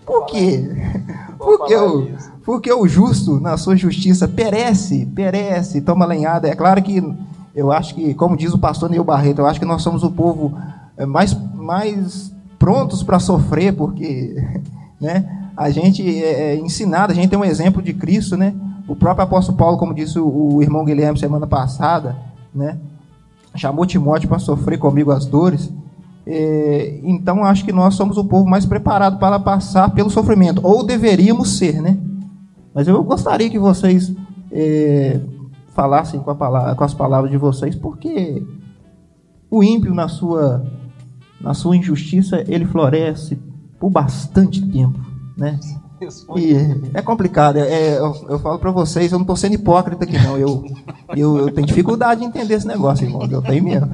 Por 0.04 0.26
quê? 0.26 0.68
Porque 1.38 1.76
o, 1.76 2.08
porque 2.44 2.72
o 2.72 2.86
justo, 2.86 3.40
na 3.40 3.56
sua 3.56 3.76
justiça, 3.76 4.26
perece, 4.26 5.06
perece, 5.06 5.80
toma 5.80 6.04
lenhada. 6.04 6.48
É 6.48 6.54
claro 6.54 6.82
que 6.82 7.02
eu 7.54 7.72
acho 7.72 7.94
que, 7.94 8.14
como 8.14 8.36
diz 8.36 8.52
o 8.52 8.58
pastor 8.58 8.90
Neil 8.90 9.04
Barreto, 9.04 9.40
eu 9.40 9.46
acho 9.46 9.60
que 9.60 9.66
nós 9.66 9.82
somos 9.82 10.02
o 10.02 10.10
povo 10.10 10.56
eh, 10.96 11.06
mais, 11.06 11.36
mais 11.54 12.32
prontos 12.58 13.02
para 13.02 13.18
sofrer, 13.18 13.72
porque 13.74 14.36
né, 15.00 15.48
a 15.56 15.70
gente 15.70 16.02
é, 16.02 16.52
é 16.52 16.56
ensinado, 16.56 17.12
a 17.12 17.14
gente 17.14 17.28
tem 17.28 17.38
um 17.38 17.44
exemplo 17.44 17.82
de 17.82 17.92
Cristo, 17.94 18.36
né? 18.36 18.54
O 18.86 18.96
próprio 18.96 19.24
apóstolo 19.24 19.56
Paulo, 19.56 19.78
como 19.78 19.94
disse 19.94 20.18
o, 20.18 20.56
o 20.56 20.62
irmão 20.62 20.84
Guilherme 20.84 21.18
semana 21.18 21.46
passada, 21.46 22.16
né? 22.54 22.78
Chamou 23.54 23.86
Timóteo 23.86 24.28
para 24.28 24.38
sofrer 24.38 24.78
comigo 24.78 25.10
as 25.10 25.26
dores. 25.26 25.72
É, 26.32 27.00
então, 27.02 27.44
acho 27.44 27.64
que 27.64 27.72
nós 27.72 27.94
somos 27.94 28.16
o 28.16 28.24
povo 28.24 28.48
mais 28.48 28.64
preparado 28.64 29.18
para 29.18 29.40
passar 29.40 29.90
pelo 29.90 30.08
sofrimento, 30.08 30.60
ou 30.64 30.84
deveríamos 30.84 31.58
ser, 31.58 31.82
né? 31.82 31.98
Mas 32.72 32.86
eu 32.86 33.02
gostaria 33.02 33.50
que 33.50 33.58
vocês 33.58 34.12
é, 34.52 35.20
falassem 35.74 36.20
com, 36.20 36.34
palavra, 36.36 36.74
com, 36.76 36.84
as 36.84 36.94
palavras 36.94 37.30
de 37.30 37.36
vocês, 37.36 37.74
porque 37.74 38.46
o 39.50 39.64
ímpio, 39.64 39.92
na 39.92 40.06
sua, 40.06 40.64
na 41.40 41.52
sua 41.52 41.76
injustiça, 41.76 42.44
ele 42.46 42.64
floresce 42.64 43.36
por 43.80 43.90
bastante 43.90 44.64
tempo 44.70 45.10
né? 45.40 45.58
E 46.36 46.54
é 46.94 47.02
complicado. 47.02 47.58
É, 47.58 47.62
é, 47.62 47.98
eu, 47.98 48.14
eu, 48.28 48.38
falo 48.38 48.58
para 48.58 48.70
vocês, 48.70 49.10
eu 49.10 49.18
não 49.18 49.24
estou 49.24 49.36
sendo 49.36 49.54
hipócrita 49.54 50.04
aqui, 50.04 50.18
não. 50.18 50.36
Eu, 50.36 50.64
eu, 51.16 51.38
eu, 51.38 51.50
tenho 51.52 51.66
dificuldade 51.66 52.20
de 52.20 52.26
entender 52.26 52.54
esse 52.54 52.66
negócio, 52.66 53.06
irmão. 53.06 53.26
Eu 53.30 53.42
tenho 53.42 53.64
mesmo. 53.64 53.88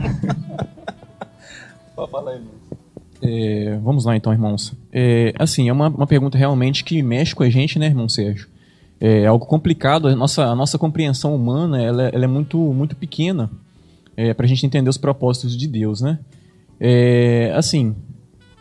É, 3.22 3.78
vamos 3.82 4.04
lá, 4.04 4.16
então, 4.16 4.32
irmãos. 4.32 4.72
É, 4.92 5.32
assim, 5.38 5.68
é 5.68 5.72
uma, 5.72 5.88
uma 5.88 6.06
pergunta 6.06 6.36
realmente 6.36 6.84
que 6.84 7.02
mexe 7.02 7.34
com 7.34 7.42
a 7.42 7.50
gente, 7.50 7.78
né, 7.78 7.86
irmão 7.86 8.08
Sérgio? 8.08 8.48
É 9.00 9.26
algo 9.26 9.46
complicado. 9.46 10.08
A 10.08 10.16
nossa, 10.16 10.44
a 10.44 10.54
nossa 10.54 10.78
compreensão 10.78 11.34
humana 11.34 11.82
ela, 11.82 12.08
ela 12.08 12.24
é 12.24 12.28
muito, 12.28 12.58
muito 12.58 12.96
pequena 12.96 13.50
é, 14.16 14.32
para 14.32 14.46
a 14.46 14.48
gente 14.48 14.64
entender 14.64 14.88
os 14.88 14.96
propósitos 14.96 15.56
de 15.56 15.66
Deus, 15.66 16.00
né? 16.00 16.18
É, 16.80 17.52
assim, 17.54 17.94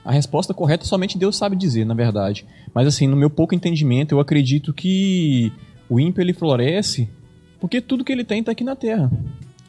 a 0.04 0.12
resposta 0.12 0.54
correta 0.54 0.86
somente 0.86 1.18
Deus 1.18 1.36
sabe 1.36 1.56
dizer, 1.56 1.86
na 1.86 1.94
verdade. 1.94 2.46
Mas 2.74 2.88
assim, 2.88 3.08
no 3.08 3.16
meu 3.16 3.30
pouco 3.30 3.56
entendimento, 3.56 4.14
eu 4.14 4.20
acredito 4.20 4.74
que 4.74 5.52
o 5.90 6.00
ímpio 6.00 6.22
ele 6.22 6.34
floresce 6.34 7.10
porque 7.60 7.82
tudo 7.82 8.04
que 8.04 8.12
ele 8.12 8.24
tem 8.24 8.40
está 8.42 8.52
aqui 8.52 8.64
na 8.64 8.76
Terra. 8.76 9.12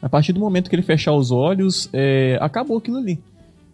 A 0.01 0.07
partir 0.07 0.31
do 0.31 0.39
momento 0.39 0.69
que 0.69 0.75
ele 0.75 0.83
fechar 0.83 1.13
os 1.13 1.31
olhos, 1.31 1.89
é, 1.91 2.37
acabou 2.41 2.77
aquilo 2.77 2.97
ali. 2.97 3.19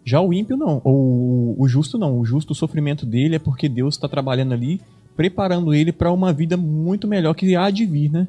Já 0.04 0.20
o 0.20 0.32
ímpio 0.32 0.56
não, 0.56 0.80
ou 0.84 1.56
o 1.58 1.66
justo 1.66 1.96
não. 1.96 2.18
O 2.18 2.24
justo, 2.24 2.52
o 2.52 2.54
sofrimento 2.54 3.06
dele 3.06 3.36
é 3.36 3.38
porque 3.38 3.68
Deus 3.68 3.94
está 3.94 4.06
trabalhando 4.06 4.52
ali, 4.52 4.80
preparando 5.16 5.72
ele 5.72 5.92
para 5.92 6.12
uma 6.12 6.32
vida 6.32 6.56
muito 6.56 7.08
melhor 7.08 7.34
que 7.34 7.56
há 7.56 7.70
de 7.70 7.86
vir, 7.86 8.12
né? 8.12 8.28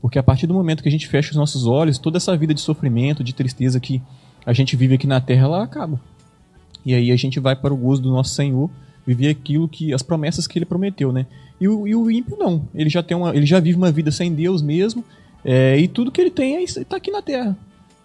Porque 0.00 0.18
a 0.18 0.22
partir 0.22 0.46
do 0.46 0.54
momento 0.54 0.82
que 0.82 0.88
a 0.88 0.92
gente 0.92 1.06
fecha 1.06 1.30
os 1.30 1.36
nossos 1.36 1.66
olhos, 1.66 1.98
toda 1.98 2.16
essa 2.16 2.34
vida 2.36 2.54
de 2.54 2.60
sofrimento, 2.60 3.22
de 3.22 3.34
tristeza 3.34 3.78
que 3.78 4.00
a 4.46 4.52
gente 4.54 4.74
vive 4.76 4.94
aqui 4.94 5.06
na 5.06 5.20
Terra, 5.20 5.44
ela 5.44 5.62
acaba. 5.62 6.00
E 6.84 6.94
aí 6.94 7.12
a 7.12 7.16
gente 7.16 7.38
vai 7.38 7.54
para 7.54 7.74
o 7.74 7.76
gozo 7.76 8.00
do 8.00 8.10
nosso 8.10 8.34
Senhor, 8.34 8.70
viver 9.06 9.28
aquilo 9.28 9.68
que 9.68 9.92
as 9.92 10.02
promessas 10.02 10.46
que 10.46 10.58
ele 10.58 10.64
prometeu, 10.64 11.12
né? 11.12 11.26
E 11.60 11.68
o, 11.68 11.86
e 11.86 11.94
o 11.94 12.10
ímpio 12.10 12.38
não, 12.38 12.66
ele 12.74 12.88
já 12.88 13.02
tem 13.02 13.14
uma, 13.14 13.36
ele 13.36 13.44
já 13.44 13.60
vive 13.60 13.76
uma 13.76 13.92
vida 13.92 14.10
sem 14.10 14.32
Deus 14.32 14.62
mesmo, 14.62 15.04
é, 15.44 15.78
e 15.78 15.86
tudo 15.86 16.10
que 16.10 16.20
ele 16.20 16.30
tem 16.30 16.56
é 16.56 16.62
está 16.62 16.96
aqui 16.96 17.10
na 17.10 17.20
Terra. 17.20 17.56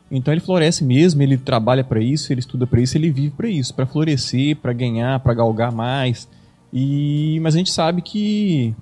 Então 0.09 0.33
ele 0.33 0.41
floresce 0.41 0.83
mesmo, 0.83 1.21
ele 1.21 1.37
trabalha 1.37 1.83
para 1.83 1.99
isso, 1.99 2.31
ele 2.31 2.39
estuda 2.39 2.67
para 2.67 2.79
isso, 2.79 2.97
ele 2.97 3.09
vive 3.09 3.31
para 3.31 3.49
isso, 3.49 3.73
para 3.73 3.85
florescer, 3.85 4.55
para 4.55 4.71
ganhar, 4.71 5.19
para 5.19 5.33
galgar 5.33 5.71
mais. 5.71 6.27
E 6.71 7.39
mas 7.41 7.55
a 7.55 7.57
gente 7.57 7.71
sabe 7.71 8.01
que 8.01 8.75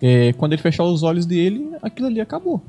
é, 0.00 0.32
quando 0.34 0.52
ele 0.52 0.62
fechar 0.62 0.84
os 0.84 1.02
olhos 1.02 1.24
dele, 1.24 1.70
aquilo 1.82 2.08
ali 2.08 2.20
acabou. 2.20 2.62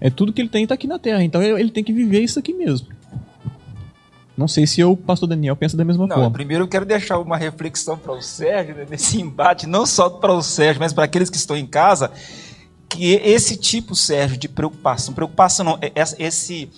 É 0.00 0.10
tudo 0.10 0.32
que 0.32 0.40
ele 0.40 0.48
tem 0.48 0.62
está 0.62 0.74
aqui 0.74 0.86
na 0.86 0.98
Terra, 0.98 1.22
então 1.24 1.42
ele 1.42 1.70
tem 1.70 1.82
que 1.82 1.92
viver 1.92 2.20
isso 2.20 2.38
aqui 2.38 2.52
mesmo. 2.52 2.88
Não 4.36 4.46
sei 4.46 4.66
se 4.66 4.84
o 4.84 4.94
pastor 4.94 5.28
Daniel 5.28 5.56
pensa 5.56 5.76
da 5.76 5.84
mesma 5.84 6.06
não, 6.06 6.14
forma. 6.14 6.30
Primeiro 6.30 6.64
eu 6.64 6.68
quero 6.68 6.84
deixar 6.84 7.18
uma 7.18 7.38
reflexão 7.38 7.96
para 7.96 8.12
o 8.12 8.20
Sérgio, 8.20 8.74
né, 8.74 8.86
nesse 8.88 9.18
embate, 9.20 9.66
não 9.66 9.86
só 9.86 10.10
para 10.10 10.32
o 10.32 10.42
Sérgio, 10.42 10.78
mas 10.78 10.92
para 10.92 11.04
aqueles 11.04 11.30
que 11.30 11.38
estão 11.38 11.56
em 11.56 11.66
casa, 11.66 12.12
que 12.88 13.12
esse 13.14 13.56
tipo, 13.56 13.94
Sérgio, 13.94 14.38
de 14.38 14.48
preocupação, 14.48 15.14
preocupação 15.14 15.64
não, 15.64 15.78
é, 15.80 15.92
esse, 16.18 16.70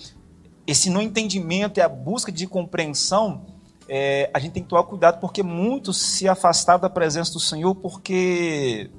esse 0.65 0.89
não 0.89 1.01
entendimento 1.01 1.79
e 1.79 1.81
a 1.81 1.89
busca 1.89 2.31
de 2.31 2.47
compreensão, 2.47 3.45
é, 3.87 4.29
a 4.33 4.39
gente 4.39 4.53
tem 4.53 4.63
que 4.63 4.69
tomar 4.69 4.83
cuidado, 4.83 5.19
porque 5.19 5.41
muitos 5.41 5.97
se 5.97 6.27
afastaram 6.27 6.79
da 6.79 6.89
presença 6.89 7.33
do 7.33 7.39
Senhor 7.39 7.73
porque 7.75 8.89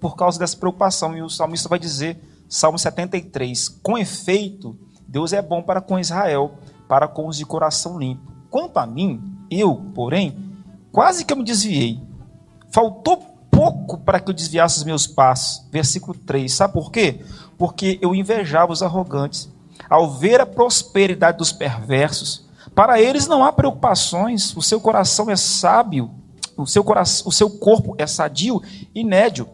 por 0.00 0.16
causa 0.16 0.38
dessa 0.38 0.56
preocupação. 0.56 1.16
E 1.16 1.22
o 1.22 1.28
salmista 1.28 1.68
vai 1.68 1.78
dizer, 1.78 2.18
Salmo 2.48 2.78
73, 2.78 3.68
com 3.82 3.96
efeito, 3.96 4.78
Deus 5.06 5.32
é 5.32 5.40
bom 5.40 5.62
para 5.62 5.80
com 5.80 5.98
Israel, 5.98 6.58
para 6.88 7.08
com 7.08 7.26
os 7.28 7.36
de 7.36 7.44
coração 7.44 7.98
limpo. 7.98 8.32
Quanto 8.50 8.78
a 8.78 8.86
mim, 8.86 9.20
eu, 9.50 9.74
porém, 9.94 10.36
quase 10.92 11.24
que 11.24 11.32
eu 11.32 11.36
me 11.36 11.44
desviei. 11.44 12.00
Faltou 12.70 13.35
pouco 13.66 13.98
para 13.98 14.20
que 14.20 14.30
eu 14.30 14.34
desviasse 14.34 14.78
os 14.78 14.84
meus 14.84 15.06
passos. 15.06 15.64
Versículo 15.70 16.16
3. 16.16 16.52
Sabe 16.52 16.72
por 16.72 16.92
quê? 16.92 17.20
Porque 17.58 17.98
eu 18.00 18.14
invejava 18.14 18.72
os 18.72 18.82
arrogantes. 18.82 19.48
Ao 19.90 20.10
ver 20.10 20.40
a 20.40 20.46
prosperidade 20.46 21.38
dos 21.38 21.52
perversos, 21.52 22.46
para 22.74 23.00
eles 23.00 23.26
não 23.26 23.44
há 23.44 23.52
preocupações, 23.52 24.56
o 24.56 24.62
seu 24.62 24.80
coração 24.80 25.30
é 25.30 25.36
sábio, 25.36 26.10
o 26.56 26.66
seu, 26.66 26.84
coração, 26.84 27.28
o 27.28 27.32
seu 27.32 27.50
corpo 27.50 27.94
é 27.98 28.06
sadio 28.06 28.62
e 28.94 29.02
nédio. 29.02 29.48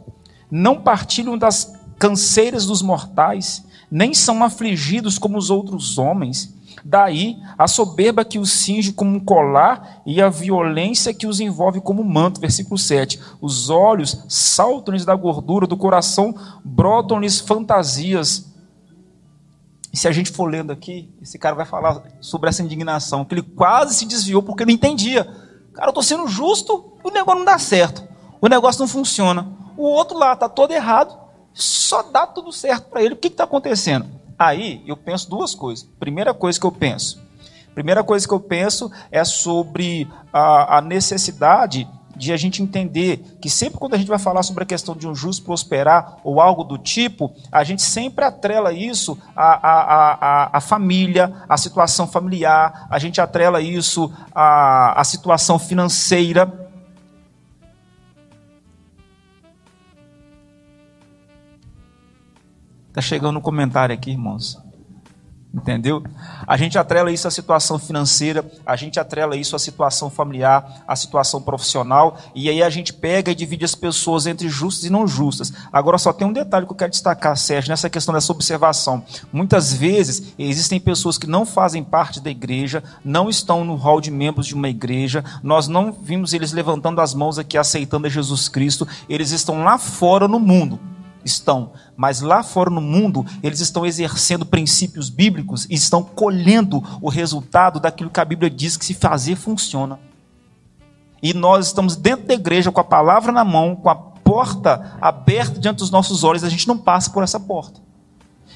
Não 0.50 0.80
partilham 0.80 1.38
das 1.38 1.74
canseiras 1.98 2.66
dos 2.66 2.82
mortais, 2.82 3.64
nem 3.90 4.12
são 4.12 4.42
afligidos 4.42 5.18
como 5.18 5.38
os 5.38 5.50
outros 5.50 5.98
homens 5.98 6.54
Daí 6.84 7.36
a 7.56 7.68
soberba 7.68 8.24
que 8.24 8.38
os 8.38 8.50
cinge 8.50 8.92
como 8.92 9.16
um 9.16 9.20
colar 9.20 10.02
e 10.04 10.20
a 10.20 10.28
violência 10.28 11.14
que 11.14 11.26
os 11.26 11.40
envolve 11.40 11.80
como 11.80 12.02
um 12.02 12.04
manto. 12.04 12.40
Versículo 12.40 12.76
7. 12.76 13.20
Os 13.40 13.70
olhos 13.70 14.24
saltam-lhes 14.28 15.04
da 15.04 15.14
gordura, 15.14 15.66
do 15.66 15.76
coração 15.76 16.34
brotam-lhes 16.64 17.40
fantasias. 17.40 18.52
E 19.92 19.96
se 19.96 20.08
a 20.08 20.12
gente 20.12 20.30
for 20.30 20.46
lendo 20.46 20.72
aqui, 20.72 21.12
esse 21.20 21.38
cara 21.38 21.54
vai 21.54 21.66
falar 21.66 22.02
sobre 22.20 22.48
essa 22.48 22.62
indignação, 22.62 23.24
que 23.24 23.34
ele 23.34 23.42
quase 23.42 23.94
se 23.94 24.06
desviou 24.06 24.42
porque 24.42 24.64
não 24.64 24.72
entendia. 24.72 25.24
Cara, 25.74 25.88
eu 25.88 25.90
estou 25.90 26.02
sendo 26.02 26.26
justo, 26.26 26.94
o 27.04 27.10
negócio 27.10 27.38
não 27.38 27.44
dá 27.44 27.58
certo, 27.58 28.02
o 28.40 28.48
negócio 28.48 28.80
não 28.80 28.88
funciona. 28.88 29.46
O 29.76 29.84
outro 29.84 30.18
lá 30.18 30.32
está 30.32 30.48
todo 30.48 30.72
errado, 30.72 31.18
só 31.52 32.02
dá 32.02 32.26
tudo 32.26 32.52
certo 32.52 32.88
para 32.88 33.02
ele. 33.02 33.14
O 33.14 33.18
que 33.18 33.28
está 33.28 33.44
acontecendo? 33.44 34.06
Aí 34.38 34.82
eu 34.86 34.96
penso 34.96 35.28
duas 35.28 35.54
coisas. 35.54 35.88
Primeira 35.98 36.32
coisa 36.34 36.58
que 36.58 36.66
eu 36.66 36.72
penso. 36.72 37.20
Primeira 37.74 38.04
coisa 38.04 38.26
que 38.26 38.34
eu 38.34 38.40
penso 38.40 38.90
é 39.10 39.24
sobre 39.24 40.08
a, 40.32 40.78
a 40.78 40.80
necessidade 40.80 41.88
de 42.14 42.32
a 42.32 42.36
gente 42.36 42.62
entender 42.62 43.38
que 43.40 43.48
sempre 43.48 43.78
quando 43.78 43.94
a 43.94 43.98
gente 43.98 44.08
vai 44.08 44.18
falar 44.18 44.42
sobre 44.42 44.62
a 44.62 44.66
questão 44.66 44.94
de 44.94 45.08
um 45.08 45.14
justo 45.14 45.44
prosperar 45.44 46.18
ou 46.22 46.40
algo 46.40 46.62
do 46.62 46.78
tipo, 46.78 47.34
a 47.50 47.64
gente 47.64 47.82
sempre 47.82 48.24
atrela 48.24 48.72
isso 48.72 49.18
à, 49.34 49.54
à, 49.54 50.12
à, 50.12 50.58
à 50.58 50.60
família, 50.60 51.32
à 51.48 51.56
situação 51.56 52.06
familiar, 52.06 52.86
a 52.90 52.98
gente 52.98 53.20
atrela 53.20 53.60
isso 53.60 54.12
à, 54.34 55.00
à 55.00 55.04
situação 55.04 55.58
financeira. 55.58 56.61
Está 62.92 63.00
chegando 63.00 63.38
um 63.38 63.40
comentário 63.40 63.94
aqui, 63.94 64.10
irmãos. 64.10 64.60
Entendeu? 65.54 66.02
A 66.46 66.58
gente 66.58 66.78
atrela 66.78 67.10
isso 67.10 67.26
à 67.26 67.30
situação 67.30 67.78
financeira, 67.78 68.44
a 68.66 68.76
gente 68.76 69.00
atrela 69.00 69.34
isso 69.34 69.56
à 69.56 69.58
situação 69.58 70.10
familiar, 70.10 70.82
à 70.86 70.94
situação 70.94 71.40
profissional, 71.40 72.18
e 72.34 72.50
aí 72.50 72.62
a 72.62 72.68
gente 72.68 72.92
pega 72.92 73.32
e 73.32 73.34
divide 73.34 73.64
as 73.64 73.74
pessoas 73.74 74.26
entre 74.26 74.46
justas 74.50 74.84
e 74.84 74.90
não 74.90 75.06
justas. 75.06 75.50
Agora, 75.72 75.96
só 75.96 76.12
tem 76.12 76.26
um 76.26 76.32
detalhe 76.34 76.66
que 76.66 76.72
eu 76.72 76.76
quero 76.76 76.90
destacar, 76.90 77.34
Sérgio, 77.34 77.70
nessa 77.70 77.88
questão 77.88 78.12
dessa 78.14 78.30
observação. 78.30 79.02
Muitas 79.32 79.72
vezes 79.72 80.34
existem 80.38 80.78
pessoas 80.78 81.16
que 81.16 81.26
não 81.26 81.46
fazem 81.46 81.82
parte 81.82 82.20
da 82.20 82.30
igreja, 82.30 82.84
não 83.02 83.30
estão 83.30 83.64
no 83.64 83.74
hall 83.74 84.02
de 84.02 84.10
membros 84.10 84.46
de 84.46 84.54
uma 84.54 84.68
igreja, 84.68 85.24
nós 85.42 85.66
não 85.66 85.92
vimos 85.92 86.34
eles 86.34 86.52
levantando 86.52 87.00
as 87.00 87.14
mãos 87.14 87.38
aqui, 87.38 87.56
aceitando 87.56 88.06
a 88.06 88.10
Jesus 88.10 88.50
Cristo, 88.50 88.86
eles 89.08 89.30
estão 89.30 89.64
lá 89.64 89.78
fora 89.78 90.28
no 90.28 90.38
mundo 90.38 90.78
estão, 91.24 91.72
mas 91.96 92.20
lá 92.20 92.42
fora 92.42 92.70
no 92.70 92.80
mundo, 92.80 93.24
eles 93.42 93.60
estão 93.60 93.84
exercendo 93.84 94.46
princípios 94.46 95.10
bíblicos 95.10 95.66
e 95.68 95.74
estão 95.74 96.02
colhendo 96.02 96.82
o 97.00 97.08
resultado 97.08 97.78
daquilo 97.78 98.10
que 98.10 98.20
a 98.20 98.24
Bíblia 98.24 98.50
diz 98.50 98.76
que 98.76 98.84
se 98.84 98.94
fazer 98.94 99.36
funciona. 99.36 99.98
E 101.22 101.34
nós 101.34 101.66
estamos 101.66 101.96
dentro 101.96 102.26
da 102.26 102.34
igreja 102.34 102.72
com 102.72 102.80
a 102.80 102.84
palavra 102.84 103.30
na 103.30 103.44
mão, 103.44 103.76
com 103.76 103.90
a 103.90 103.94
porta 103.94 104.96
aberta 105.00 105.60
diante 105.60 105.78
dos 105.78 105.90
nossos 105.90 106.24
olhos, 106.24 106.44
a 106.44 106.48
gente 106.48 106.66
não 106.66 106.78
passa 106.78 107.10
por 107.10 107.22
essa 107.22 107.38
porta. 107.38 107.81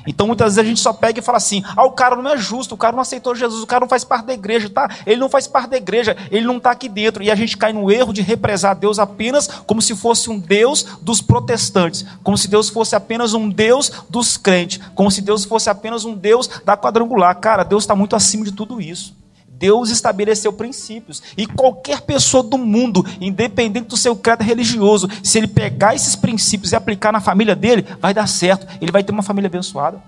Então 0.07 0.27
muitas 0.27 0.55
vezes 0.55 0.59
a 0.59 0.69
gente 0.69 0.81
só 0.81 0.93
pega 0.93 1.19
e 1.19 1.23
fala 1.23 1.39
assim: 1.39 1.63
ah, 1.77 1.85
o 1.85 1.93
cara 1.93 2.17
não 2.17 2.31
é 2.31 2.37
justo, 2.37 2.75
o 2.75 2.79
cara 2.79 2.95
não 2.95 3.03
aceitou 3.03 3.35
Jesus, 3.35 3.63
o 3.63 3.67
cara 3.67 3.81
não 3.81 3.89
faz 3.89 4.05
parte 4.05 4.27
da 4.27 4.35
igreja, 4.35 4.71
tá? 4.71 4.89
Ele 5.07 5.21
não 5.21 5.29
faz 5.29 5.47
parte 5.47 5.71
da 5.71 5.77
igreja, 5.77 6.17
ele 6.31 6.47
não 6.47 6.59
está 6.59 6.71
aqui 6.71 6.89
dentro. 6.89 7.23
E 7.23 7.31
a 7.31 7.35
gente 7.35 7.57
cai 7.57 7.73
no 7.73 7.91
erro 7.91 8.13
de 8.13 8.23
represar 8.23 8.77
Deus 8.77 8.99
apenas 8.99 9.49
como 9.67 9.83
se 9.83 9.95
fosse 9.95 10.31
um 10.31 10.39
Deus 10.39 10.85
dos 11.03 11.21
protestantes, 11.21 12.05
como 12.23 12.37
se 12.39 12.49
Deus 12.49 12.69
fosse 12.69 12.95
apenas 12.95 13.35
um 13.35 13.49
Deus 13.49 13.91
dos 14.09 14.37
crentes, 14.37 14.81
como 14.95 15.11
se 15.11 15.21
Deus 15.21 15.45
fosse 15.45 15.69
apenas 15.69 16.05
um 16.05 16.15
Deus 16.15 16.49
da 16.65 16.77
quadrangular. 16.77 17.35
Cara, 17.41 17.65
Deus 17.65 17.85
está 17.85 17.95
muito 17.95 18.15
acima 18.15 18.45
de 18.45 18.53
tudo 18.53 18.81
isso. 18.81 19.15
Deus 19.59 19.91
estabeleceu 19.91 20.53
princípios. 20.53 21.23
E 21.37 21.47
qualquer 21.47 22.03
pessoa 22.03 22.43
do 22.43 22.59
mundo, 22.59 23.05
independente 23.21 23.89
do 23.89 23.97
seu 23.97 24.15
credo 24.15 24.43
religioso, 24.43 25.09
se 25.23 25.39
ele 25.39 25.49
pegar 25.49 25.95
esses 25.95 26.15
princípios 26.15 26.73
e 26.73 26.77
aplicar 26.77 27.13
na 27.13 27.21
família 27.21 27.57
dele, 27.57 27.87
vai 28.01 28.13
dar 28.13 28.27
certo. 28.27 28.67
Ele 28.81 28.93
vai 28.93 29.03
ter 29.03 29.13
uma 29.13 29.23
família 29.23 29.49
abençoada. 29.49 30.03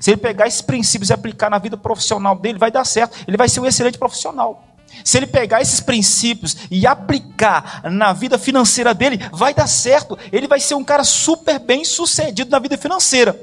Se 0.00 0.10
ele 0.10 0.18
pegar 0.18 0.46
esses 0.46 0.60
princípios 0.60 1.10
e 1.10 1.12
aplicar 1.12 1.50
na 1.50 1.58
vida 1.58 1.76
profissional 1.76 2.36
dele, 2.36 2.58
vai 2.58 2.70
dar 2.70 2.84
certo. 2.84 3.16
Ele 3.26 3.36
vai 3.36 3.48
ser 3.48 3.60
um 3.60 3.66
excelente 3.66 3.98
profissional. 3.98 4.64
Se 5.04 5.18
ele 5.18 5.26
pegar 5.26 5.60
esses 5.60 5.80
princípios 5.80 6.56
e 6.70 6.86
aplicar 6.86 7.82
na 7.90 8.12
vida 8.12 8.38
financeira 8.38 8.94
dele, 8.94 9.20
vai 9.32 9.52
dar 9.52 9.66
certo. 9.66 10.18
Ele 10.32 10.46
vai 10.46 10.60
ser 10.60 10.74
um 10.74 10.84
cara 10.84 11.04
super 11.04 11.58
bem 11.58 11.84
sucedido 11.84 12.50
na 12.50 12.58
vida 12.58 12.78
financeira. 12.78 13.38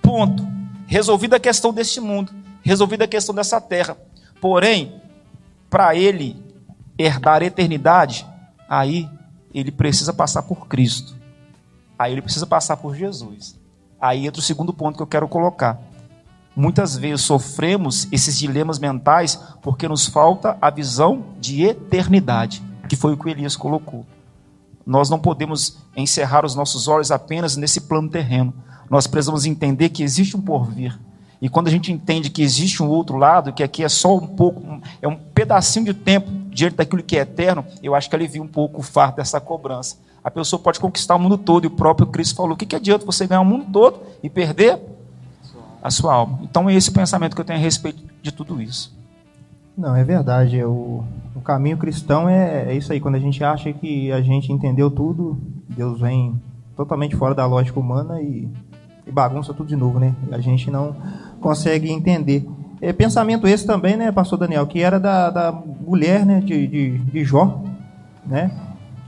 Ponto. 0.00 0.46
Resolvida 0.86 1.36
a 1.36 1.40
questão 1.40 1.72
deste 1.72 2.00
mundo. 2.00 2.32
Resolvida 2.62 3.04
a 3.04 3.08
questão 3.08 3.34
dessa 3.34 3.60
terra. 3.60 3.96
Porém, 4.42 5.00
para 5.70 5.94
ele 5.94 6.36
herdar 6.98 7.42
a 7.42 7.44
eternidade, 7.44 8.26
aí 8.68 9.08
ele 9.54 9.70
precisa 9.70 10.12
passar 10.12 10.42
por 10.42 10.66
Cristo. 10.66 11.14
Aí 11.96 12.10
ele 12.10 12.22
precisa 12.22 12.44
passar 12.44 12.76
por 12.76 12.96
Jesus. 12.96 13.56
Aí 14.00 14.26
entra 14.26 14.40
o 14.40 14.42
segundo 14.42 14.72
ponto 14.72 14.96
que 14.96 15.02
eu 15.04 15.06
quero 15.06 15.28
colocar. 15.28 15.80
Muitas 16.56 16.96
vezes 16.96 17.24
sofremos 17.24 18.08
esses 18.10 18.36
dilemas 18.36 18.80
mentais 18.80 19.36
porque 19.62 19.86
nos 19.86 20.06
falta 20.06 20.58
a 20.60 20.70
visão 20.70 21.24
de 21.38 21.62
eternidade, 21.62 22.60
que 22.88 22.96
foi 22.96 23.12
o 23.12 23.16
que 23.16 23.30
Elias 23.30 23.54
colocou. 23.54 24.04
Nós 24.84 25.08
não 25.08 25.20
podemos 25.20 25.78
encerrar 25.96 26.44
os 26.44 26.56
nossos 26.56 26.88
olhos 26.88 27.12
apenas 27.12 27.56
nesse 27.56 27.82
plano 27.82 28.10
terreno. 28.10 28.52
Nós 28.90 29.06
precisamos 29.06 29.46
entender 29.46 29.90
que 29.90 30.02
existe 30.02 30.36
um 30.36 30.42
porvir 30.42 30.98
e 31.42 31.48
quando 31.48 31.66
a 31.66 31.70
gente 31.72 31.90
entende 31.90 32.30
que 32.30 32.40
existe 32.40 32.80
um 32.84 32.88
outro 32.88 33.16
lado, 33.16 33.52
que 33.52 33.64
aqui 33.64 33.82
é 33.82 33.88
só 33.88 34.16
um 34.16 34.28
pouco, 34.28 34.80
é 35.02 35.08
um 35.08 35.16
pedacinho 35.16 35.86
de 35.86 35.92
tempo 35.92 36.30
diante 36.48 36.76
daquilo 36.76 37.02
que 37.02 37.18
é 37.18 37.22
eterno, 37.22 37.66
eu 37.82 37.96
acho 37.96 38.08
que 38.08 38.14
alivia 38.14 38.40
um 38.40 38.46
pouco 38.46 38.78
o 38.78 38.82
fardo 38.82 39.16
dessa 39.16 39.40
cobrança. 39.40 39.96
A 40.22 40.30
pessoa 40.30 40.62
pode 40.62 40.78
conquistar 40.78 41.16
o 41.16 41.18
mundo 41.18 41.36
todo, 41.36 41.64
e 41.64 41.66
o 41.66 41.70
próprio 41.70 42.06
Cristo 42.06 42.36
falou: 42.36 42.52
o 42.52 42.56
que, 42.56 42.64
que 42.64 42.76
adianta 42.76 43.04
você 43.04 43.26
ganhar 43.26 43.40
o 43.40 43.44
mundo 43.44 43.66
todo 43.72 43.98
e 44.22 44.30
perder 44.30 44.78
a 45.82 45.90
sua 45.90 46.14
alma? 46.14 46.38
Então 46.44 46.70
é 46.70 46.74
esse 46.74 46.90
o 46.90 46.92
pensamento 46.92 47.34
que 47.34 47.40
eu 47.40 47.44
tenho 47.44 47.58
a 47.58 47.62
respeito 47.62 48.04
de 48.22 48.30
tudo 48.30 48.62
isso. 48.62 48.96
Não, 49.76 49.96
é 49.96 50.04
verdade. 50.04 50.60
É 50.60 50.64
o, 50.64 51.02
o 51.34 51.40
caminho 51.40 51.76
cristão 51.76 52.28
é, 52.28 52.66
é 52.68 52.76
isso 52.76 52.92
aí. 52.92 53.00
Quando 53.00 53.16
a 53.16 53.20
gente 53.20 53.42
acha 53.42 53.72
que 53.72 54.12
a 54.12 54.22
gente 54.22 54.52
entendeu 54.52 54.88
tudo, 54.92 55.40
Deus 55.68 55.98
vem 55.98 56.40
totalmente 56.76 57.16
fora 57.16 57.34
da 57.34 57.44
lógica 57.46 57.80
humana 57.80 58.22
e 58.22 58.48
e 59.06 59.10
bagunça 59.10 59.52
tudo 59.52 59.68
de 59.68 59.76
novo, 59.76 59.98
né? 59.98 60.14
A 60.30 60.38
gente 60.38 60.70
não 60.70 60.94
consegue 61.40 61.90
entender. 61.90 62.48
É, 62.80 62.92
pensamento 62.92 63.46
esse 63.46 63.66
também, 63.66 63.96
né, 63.96 64.10
pastor 64.10 64.38
Daniel, 64.38 64.66
que 64.66 64.80
era 64.80 64.98
da, 64.98 65.30
da 65.30 65.52
mulher, 65.52 66.26
né, 66.26 66.40
de, 66.40 66.66
de, 66.66 66.98
de 66.98 67.24
Jó, 67.24 67.62
né? 68.26 68.50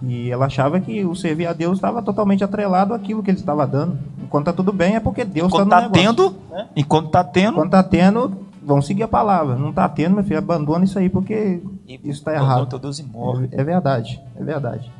E 0.03 0.31
ela 0.31 0.47
achava 0.47 0.81
que 0.81 1.05
o 1.05 1.15
servir 1.15 1.47
a 1.47 1.53
Deus 1.53 1.79
estava 1.79 2.03
totalmente 2.03 2.45
atrelado 2.45 2.93
àquilo 2.93 3.23
que 3.23 3.31
ele 3.31 3.39
estava 3.39 3.67
dando. 3.67 3.99
Enquanto 4.23 4.49
está 4.49 4.53
tudo 4.53 4.73
bem, 4.73 4.97
é 4.97 5.01
porque 5.01 5.25
Deus 5.25 5.53
está 5.53 5.65
tá 5.65 5.89
tendo, 5.89 6.37
né? 6.51 6.69
enquanto 6.77 7.07
está 7.07 7.25
tendo, 7.25 7.53
enquanto 7.53 7.67
está 7.67 7.83
tendo, 7.83 8.47
vão 8.63 8.83
seguir 8.83 9.05
a 9.05 9.09
palavra. 9.09 9.57
Não 9.57 9.71
está 9.71 9.89
tendo, 9.89 10.15
meu 10.15 10.25
filho, 10.25 10.39
abandona 10.39 10.85
isso 10.85 10.99
aí 10.99 11.09
porque 11.09 11.63
e 11.89 11.95
isso 11.95 12.19
está 12.19 12.35
errado. 12.35 12.79
Deus 12.79 13.01
é, 13.01 13.05
é 13.53 13.65
verdade, 13.65 14.21
é 14.37 14.45
verdade. 14.45 14.93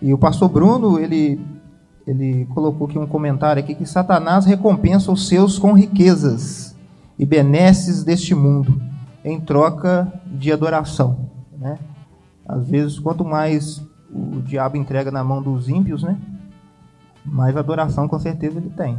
E 0.00 0.14
o 0.14 0.18
pastor 0.18 0.48
Bruno, 0.48 0.98
ele 0.98 1.38
ele 2.06 2.46
colocou 2.46 2.86
aqui 2.86 2.98
um 2.98 3.06
comentário 3.06 3.62
aqui 3.62 3.74
que 3.74 3.86
Satanás 3.86 4.44
recompensa 4.46 5.12
os 5.12 5.28
seus 5.28 5.58
com 5.58 5.72
riquezas 5.72 6.76
e 7.18 7.26
benesses 7.26 8.02
deste 8.02 8.34
mundo 8.34 8.80
em 9.24 9.40
troca 9.40 10.12
de 10.26 10.50
adoração, 10.50 11.30
né? 11.58 11.78
Às 12.46 12.68
vezes, 12.68 12.98
quanto 12.98 13.24
mais 13.24 13.80
o 14.12 14.40
diabo 14.42 14.76
entrega 14.76 15.10
na 15.10 15.22
mão 15.22 15.42
dos 15.42 15.68
ímpios, 15.68 16.02
né? 16.02 16.18
Mais 17.24 17.56
adoração 17.56 18.08
com 18.08 18.18
certeza 18.18 18.58
ele 18.58 18.70
tem. 18.70 18.98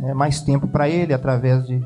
É 0.00 0.14
mais 0.14 0.40
tempo 0.40 0.68
para 0.68 0.88
ele 0.88 1.12
através 1.12 1.66
de, 1.66 1.82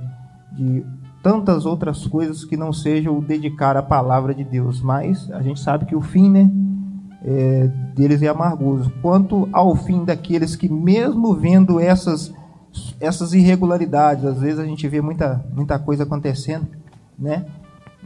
de 0.53 0.85
tantas 1.23 1.65
outras 1.65 2.07
coisas 2.07 2.45
que 2.45 2.57
não 2.57 2.73
sejam 2.73 3.19
dedicar 3.21 3.77
à 3.77 3.83
palavra 3.83 4.35
de 4.35 4.45
Deus. 4.45 4.83
Mas 4.83 5.31
a 5.33 5.41
gente 5.41 5.61
sabe 5.61 5.87
que 5.87 5.97
o 5.97 6.03
fim, 6.03 6.31
né? 6.31 6.51
É, 7.25 7.71
deles 7.95 8.23
é 8.23 8.29
amargoso. 8.29 8.93
Quanto 9.01 9.49
ao 9.53 9.75
fim 9.77 10.05
daqueles 10.05 10.57
que, 10.57 10.69
mesmo 10.69 11.35
vendo 11.35 11.79
essas, 11.79 12.33
essas 13.01 13.33
irregularidades, 13.33 14.25
às 14.25 14.41
vezes 14.41 14.59
a 14.59 14.65
gente 14.65 14.87
vê 14.89 15.01
muita, 15.01 15.45
muita 15.55 15.79
coisa 15.79 16.03
acontecendo, 16.03 16.67
né? 17.19 17.45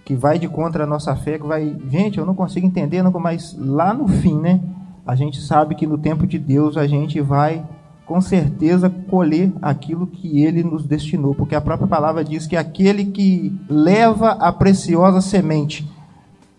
Que 0.04 0.14
vai 0.14 0.38
de 0.38 0.48
contra 0.48 0.84
a 0.84 0.86
nossa 0.86 1.16
fé, 1.16 1.38
que 1.38 1.46
vai. 1.46 1.76
Gente, 1.90 2.18
eu 2.18 2.26
não 2.26 2.34
consigo 2.34 2.66
entender, 2.66 3.02
não, 3.02 3.10
mas 3.12 3.56
lá 3.58 3.92
no 3.92 4.06
fim, 4.06 4.38
né? 4.38 4.60
A 5.06 5.14
gente 5.14 5.40
sabe 5.40 5.74
que 5.74 5.86
no 5.86 5.98
tempo 5.98 6.26
de 6.26 6.38
Deus 6.38 6.76
a 6.76 6.86
gente 6.86 7.20
vai 7.20 7.64
com 8.04 8.20
certeza 8.20 8.88
colher 8.88 9.52
aquilo 9.60 10.06
que 10.06 10.42
ele 10.42 10.62
nos 10.62 10.84
destinou, 10.84 11.34
porque 11.34 11.56
a 11.56 11.60
própria 11.60 11.88
palavra 11.88 12.24
diz 12.24 12.46
que 12.46 12.56
aquele 12.56 13.06
que 13.06 13.52
leva 13.68 14.30
a 14.32 14.52
preciosa 14.52 15.20
semente 15.20 15.88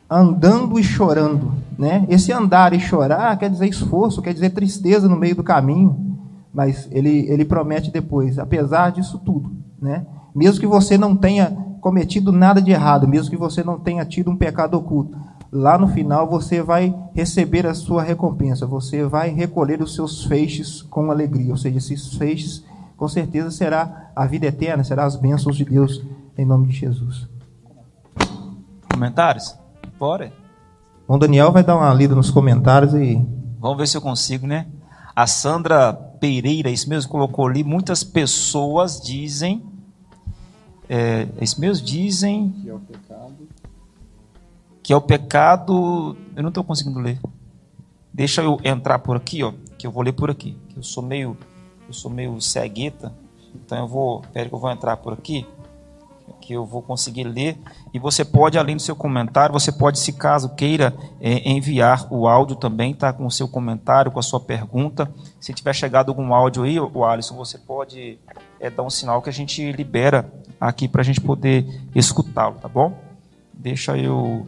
andando 0.10 0.78
e 0.80 0.84
chorando, 0.84 1.54
né? 1.78 2.06
Esse 2.10 2.32
andar 2.32 2.74
e 2.74 2.80
chorar 2.80 3.38
quer 3.38 3.50
dizer 3.50 3.68
esforço, 3.68 4.22
quer 4.22 4.34
dizer 4.34 4.50
tristeza 4.50 5.08
no 5.08 5.16
meio 5.16 5.36
do 5.36 5.44
caminho, 5.44 6.18
mas 6.54 6.88
ele, 6.92 7.30
ele 7.30 7.46
promete 7.46 7.92
depois, 7.92 8.40
apesar 8.40 8.92
disso 8.92 9.20
tudo, 9.20 9.52
né? 9.82 10.06
Mesmo 10.34 10.60
que 10.60 10.68
você 10.68 10.98
não 10.98 11.16
tenha 11.16 11.56
cometido 11.82 12.32
nada 12.32 12.62
de 12.62 12.72
errado, 12.72 13.08
mesmo 13.08 13.30
que 13.30 13.38
você 13.38 13.64
não 13.64 13.80
tenha 13.80 14.04
tido 14.06 14.32
um 14.32 14.36
pecado 14.36 14.76
oculto, 14.76 15.18
lá 15.52 15.78
no 15.78 15.88
final 15.88 16.28
você 16.28 16.62
vai 16.62 16.94
receber 17.14 17.66
a 17.66 17.74
sua 17.74 18.02
recompensa, 18.02 18.66
você 18.66 19.06
vai 19.06 19.30
recolher 19.30 19.82
os 19.82 19.94
seus 19.94 20.26
feixes 20.26 20.82
com 20.82 21.12
alegria, 21.12 21.52
ou 21.52 21.58
seja, 21.58 21.78
esses 21.78 22.14
feixes 22.16 22.64
com 22.96 23.08
certeza 23.08 23.52
será 23.52 24.12
a 24.16 24.26
vida 24.26 24.48
eterna, 24.48 24.84
será 24.84 25.06
as 25.06 25.16
bênçãos 25.16 25.56
de 25.56 25.64
Deus 25.64 26.04
em 26.38 26.46
nome 26.46 26.68
de 26.68 26.74
Jesus. 26.74 27.28
Comentários? 28.92 29.56
Bora. 30.00 30.47
Bom, 31.08 31.18
Daniel 31.18 31.54
vai 31.54 31.64
dar 31.64 31.78
uma 31.78 31.94
lida 31.94 32.14
nos 32.14 32.30
comentários 32.30 32.94
e. 32.94 33.26
Vamos 33.60 33.78
ver 33.78 33.88
se 33.88 33.96
eu 33.96 34.02
consigo, 34.02 34.46
né? 34.46 34.68
A 35.16 35.26
Sandra 35.26 35.94
Pereira, 35.94 36.70
isso 36.70 36.90
mesmo, 36.90 37.10
colocou 37.10 37.48
ali. 37.48 37.64
Muitas 37.64 38.04
pessoas 38.04 39.00
dizem. 39.00 39.64
É, 40.90 41.26
isso 41.40 41.62
mesmo? 41.62 41.86
Dizem. 41.86 42.52
Que 42.62 42.70
é 42.70 42.74
o 42.74 42.80
pecado. 42.80 43.48
Que 44.84 44.94
é 44.94 44.96
o 44.98 45.02
pecado. 45.02 46.18
Eu 46.36 46.44
não 46.44 46.50
estou 46.50 46.64
conseguindo 46.64 47.00
ler. 47.00 47.22
Deixa 48.14 48.42
eu 48.42 48.60
entrar 48.62 49.00
por 49.00 49.16
aqui, 49.16 49.42
ó, 49.44 49.54
que 49.78 49.88
eu 49.88 49.92
vou 49.92 50.04
ler 50.04 50.12
por 50.12 50.30
aqui. 50.30 50.58
Eu 50.76 50.84
sou 50.84 51.02
meio, 51.02 51.38
eu 51.88 51.94
sou 51.94 52.12
meio 52.12 52.42
cegueta, 52.42 53.14
então 53.56 53.78
eu 53.78 53.88
vou, 53.88 54.24
pera 54.34 54.50
que 54.50 54.56
eu 54.56 54.60
vou 54.60 54.72
entrar 54.72 54.98
por 54.98 55.14
aqui 55.14 55.46
que 56.42 56.54
eu 56.54 56.66
vou 56.66 56.82
conseguir 56.82 57.24
ler. 57.24 57.58
E 57.94 58.00
você 58.00 58.24
pode, 58.24 58.58
além 58.58 58.76
do 58.76 58.82
seu 58.82 58.96
comentário, 58.96 59.54
você 59.54 59.72
pode, 59.72 60.00
se 60.00 60.14
caso 60.14 60.56
queira, 60.56 60.96
é, 61.20 61.50
enviar 61.50 62.08
o 62.12 62.28
áudio 62.28 62.56
também, 62.56 62.94
tá? 62.94 63.12
Com 63.12 63.26
o 63.26 63.32
seu 63.32 63.48
comentário, 63.48 64.12
com 64.12 64.20
a 64.20 64.24
sua 64.24 64.40
pergunta. 64.40 65.12
Se 65.40 65.54
tiver 65.54 65.74
chegado 65.74 66.10
algum 66.10 66.34
áudio 66.34 66.64
aí, 66.64 66.80
o 66.80 67.04
Alisson, 67.04 67.36
você 67.36 67.58
pode 67.58 68.18
é, 68.60 68.70
dar 68.70 68.84
um 68.84 68.90
sinal 68.90 69.22
que 69.22 69.30
a 69.30 69.34
gente 69.34 69.72
libera 69.72 70.32
aqui 70.60 70.88
para 70.88 71.02
a 71.02 71.06
gente 71.06 71.22
poder 71.22 71.66
escutá-lo, 71.94 72.56
tá 72.56 72.68
bom? 72.68 72.98
Deixa 73.54 73.98
eu 73.98 74.48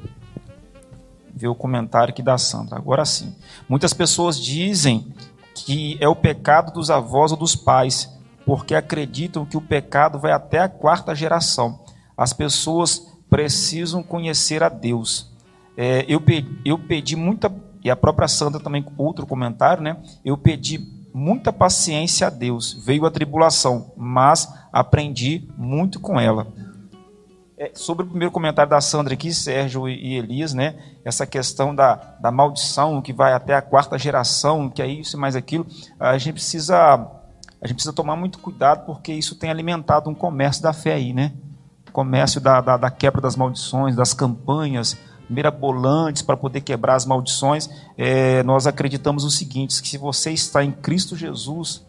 ver 1.33 1.47
o 1.47 1.55
comentário 1.55 2.11
aqui 2.11 2.21
da 2.21 2.37
Sandra. 2.37 2.77
Agora 2.77 3.05
sim. 3.05 3.33
Muitas 3.67 3.93
pessoas 3.93 4.39
dizem 4.39 5.07
que 5.53 5.97
é 5.99 6.07
o 6.07 6.15
pecado 6.15 6.73
dos 6.73 6.89
avós 6.89 7.31
ou 7.31 7.37
dos 7.37 7.55
pais 7.55 8.18
porque 8.49 8.73
acreditam 8.73 9.45
que 9.45 9.55
o 9.55 9.61
pecado 9.61 10.17
vai 10.17 10.31
até 10.31 10.57
a 10.57 10.67
quarta 10.67 11.13
geração. 11.13 11.81
As 12.17 12.33
pessoas 12.33 13.07
precisam 13.29 14.01
conhecer 14.01 14.63
a 14.63 14.69
Deus. 14.69 15.31
É, 15.77 16.03
eu, 16.07 16.19
pedi, 16.19 16.59
eu 16.65 16.79
pedi 16.79 17.15
muita, 17.15 17.53
e 17.83 17.91
a 17.91 17.95
própria 17.95 18.27
Sandra 18.27 18.59
também, 18.59 18.83
outro 18.97 19.27
comentário, 19.27 19.83
né? 19.83 19.97
Eu 20.25 20.35
pedi 20.35 20.79
muita 21.13 21.53
paciência 21.53 22.25
a 22.25 22.31
Deus. 22.31 22.73
Veio 22.73 23.05
a 23.05 23.11
tribulação, 23.11 23.91
mas 23.95 24.51
aprendi 24.73 25.47
muito 25.55 25.99
com 25.99 26.19
ela. 26.19 26.47
É, 27.55 27.69
sobre 27.75 28.03
o 28.03 28.09
primeiro 28.09 28.31
comentário 28.31 28.71
da 28.71 28.81
Sandra 28.81 29.13
aqui, 29.13 29.31
Sérgio 29.31 29.87
e 29.87 30.15
Elias, 30.15 30.55
né? 30.55 30.75
Essa 31.05 31.27
questão 31.27 31.75
da, 31.75 31.93
da 32.19 32.31
maldição 32.31 32.99
que 32.99 33.13
vai 33.13 33.31
até 33.31 33.53
a 33.53 33.61
quarta 33.61 33.95
geração, 33.95 34.71
que 34.71 34.81
é 34.81 34.87
isso 34.87 35.15
e 35.15 35.19
mais 35.19 35.35
aquilo, 35.35 35.67
a 35.99 36.17
gente 36.17 36.33
precisa 36.33 37.18
a 37.61 37.67
gente 37.67 37.75
precisa 37.75 37.93
tomar 37.93 38.15
muito 38.15 38.39
cuidado 38.39 38.85
porque 38.85 39.13
isso 39.13 39.35
tem 39.35 39.49
alimentado 39.49 40.09
um 40.09 40.15
comércio 40.15 40.63
da 40.63 40.73
fé 40.73 40.93
aí, 40.93 41.13
né? 41.13 41.33
comércio 41.91 42.39
da, 42.39 42.61
da, 42.61 42.77
da 42.77 42.89
quebra 42.89 43.21
das 43.21 43.35
maldições, 43.35 43.95
das 43.95 44.13
campanhas 44.13 44.97
mirabolantes 45.29 46.21
para 46.21 46.37
poder 46.37 46.61
quebrar 46.61 46.95
as 46.95 47.05
maldições. 47.05 47.69
É, 47.97 48.41
nós 48.43 48.65
acreditamos 48.65 49.23
o 49.23 49.29
seguinte: 49.29 49.81
que 49.81 49.89
se 49.89 49.97
você 49.97 50.31
está 50.31 50.63
em 50.63 50.71
Cristo 50.71 51.15
Jesus, 51.15 51.85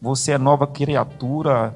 você 0.00 0.32
é 0.32 0.38
nova 0.38 0.66
criatura, 0.66 1.74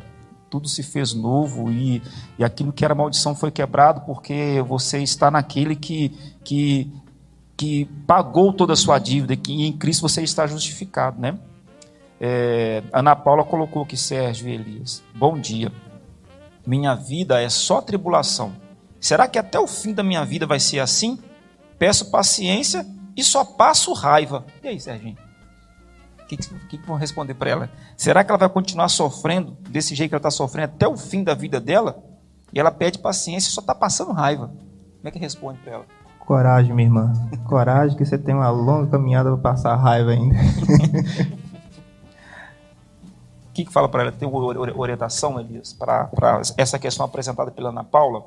tudo 0.49 0.69
se 0.69 0.83
fez 0.83 1.13
novo 1.13 1.71
e, 1.71 2.03
e 2.39 2.45
aquilo 2.45 2.73
que 2.73 2.85
era 2.85 2.95
maldição 2.95 3.35
foi 3.35 3.51
quebrado 3.51 4.03
porque 4.03 4.63
você 4.67 5.03
está 5.03 5.31
naquele 5.31 5.75
que, 5.75 6.11
que, 6.45 6.93
que 7.57 7.87
pagou 8.07 8.53
toda 8.53 8.75
a 8.75 8.77
sua 8.77 8.99
dívida, 8.99 9.35
que 9.35 9.67
em 9.67 9.73
Cristo 9.73 10.03
você 10.03 10.23
está 10.23 10.47
justificado, 10.47 11.21
né? 11.21 11.39
É, 12.25 12.85
Ana 12.93 13.17
Paula 13.17 13.43
colocou 13.43 13.83
aqui, 13.83 13.97
Sérgio 13.97 14.49
e 14.49 14.55
Elias. 14.55 15.03
Bom 15.13 15.37
dia. 15.37 15.73
Minha 16.65 16.95
vida 16.95 17.43
é 17.43 17.49
só 17.49 17.81
tribulação. 17.81 18.53
Será 19.01 19.27
que 19.27 19.41
até 19.41 19.59
o 19.59 19.67
fim 19.67 19.93
da 19.93 20.05
minha 20.05 20.25
vida 20.25 20.47
vai 20.47 20.61
ser 20.61 20.79
assim? 20.79 21.19
Peço 21.81 22.13
paciência 22.13 22.87
e 23.17 23.25
só 23.25 23.45
passo 23.45 23.93
raiva. 23.93 24.47
E 24.63 24.69
aí, 24.69 24.79
Serginho? 24.79 25.17
O 26.21 26.27
que, 26.27 26.37
que, 26.37 26.79
que 26.79 26.87
vão 26.87 26.97
responder 26.97 27.35
para 27.35 27.51
ela? 27.51 27.71
Será 27.97 28.23
que 28.23 28.31
ela 28.31 28.39
vai 28.39 28.49
continuar 28.49 28.89
sofrendo 28.89 29.57
desse 29.69 29.93
jeito 29.97 30.11
que 30.11 30.15
ela 30.15 30.21
está 30.21 30.31
sofrendo 30.31 30.67
até 30.75 30.87
o 30.87 30.97
fim 30.97 31.25
da 31.25 31.35
vida 31.35 31.61
dela? 31.61 32.05
E 32.53 32.61
ela 32.61 32.71
pede 32.71 33.01
paciência 33.01 33.49
e 33.49 33.53
só 33.53 33.61
está 33.61 33.75
passando 33.75 34.13
raiva. 34.13 34.47
Como 34.47 35.09
é 35.09 35.11
que 35.11 35.19
responde 35.19 35.59
para 35.59 35.73
ela? 35.73 35.87
Coragem, 36.21 36.73
minha 36.73 36.87
irmã. 36.87 37.13
Coragem 37.49 37.97
que 37.97 38.05
você 38.05 38.17
tem 38.17 38.33
uma 38.33 38.49
longa 38.49 38.93
caminhada 38.93 39.29
para 39.33 39.39
passar 39.39 39.75
raiva 39.75 40.13
ainda. 40.13 40.37
O 43.53 43.55
que, 43.55 43.67
que 43.67 43.73
fala 43.73 43.87
para 43.87 44.05
ela? 44.05 44.13
Tem 44.13 44.27
orientação, 44.75 45.39
Elias, 45.39 45.75
para 45.75 46.09
essa 46.57 46.79
questão 46.79 47.05
apresentada 47.05 47.51
pela 47.51 47.69
Ana 47.69 47.85
Paula? 47.85 48.25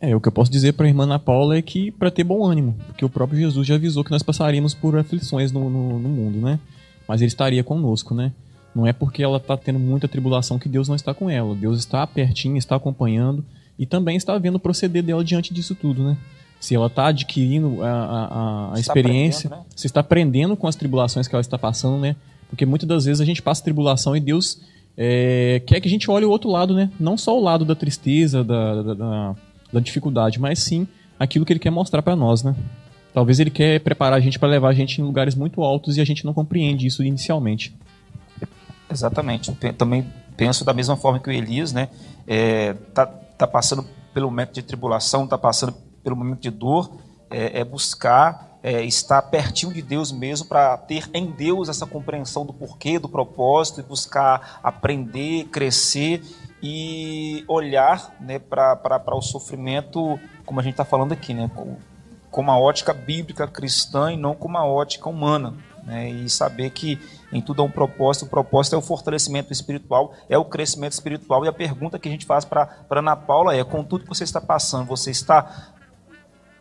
É, 0.00 0.16
o 0.16 0.20
que 0.20 0.26
eu 0.26 0.32
posso 0.32 0.50
dizer 0.50 0.72
para 0.72 0.86
a 0.86 0.88
irmã 0.88 1.04
Ana 1.04 1.20
Paula 1.20 1.56
é 1.56 1.62
que 1.62 1.92
para 1.92 2.10
ter 2.10 2.24
bom 2.24 2.44
ânimo, 2.44 2.74
porque 2.86 3.04
o 3.04 3.08
próprio 3.08 3.38
Jesus 3.38 3.64
já 3.64 3.76
avisou 3.76 4.02
que 4.02 4.10
nós 4.10 4.24
passaríamos 4.24 4.74
por 4.74 4.98
aflições 4.98 5.52
no, 5.52 5.70
no, 5.70 6.00
no 6.00 6.08
mundo, 6.08 6.40
né? 6.40 6.58
Mas 7.06 7.20
ele 7.20 7.28
estaria 7.28 7.62
conosco, 7.62 8.12
né? 8.12 8.32
Não 8.74 8.84
é 8.84 8.92
porque 8.92 9.22
ela 9.22 9.36
está 9.36 9.56
tendo 9.56 9.78
muita 9.78 10.08
tribulação 10.08 10.58
que 10.58 10.68
Deus 10.68 10.88
não 10.88 10.96
está 10.96 11.14
com 11.14 11.30
ela. 11.30 11.54
Deus 11.54 11.78
está 11.78 12.04
pertinho, 12.08 12.56
está 12.56 12.74
acompanhando 12.74 13.44
e 13.78 13.86
também 13.86 14.16
está 14.16 14.36
vendo 14.36 14.56
o 14.56 14.60
proceder 14.60 15.04
dela 15.04 15.22
diante 15.22 15.54
disso 15.54 15.76
tudo, 15.76 16.02
né? 16.02 16.16
Se 16.58 16.74
ela 16.74 16.88
está 16.88 17.06
adquirindo 17.06 17.84
a, 17.84 17.88
a, 17.88 18.74
a 18.74 18.80
experiência, 18.80 19.48
né? 19.48 19.60
se 19.76 19.86
está 19.86 20.00
aprendendo 20.00 20.56
com 20.56 20.66
as 20.66 20.74
tribulações 20.74 21.28
que 21.28 21.34
ela 21.36 21.40
está 21.40 21.56
passando, 21.56 22.00
né? 22.00 22.16
Porque 22.50 22.66
muitas 22.66 22.88
das 22.88 23.04
vezes 23.04 23.20
a 23.20 23.24
gente 23.24 23.40
passa 23.40 23.62
tribulação 23.62 24.14
e 24.16 24.20
Deus 24.20 24.60
é, 24.96 25.62
quer 25.66 25.80
que 25.80 25.88
a 25.88 25.90
gente 25.90 26.10
olhe 26.10 26.26
o 26.26 26.30
outro 26.30 26.50
lado, 26.50 26.74
né? 26.74 26.90
Não 26.98 27.16
só 27.16 27.38
o 27.38 27.40
lado 27.40 27.64
da 27.64 27.74
tristeza, 27.74 28.44
da, 28.44 28.82
da, 28.82 28.94
da, 28.94 29.34
da 29.72 29.80
dificuldade, 29.80 30.38
mas 30.38 30.58
sim 30.58 30.86
aquilo 31.18 31.44
que 31.44 31.52
ele 31.52 31.60
quer 31.60 31.70
mostrar 31.70 32.02
para 32.02 32.16
nós, 32.16 32.42
né? 32.42 32.54
Talvez 33.12 33.40
ele 33.40 33.50
quer 33.50 33.80
preparar 33.80 34.18
a 34.18 34.20
gente 34.20 34.38
para 34.38 34.48
levar 34.48 34.68
a 34.68 34.72
gente 34.72 35.00
em 35.00 35.04
lugares 35.04 35.34
muito 35.34 35.62
altos 35.62 35.96
e 35.96 36.00
a 36.00 36.04
gente 36.04 36.24
não 36.24 36.32
compreende 36.32 36.86
isso 36.86 37.02
inicialmente. 37.02 37.74
Exatamente. 38.90 39.52
Também 39.76 40.06
penso 40.36 40.64
da 40.64 40.72
mesma 40.72 40.96
forma 40.96 41.18
que 41.18 41.28
o 41.28 41.32
Elias, 41.32 41.72
né? 41.72 41.88
É, 42.26 42.74
tá, 42.94 43.06
tá 43.06 43.46
passando 43.46 43.84
pelo 44.12 44.26
momento 44.26 44.52
de 44.54 44.62
tribulação, 44.62 45.26
tá 45.26 45.38
passando 45.38 45.74
pelo 46.02 46.16
momento 46.16 46.40
de 46.40 46.50
dor, 46.50 46.90
é, 47.30 47.60
é 47.60 47.64
buscar 47.64 48.49
é, 48.62 48.82
estar 48.84 49.22
pertinho 49.22 49.72
de 49.72 49.82
Deus 49.82 50.12
mesmo 50.12 50.46
para 50.46 50.76
ter 50.76 51.08
em 51.14 51.26
Deus 51.26 51.68
essa 51.68 51.86
compreensão 51.86 52.44
do 52.44 52.52
porquê, 52.52 52.98
do 52.98 53.08
propósito 53.08 53.80
e 53.80 53.82
buscar 53.82 54.60
aprender, 54.62 55.44
crescer 55.44 56.22
e 56.62 57.44
olhar 57.48 58.14
né, 58.20 58.38
para 58.38 59.14
o 59.14 59.22
sofrimento, 59.22 60.18
como 60.44 60.60
a 60.60 60.62
gente 60.62 60.74
está 60.74 60.84
falando 60.84 61.12
aqui, 61.12 61.32
né, 61.32 61.50
com, 61.54 61.76
com 62.30 62.40
uma 62.40 62.58
ótica 62.58 62.92
bíblica 62.92 63.46
cristã 63.46 64.12
e 64.12 64.16
não 64.16 64.34
com 64.34 64.48
uma 64.48 64.66
ótica 64.66 65.08
humana. 65.08 65.54
Né, 65.82 66.10
e 66.10 66.28
saber 66.28 66.70
que 66.70 67.00
em 67.32 67.40
tudo 67.40 67.62
há 67.62 67.64
um 67.64 67.70
propósito, 67.70 68.26
o 68.26 68.28
propósito 68.28 68.74
é 68.74 68.78
o 68.78 68.82
fortalecimento 68.82 69.50
espiritual, 69.50 70.12
é 70.28 70.36
o 70.36 70.44
crescimento 70.44 70.92
espiritual. 70.92 71.42
E 71.42 71.48
a 71.48 71.52
pergunta 71.52 71.98
que 71.98 72.06
a 72.06 72.12
gente 72.12 72.26
faz 72.26 72.44
para 72.44 72.68
Ana 72.90 73.16
Paula 73.16 73.56
é: 73.56 73.64
com 73.64 73.82
tudo 73.82 74.02
que 74.02 74.08
você 74.08 74.24
está 74.24 74.42
passando, 74.42 74.84
você 74.84 75.10
está 75.10 75.72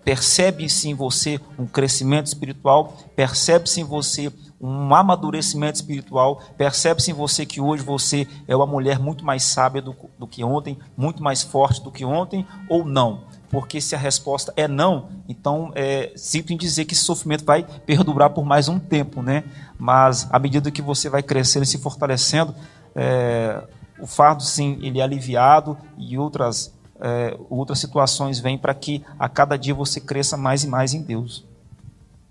Percebe-se 0.09 0.89
em 0.89 0.95
você 0.95 1.39
um 1.55 1.67
crescimento 1.67 2.25
espiritual, 2.25 2.97
percebe-se 3.15 3.79
em 3.79 3.83
você 3.83 4.33
um 4.59 4.95
amadurecimento 4.95 5.75
espiritual, 5.75 6.41
percebe-se 6.57 7.11
em 7.11 7.13
você 7.13 7.45
que 7.45 7.61
hoje 7.61 7.83
você 7.83 8.27
é 8.47 8.55
uma 8.55 8.65
mulher 8.65 8.97
muito 8.97 9.23
mais 9.23 9.43
sábia 9.43 9.83
do, 9.83 9.95
do 10.17 10.25
que 10.25 10.43
ontem, 10.43 10.79
muito 10.97 11.21
mais 11.21 11.43
forte 11.43 11.83
do 11.83 11.91
que 11.91 12.03
ontem, 12.03 12.43
ou 12.67 12.83
não? 12.83 13.21
Porque 13.51 13.79
se 13.79 13.93
a 13.93 13.99
resposta 13.99 14.51
é 14.57 14.67
não, 14.67 15.09
então 15.27 15.71
é, 15.75 16.11
sinto 16.15 16.51
em 16.53 16.57
dizer 16.57 16.85
que 16.85 16.95
esse 16.95 17.03
sofrimento 17.03 17.45
vai 17.45 17.63
perdurar 17.85 18.31
por 18.31 18.43
mais 18.43 18.67
um 18.67 18.79
tempo, 18.79 19.21
né? 19.21 19.43
Mas 19.77 20.27
à 20.31 20.39
medida 20.39 20.71
que 20.71 20.81
você 20.81 21.07
vai 21.07 21.21
crescendo 21.21 21.65
e 21.65 21.67
se 21.67 21.77
fortalecendo, 21.77 22.55
é, 22.95 23.61
o 23.99 24.07
fardo 24.07 24.41
sim 24.41 24.79
ele 24.81 24.99
é 24.99 25.03
aliviado 25.03 25.77
e 25.99 26.17
outras 26.17 26.73
é, 27.01 27.37
outras 27.49 27.79
situações 27.79 28.39
vêm 28.39 28.57
para 28.57 28.73
que 28.73 29.01
a 29.17 29.29
cada 29.29 29.57
dia 29.57 29.73
você 29.73 29.99
cresça 29.99 30.35
mais 30.35 30.63
e 30.63 30.67
mais 30.67 30.93
em 30.93 31.01
Deus. 31.01 31.45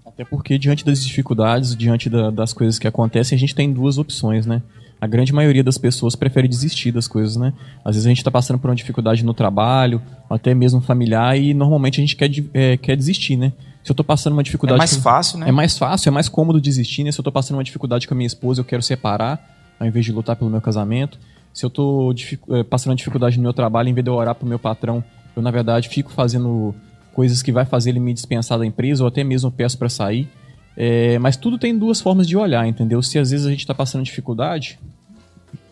Até 0.05 0.25
porque 0.25 0.59
diante 0.59 0.85
das 0.85 1.03
dificuldades, 1.03 1.77
diante 1.77 2.11
da, 2.11 2.31
das 2.31 2.53
coisas 2.53 2.79
que 2.79 2.87
acontecem, 2.87 3.37
a 3.37 3.39
gente 3.39 3.55
tem 3.55 3.73
duas 3.73 3.99
opções, 3.99 4.47
né? 4.47 4.63
A 5.01 5.07
grande 5.07 5.33
maioria 5.33 5.63
das 5.63 5.79
pessoas 5.79 6.17
prefere 6.17 6.49
desistir 6.49 6.91
das 6.91 7.07
coisas, 7.07 7.37
né? 7.37 7.53
Às 7.85 7.95
vezes 7.95 8.07
a 8.07 8.09
gente 8.09 8.19
está 8.19 8.31
passando 8.31 8.59
por 8.59 8.69
uma 8.69 8.75
dificuldade 8.75 9.25
no 9.25 9.33
trabalho, 9.33 10.03
até 10.29 10.53
mesmo 10.55 10.81
familiar, 10.81 11.39
e 11.39 11.55
normalmente 11.55 12.01
a 12.01 12.03
gente 12.03 12.17
quer, 12.17 12.31
é, 12.53 12.77
quer 12.77 12.97
desistir, 12.97 13.37
né? 13.37 13.53
Se 13.85 13.93
eu 13.93 13.93
estou 13.93 14.05
passando 14.05 14.33
uma 14.33 14.43
dificuldade. 14.43 14.77
É 14.77 14.79
mais 14.79 14.97
fácil, 14.97 15.39
né? 15.39 15.49
É 15.49 15.53
mais 15.53 15.79
fácil, 15.79 16.09
é 16.09 16.11
mais 16.11 16.29
cômodo 16.29 16.61
desistir, 16.61 17.05
né? 17.05 17.13
Se 17.13 17.21
eu 17.21 17.23
estou 17.23 17.33
passando 17.33 17.57
uma 17.57 17.65
dificuldade 17.65 18.09
com 18.09 18.15
a 18.15 18.17
minha 18.17 18.27
esposa, 18.27 18.61
eu 18.61 18.65
quero 18.65 18.83
separar, 18.83 19.39
ao 19.79 19.87
invés 19.87 20.05
de 20.05 20.11
lutar 20.11 20.35
pelo 20.35 20.51
meu 20.51 20.61
casamento 20.61 21.17
se 21.59 21.65
eu 21.65 21.69
estou 21.69 22.15
eh, 22.51 22.63
passando 22.63 22.95
dificuldade 22.95 23.37
no 23.37 23.43
meu 23.43 23.53
trabalho, 23.53 23.89
em 23.89 23.93
vez 23.93 24.05
de 24.05 24.09
eu 24.09 24.15
orar 24.15 24.33
para 24.33 24.47
o 24.47 24.49
meu 24.49 24.61
patrão, 24.61 25.03
eu 25.35 25.43
na 25.43 25.51
verdade 25.51 25.89
fico 25.89 26.13
fazendo 26.13 26.73
coisas 27.13 27.43
que 27.43 27.51
vai 27.51 27.65
fazer 27.65 27.91
ele 27.91 27.99
me 27.99 28.15
dispensar 28.15 28.61
da 28.61 28.65
empresa 28.65 29.03
ou 29.03 29.09
até 29.09 29.25
mesmo 29.25 29.51
peço 29.51 29.77
para 29.77 29.89
sair. 29.89 30.29
É, 30.77 31.19
mas 31.19 31.37
tudo 31.37 31.59
tem 31.59 31.77
duas 31.77 32.01
formas 32.01 32.29
de 32.29 32.37
olhar, 32.37 32.65
entendeu? 32.65 33.03
Se 33.03 33.19
às 33.19 33.33
vezes 33.33 33.45
a 33.45 33.51
gente 33.51 33.59
está 33.59 33.75
passando 33.75 34.05
dificuldade, 34.05 34.79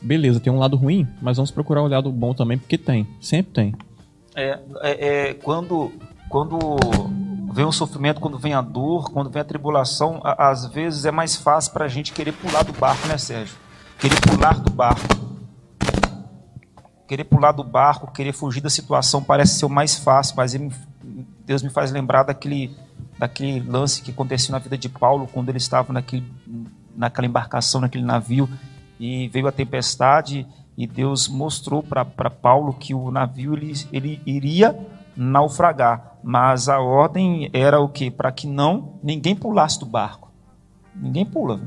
beleza, 0.03 0.41
tem 0.41 0.53
um 0.53 0.59
lado 0.59 0.77
ruim, 0.77 1.07
mas 1.23 1.37
vamos 1.37 1.53
procurar 1.53 1.83
o 1.83 1.87
lado 1.87 2.11
bom 2.11 2.35
também, 2.35 2.59
porque 2.59 2.77
tem, 2.77 3.07
sempre 3.21 3.53
tem. 3.53 3.75
É, 4.35 4.59
é, 4.81 5.29
é 5.29 5.35
quando, 5.35 5.93
quando 6.29 6.59
vem 7.53 7.65
o 7.65 7.71
sofrimento, 7.71 8.21
quando 8.21 8.39
vem 8.39 8.55
a 8.55 8.61
dor, 8.61 9.13
quando 9.13 9.31
vem 9.31 9.41
a 9.41 9.45
tribulação, 9.45 10.21
às 10.25 10.67
vezes 10.67 11.05
é 11.05 11.13
mais 11.13 11.37
fácil 11.37 11.73
para 11.73 11.85
a 11.85 11.89
gente 11.89 12.13
querer 12.13 12.33
pular 12.33 12.65
do 12.65 12.73
barco, 12.73 13.07
né, 13.07 13.17
Sérgio? 13.17 13.55
Querer 14.01 14.21
pular 14.21 14.59
do 14.59 14.73
barco 14.73 15.26
querer 17.07 17.25
pular 17.25 17.53
do 17.53 17.63
barco, 17.63 18.11
querer 18.13 18.33
fugir 18.33 18.61
da 18.61 18.71
situação 18.71 19.23
parece 19.23 19.59
ser 19.59 19.67
o 19.67 19.71
mais 19.71 19.97
fácil, 19.97 20.35
mas 20.37 20.55
ele, 20.55 20.73
Deus 21.45 21.63
me 21.63 21.71
faz 21.71 21.91
lembrar 21.91 22.25
daquele 22.25 22.77
daquele 23.19 23.61
lance 23.61 24.03
que 24.03 24.11
aconteceu 24.11 24.53
na 24.53 24.59
vida 24.59 24.77
de 24.77 24.89
Paulo 24.89 25.29
quando 25.33 25.49
ele 25.49 25.59
estava 25.59 25.93
naquele, 25.93 26.31
naquela 26.95 27.27
embarcação, 27.27 27.81
naquele 27.81 28.05
navio, 28.05 28.49
e 29.01 29.29
veio 29.29 29.47
a 29.47 29.53
tempestade 29.53 30.47
e 30.77 30.87
Deus 30.87 31.29
mostrou 31.29 31.83
para 31.83 32.05
Paulo 32.31 32.75
que 32.75 32.95
o 32.95 33.11
navio 33.11 33.55
ele, 33.55 33.73
ele 33.93 34.23
iria 34.27 34.79
naufragar, 35.17 36.19
mas 36.23 36.69
a 36.69 36.79
ordem 36.79 37.49
era 37.53 37.81
o 37.81 37.89
que? 37.89 38.11
Para 38.11 38.31
que 38.31 38.47
não 38.47 38.99
ninguém 39.03 39.35
pulasse 39.35 39.81
do 39.81 39.87
barco. 39.87 40.31
Ninguém 40.95 41.25
pula. 41.25 41.61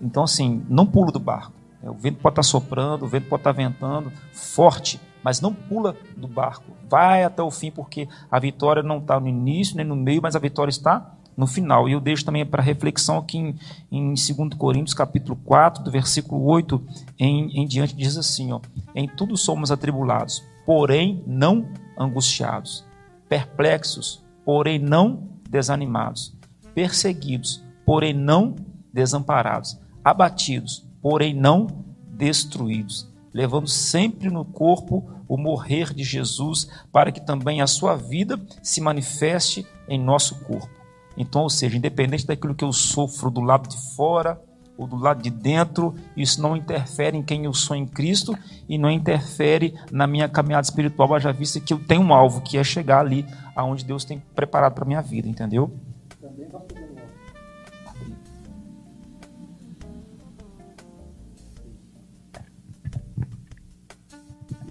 Então 0.00 0.22
assim, 0.22 0.64
não 0.68 0.86
pula 0.86 1.12
do 1.12 1.20
barco. 1.20 1.52
O 1.90 1.94
vento 1.94 2.18
pode 2.20 2.32
estar 2.32 2.42
soprando, 2.42 3.04
o 3.04 3.08
vento 3.08 3.28
pode 3.28 3.40
estar 3.40 3.52
ventando 3.52 4.12
forte, 4.32 5.00
mas 5.22 5.40
não 5.40 5.52
pula 5.52 5.96
do 6.16 6.28
barco. 6.28 6.72
Vai 6.88 7.24
até 7.24 7.42
o 7.42 7.50
fim, 7.50 7.70
porque 7.70 8.08
a 8.30 8.38
vitória 8.38 8.82
não 8.82 8.98
está 8.98 9.18
no 9.18 9.28
início 9.28 9.76
nem 9.76 9.84
no 9.84 9.96
meio, 9.96 10.22
mas 10.22 10.36
a 10.36 10.38
vitória 10.38 10.70
está 10.70 11.14
no 11.38 11.46
final. 11.46 11.88
E 11.88 11.92
eu 11.92 12.00
deixo 12.00 12.24
também 12.24 12.44
para 12.44 12.60
reflexão 12.60 13.18
aqui 13.18 13.38
em, 13.38 13.54
em 13.92 14.14
2 14.14 14.54
Coríntios, 14.58 14.92
capítulo 14.92 15.38
4, 15.44 15.84
do 15.84 15.90
versículo 15.90 16.44
8 16.44 16.82
em, 17.16 17.62
em 17.62 17.66
diante, 17.66 17.94
diz 17.94 18.16
assim: 18.16 18.52
ó, 18.52 18.60
Em 18.92 19.06
tudo 19.06 19.36
somos 19.36 19.70
atribulados, 19.70 20.42
porém 20.66 21.22
não 21.24 21.68
angustiados, 21.96 22.84
perplexos, 23.28 24.20
porém 24.44 24.80
não 24.80 25.28
desanimados, 25.48 26.34
perseguidos, 26.74 27.62
porém 27.86 28.12
não 28.12 28.56
desamparados, 28.92 29.78
abatidos, 30.04 30.87
porém 31.00 31.34
não 31.34 31.66
destruídos, 32.08 33.08
levando 33.32 33.68
sempre 33.68 34.28
no 34.30 34.44
corpo 34.44 35.08
o 35.28 35.36
morrer 35.36 35.92
de 35.92 36.02
Jesus, 36.02 36.68
para 36.90 37.12
que 37.12 37.20
também 37.20 37.60
a 37.60 37.66
sua 37.66 37.94
vida 37.94 38.40
se 38.62 38.80
manifeste 38.80 39.66
em 39.88 40.00
nosso 40.00 40.36
corpo. 40.40 40.70
Então, 41.16 41.42
ou 41.42 41.50
seja, 41.50 41.76
independente 41.76 42.26
daquilo 42.26 42.54
que 42.54 42.64
eu 42.64 42.72
sofro 42.72 43.30
do 43.30 43.40
lado 43.40 43.68
de 43.68 43.76
fora 43.94 44.40
ou 44.76 44.86
do 44.86 44.96
lado 44.96 45.20
de 45.20 45.30
dentro, 45.30 45.94
isso 46.16 46.40
não 46.40 46.56
interfere 46.56 47.16
em 47.16 47.22
quem 47.22 47.44
eu 47.44 47.52
sou 47.52 47.76
em 47.76 47.84
Cristo 47.84 48.38
e 48.68 48.78
não 48.78 48.88
interfere 48.88 49.74
na 49.90 50.06
minha 50.06 50.28
caminhada 50.28 50.64
espiritual, 50.64 51.12
haja 51.14 51.32
vista 51.32 51.58
que 51.58 51.74
eu 51.74 51.80
tenho 51.80 52.02
um 52.02 52.14
alvo, 52.14 52.40
que 52.40 52.56
é 52.56 52.62
chegar 52.62 53.00
ali 53.00 53.26
aonde 53.56 53.84
Deus 53.84 54.04
tem 54.04 54.22
preparado 54.36 54.74
para 54.74 54.84
minha 54.84 55.02
vida, 55.02 55.28
entendeu? 55.28 55.72
Também, 56.20 56.46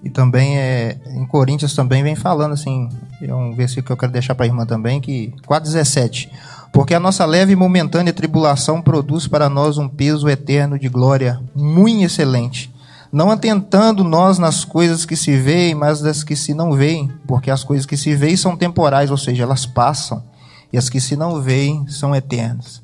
E 0.02 0.10
também 0.10 0.58
é, 0.58 0.96
em 1.06 1.26
Coríntios 1.26 1.74
também 1.74 2.02
vem 2.02 2.14
falando 2.14 2.52
assim, 2.52 2.88
é 3.20 3.34
um 3.34 3.54
versículo 3.54 3.86
que 3.86 3.92
eu 3.92 3.96
quero 3.96 4.12
deixar 4.12 4.34
para 4.34 4.44
a 4.44 4.48
irmã 4.48 4.64
também, 4.64 5.00
que 5.00 5.32
4,17. 5.46 6.28
Porque 6.72 6.94
a 6.94 7.00
nossa 7.00 7.24
leve 7.24 7.52
e 7.52 7.56
momentânea 7.56 8.12
tribulação 8.12 8.80
produz 8.80 9.26
para 9.26 9.48
nós 9.48 9.78
um 9.78 9.88
peso 9.88 10.28
eterno 10.28 10.78
de 10.78 10.88
glória 10.88 11.40
muito 11.54 12.04
excelente. 12.04 12.72
Não 13.10 13.30
atentando 13.30 14.04
nós 14.04 14.38
nas 14.38 14.64
coisas 14.64 15.06
que 15.06 15.16
se 15.16 15.36
veem, 15.36 15.74
mas 15.74 16.00
das 16.00 16.22
que 16.22 16.36
se 16.36 16.52
não 16.52 16.74
veem, 16.74 17.10
porque 17.26 17.50
as 17.50 17.64
coisas 17.64 17.86
que 17.86 17.96
se 17.96 18.14
veem 18.14 18.36
são 18.36 18.54
temporais, 18.56 19.10
ou 19.10 19.16
seja, 19.16 19.44
elas 19.44 19.64
passam, 19.64 20.22
e 20.70 20.76
as 20.76 20.90
que 20.90 21.00
se 21.00 21.16
não 21.16 21.40
veem 21.40 21.88
são 21.88 22.14
eternas. 22.14 22.82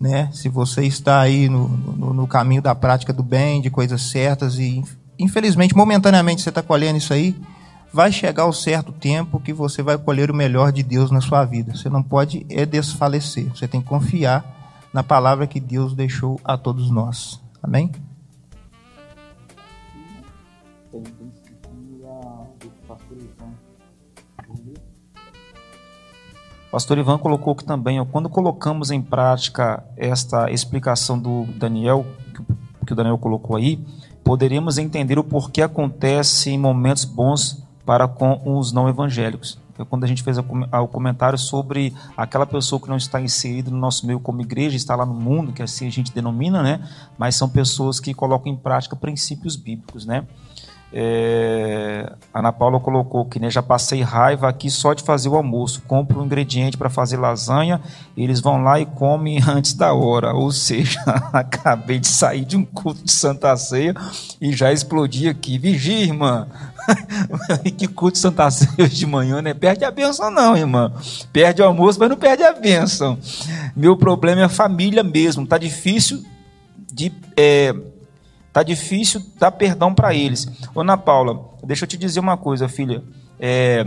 Né? 0.00 0.28
Se 0.32 0.48
você 0.48 0.84
está 0.84 1.20
aí 1.20 1.48
no, 1.48 1.68
no, 1.68 2.14
no 2.14 2.26
caminho 2.28 2.62
da 2.62 2.74
prática 2.74 3.12
do 3.12 3.24
bem, 3.24 3.60
de 3.60 3.70
coisas 3.70 4.02
certas 4.02 4.58
e 4.58 4.84
infelizmente, 5.18 5.76
momentaneamente 5.76 6.42
você 6.42 6.48
está 6.48 6.62
colhendo 6.62 6.98
isso 6.98 7.12
aí, 7.12 7.36
vai 7.92 8.12
chegar 8.12 8.46
o 8.46 8.52
certo 8.52 8.92
tempo 8.92 9.40
que 9.40 9.52
você 9.52 9.82
vai 9.82 9.96
colher 9.96 10.30
o 10.30 10.34
melhor 10.34 10.72
de 10.72 10.82
Deus 10.82 11.10
na 11.10 11.20
sua 11.20 11.44
vida. 11.44 11.74
Você 11.74 11.88
não 11.88 12.02
pode 12.02 12.46
é 12.50 12.66
desfalecer. 12.66 13.48
Você 13.48 13.66
tem 13.66 13.80
que 13.80 13.88
confiar 13.88 14.44
na 14.92 15.02
palavra 15.02 15.46
que 15.46 15.60
Deus 15.60 15.94
deixou 15.94 16.40
a 16.44 16.56
todos 16.56 16.90
nós. 16.90 17.40
Amém? 17.62 17.90
Pastor 26.70 26.98
Ivan 26.98 27.16
colocou 27.16 27.54
que 27.54 27.64
também, 27.64 27.98
ó, 27.98 28.04
quando 28.04 28.28
colocamos 28.28 28.90
em 28.90 29.00
prática 29.00 29.82
esta 29.96 30.50
explicação 30.50 31.18
do 31.18 31.44
Daniel, 31.56 32.04
que 32.86 32.92
o 32.92 32.96
Daniel 32.96 33.16
colocou 33.16 33.56
aí, 33.56 33.82
poderíamos 34.26 34.76
entender 34.76 35.20
o 35.20 35.22
porquê 35.22 35.62
acontece 35.62 36.50
em 36.50 36.58
momentos 36.58 37.04
bons 37.04 37.62
para 37.84 38.08
com 38.08 38.58
os 38.58 38.72
não 38.72 38.88
evangélicos. 38.88 39.56
Quando 39.88 40.02
a 40.02 40.06
gente 40.08 40.24
fez 40.24 40.36
o 40.36 40.88
comentário 40.88 41.38
sobre 41.38 41.94
aquela 42.16 42.44
pessoa 42.44 42.80
que 42.80 42.88
não 42.88 42.96
está 42.96 43.20
inserida 43.20 43.70
no 43.70 43.76
nosso 43.76 44.04
meio 44.04 44.18
como 44.18 44.40
igreja, 44.40 44.76
está 44.76 44.96
lá 44.96 45.06
no 45.06 45.14
mundo, 45.14 45.52
que 45.52 45.62
assim 45.62 45.86
a 45.86 45.90
gente 45.90 46.12
denomina, 46.12 46.60
né? 46.60 46.84
Mas 47.16 47.36
são 47.36 47.48
pessoas 47.48 48.00
que 48.00 48.12
colocam 48.12 48.52
em 48.52 48.56
prática 48.56 48.96
princípios 48.96 49.54
bíblicos, 49.54 50.04
né? 50.04 50.26
É, 50.92 52.12
Ana 52.32 52.52
Paula 52.52 52.78
colocou 52.78 53.24
que 53.24 53.40
né, 53.40 53.50
já 53.50 53.62
passei 53.62 54.02
raiva 54.02 54.48
aqui 54.48 54.70
só 54.70 54.94
de 54.94 55.02
fazer 55.02 55.28
o 55.28 55.34
almoço. 55.34 55.82
Compro 55.86 56.20
um 56.20 56.24
ingrediente 56.24 56.76
para 56.76 56.88
fazer 56.88 57.16
lasanha, 57.16 57.80
eles 58.16 58.40
vão 58.40 58.62
lá 58.62 58.78
e 58.78 58.86
comem 58.86 59.40
antes 59.46 59.74
da 59.74 59.92
hora. 59.92 60.32
Ou 60.32 60.52
seja, 60.52 61.00
acabei 61.32 61.98
de 61.98 62.06
sair 62.06 62.44
de 62.44 62.56
um 62.56 62.64
culto 62.64 63.04
de 63.04 63.12
Santa 63.12 63.56
Ceia 63.56 63.94
e 64.40 64.52
já 64.52 64.72
explodi 64.72 65.28
aqui. 65.28 65.58
Vigia, 65.58 66.04
irmã. 66.04 66.46
que 67.76 67.88
culto 67.88 68.14
de 68.14 68.20
Santa 68.20 68.50
Ceia 68.50 68.88
de 68.88 69.06
manhã, 69.06 69.42
né? 69.42 69.54
Perde 69.54 69.84
a 69.84 69.90
benção, 69.90 70.30
não, 70.30 70.56
irmã. 70.56 70.92
Perde 71.32 71.62
o 71.62 71.64
almoço, 71.64 71.98
mas 71.98 72.08
não 72.08 72.16
perde 72.16 72.44
a 72.44 72.52
benção. 72.52 73.18
Meu 73.74 73.96
problema 73.96 74.42
é 74.42 74.44
a 74.44 74.48
família 74.48 75.02
mesmo. 75.02 75.46
Tá 75.46 75.58
difícil 75.58 76.24
de. 76.92 77.12
É, 77.36 77.74
Tá 78.56 78.62
difícil 78.62 79.22
dar 79.38 79.50
perdão 79.50 79.94
para 79.94 80.14
eles. 80.14 80.48
Ana 80.74 80.96
Paula, 80.96 81.50
deixa 81.62 81.84
eu 81.84 81.86
te 81.86 81.98
dizer 81.98 82.20
uma 82.20 82.38
coisa, 82.38 82.66
filha. 82.66 83.04
É, 83.38 83.86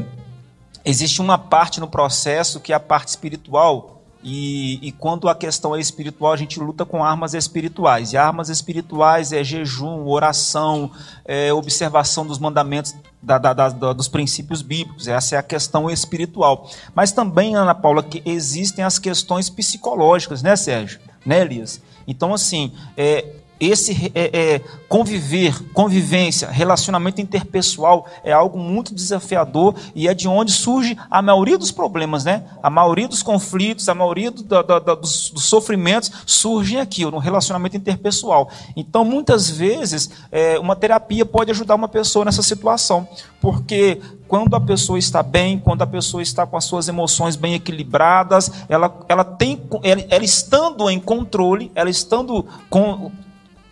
existe 0.86 1.22
uma 1.22 1.40
parte 1.40 1.80
no 1.80 1.88
processo 1.88 2.60
que 2.60 2.72
é 2.72 2.76
a 2.76 2.80
parte 2.80 3.08
espiritual. 3.08 4.04
E, 4.24 4.78
e, 4.88 4.92
quando 4.92 5.28
a 5.28 5.34
questão 5.34 5.76
é 5.76 5.80
espiritual, 5.80 6.34
a 6.34 6.38
gente 6.38 6.60
luta 6.60 6.86
com 6.86 7.04
armas 7.04 7.34
espirituais. 7.34 8.14
E 8.14 8.18
armas 8.18 8.48
espirituais 8.48 9.34
é 9.34 9.44
jejum, 9.44 10.06
oração, 10.06 10.92
é 11.26 11.52
observação 11.52 12.24
dos 12.24 12.38
mandamentos, 12.38 12.94
da, 13.20 13.40
da, 13.40 13.54
da, 13.54 13.92
dos 13.92 14.08
princípios 14.08 14.62
bíblicos. 14.62 15.08
Essa 15.08 15.36
é 15.36 15.40
a 15.40 15.44
questão 15.44 15.90
espiritual. 15.90 16.70
Mas 16.94 17.12
também, 17.12 17.56
Ana 17.56 17.74
Paula, 17.74 18.04
que 18.04 18.22
existem 18.24 18.86
as 18.86 19.00
questões 19.00 19.50
psicológicas, 19.50 20.44
né, 20.44 20.56
Sérgio? 20.56 21.00
Né, 21.26 21.42
Elias? 21.42 21.82
Então, 22.08 22.36
assim, 22.36 22.72
é, 22.96 23.39
esse 23.60 24.12
é, 24.16 24.56
é, 24.56 24.60
conviver, 24.88 25.62
convivência, 25.74 26.50
relacionamento 26.50 27.20
interpessoal 27.20 28.08
é 28.24 28.32
algo 28.32 28.58
muito 28.58 28.96
desafiador 28.96 29.76
e 29.94 30.08
é 30.08 30.14
de 30.14 30.28
onde 30.28 30.52
surge 30.52 30.98
a 31.12 31.22
maioria 31.22 31.58
dos 31.58 31.72
problemas, 31.72 32.24
né? 32.24 32.44
A 32.64 32.70
maioria 32.70 33.08
dos 33.08 33.22
conflitos, 33.22 33.90
a 33.90 33.94
maioria 33.94 34.32
do, 34.32 34.44
do, 34.44 34.64
do, 34.64 34.96
dos, 34.96 35.30
dos, 35.30 35.44
sofrimentos 35.44 36.12
surgem 36.26 36.80
aqui, 36.80 37.04
no 37.04 37.18
relacionamento 37.18 37.76
interpessoal. 37.76 38.50
Então, 38.76 39.04
muitas 39.04 39.50
vezes, 39.50 40.10
é, 40.32 40.58
uma 40.58 40.76
terapia 40.76 41.26
pode 41.26 41.52
ajudar 41.52 41.76
uma 41.76 41.88
pessoa 41.88 42.24
nessa 42.24 42.42
situação, 42.42 43.08
porque 43.42 44.02
quando 44.28 44.56
a 44.56 44.62
pessoa 44.62 44.98
está 44.98 45.22
bem, 45.24 45.60
quando 45.60 45.82
a 45.82 45.88
pessoa 45.88 46.22
está 46.22 46.46
com 46.46 46.56
as 46.56 46.64
suas 46.64 46.88
emoções 46.88 47.36
bem 47.36 47.56
equilibradas, 47.56 48.52
ela, 48.70 49.00
ela 49.10 49.24
tem, 49.24 49.62
ela, 49.84 50.06
ela 50.10 50.24
estando 50.24 50.90
em 50.90 51.00
controle, 51.00 51.72
ela 51.76 51.90
estando 51.90 52.46
com 52.70 53.12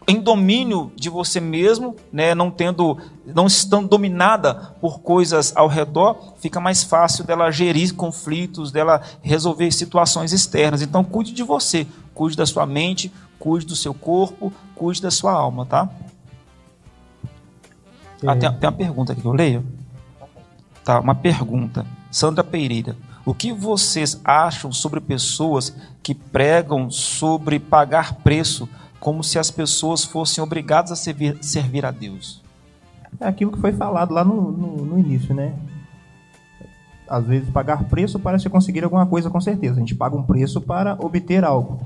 em 0.08 0.22
domínio 0.22 0.90
de 0.96 1.10
você 1.10 1.42
mesmo, 1.42 1.94
né, 2.14 2.34
não 2.34 2.50
tendo, 2.50 2.98
não 3.26 3.46
estando 3.46 3.90
dominada 3.90 4.56
por 4.80 5.02
coisas 5.02 5.52
ao 5.54 5.68
redor, 5.68 6.34
fica 6.40 6.62
mais 6.62 6.82
fácil 6.82 7.26
dela 7.26 7.52
gerir 7.52 7.94
conflitos, 7.94 8.72
dela 8.72 9.02
resolver 9.22 9.70
situações 9.72 10.32
externas. 10.32 10.82
Então 10.82 11.04
cuide 11.04 11.34
de 11.34 11.44
você, 11.44 11.86
cuide 12.14 12.38
da 12.38 12.46
sua 12.46 12.66
mente, 12.66 13.12
cuide 13.38 13.66
do 13.66 13.76
seu 13.76 13.94
corpo, 13.94 14.54
cuide 14.74 15.02
da 15.02 15.12
sua 15.12 15.34
alma, 15.34 15.66
tá? 15.66 15.90
Ah, 18.26 18.36
tem, 18.36 18.50
tem 18.52 18.70
uma 18.70 18.72
pergunta 18.72 19.12
aqui 19.12 19.22
que 19.22 19.28
eu 19.28 19.34
leio. 19.34 19.66
Tá, 20.86 21.02
uma 21.02 21.16
pergunta. 21.16 21.86
Sandra 22.10 22.46
Pereira. 22.46 22.96
O 23.26 23.34
que 23.34 23.52
vocês 23.52 24.22
acham 24.24 24.72
sobre 24.72 25.02
pessoas 25.02 25.76
que 26.02 26.16
pregam 26.16 26.90
sobre 26.90 27.60
pagar 27.60 28.14
preço 28.16 28.70
como 29.08 29.24
se 29.24 29.40
as 29.40 29.50
pessoas 29.50 30.04
fossem 30.04 30.44
obrigadas 30.44 30.92
a 30.92 30.96
servir, 30.98 31.38
servir 31.42 31.86
a 31.86 31.92
Deus. 31.92 32.44
É 33.22 33.26
aquilo 33.26 33.54
que 33.54 33.58
foi 33.58 33.72
falado 33.72 34.14
lá 34.14 34.22
no, 34.22 34.52
no, 34.52 34.86
no 34.86 35.00
início, 35.00 35.34
né? 35.34 35.58
Às 37.08 37.26
vezes 37.26 37.50
pagar 37.50 37.86
preço 37.86 38.20
para 38.20 38.38
se 38.38 38.50
conseguir 38.50 38.84
alguma 38.84 39.06
coisa 39.06 39.30
com 39.30 39.40
certeza. 39.40 39.76
A 39.76 39.80
gente 39.80 39.96
paga 39.96 40.18
um 40.18 40.24
preço 40.24 40.60
para 40.60 40.98
obter 41.00 41.46
algo. 41.46 41.80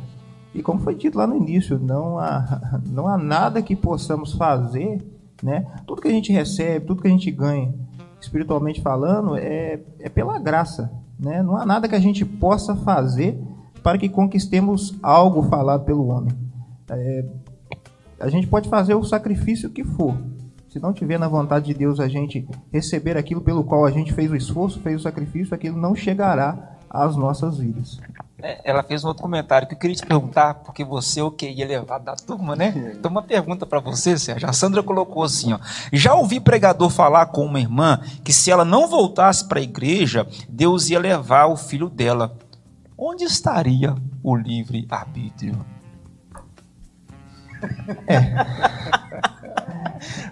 E 0.51 0.63
como 0.63 0.79
foi 0.79 0.95
dito 0.95 1.15
lá 1.15 1.27
no 1.27 1.35
início, 1.35 1.77
não 1.77 2.17
há, 2.17 2.79
não 2.89 3.07
há 3.07 3.19
nada 3.19 3.61
que 3.61 3.75
possamos 3.75 4.33
fazer, 4.33 4.99
né? 5.43 5.67
Tudo 5.85 6.01
que 6.01 6.07
a 6.07 6.11
gente 6.11 6.33
recebe, 6.33 6.87
tudo 6.87 7.03
que 7.03 7.07
a 7.07 7.11
gente 7.11 7.29
ganha, 7.29 7.71
espiritualmente 8.19 8.81
falando, 8.81 9.37
é, 9.37 9.79
é 9.99 10.09
pela 10.09 10.39
graça, 10.39 10.91
Né? 11.19 11.43
Não 11.43 11.55
há 11.55 11.67
nada 11.67 11.87
que 11.87 11.93
a 11.93 11.99
gente 11.99 12.25
possa 12.25 12.75
fazer 12.77 13.39
para 13.83 13.99
que 13.99 14.09
conquistemos 14.09 14.95
algo 15.03 15.43
falado 15.43 15.85
pelo 15.85 16.07
homem. 16.07 16.50
É, 16.91 17.25
a 18.19 18.29
gente 18.29 18.47
pode 18.47 18.69
fazer 18.69 18.95
o 18.95 19.03
sacrifício 19.03 19.69
que 19.69 19.83
for. 19.83 20.15
Se 20.69 20.79
não 20.79 20.93
tiver 20.93 21.19
na 21.19 21.27
vontade 21.27 21.65
de 21.65 21.73
Deus 21.73 21.99
a 21.99 22.07
gente 22.07 22.47
receber 22.71 23.17
aquilo 23.17 23.41
pelo 23.41 23.63
qual 23.63 23.85
a 23.85 23.91
gente 23.91 24.13
fez 24.13 24.31
o 24.31 24.35
esforço, 24.35 24.79
fez 24.79 25.01
o 25.01 25.03
sacrifício, 25.03 25.53
aquilo 25.53 25.77
não 25.77 25.95
chegará 25.95 26.77
às 26.89 27.15
nossas 27.15 27.57
vidas. 27.57 27.99
É, 28.41 28.61
ela 28.63 28.81
fez 28.81 29.03
um 29.03 29.09
outro 29.09 29.21
comentário 29.21 29.67
que 29.67 29.75
eu 29.75 29.77
queria 29.77 29.95
te 29.95 30.05
perguntar, 30.05 30.55
porque 30.55 30.83
você 30.83 31.19
é 31.19 31.23
o 31.23 31.29
que 31.29 31.49
ia 31.49 31.67
levar 31.67 31.99
da 31.99 32.15
turma, 32.15 32.55
né? 32.55 32.93
Então, 32.97 33.11
uma 33.11 33.21
pergunta 33.21 33.65
para 33.65 33.79
você, 33.79 34.17
Sérgio. 34.17 34.49
A 34.49 34.53
Sandra 34.53 34.81
colocou 34.81 35.23
assim: 35.23 35.53
ó, 35.53 35.59
já 35.93 36.15
ouvi 36.15 36.39
pregador 36.39 36.89
falar 36.89 37.27
com 37.27 37.45
uma 37.45 37.59
irmã 37.59 37.99
que 38.23 38.33
se 38.33 38.49
ela 38.49 38.65
não 38.65 38.87
voltasse 38.87 39.47
para 39.47 39.59
a 39.59 39.63
igreja, 39.63 40.27
Deus 40.49 40.89
ia 40.89 40.99
levar 40.99 41.47
o 41.47 41.57
filho 41.57 41.89
dela. 41.89 42.37
Onde 42.97 43.23
estaria 43.23 43.95
o 44.23 44.35
livre 44.35 44.87
arbítrio? 44.89 45.65
É. 48.07 48.35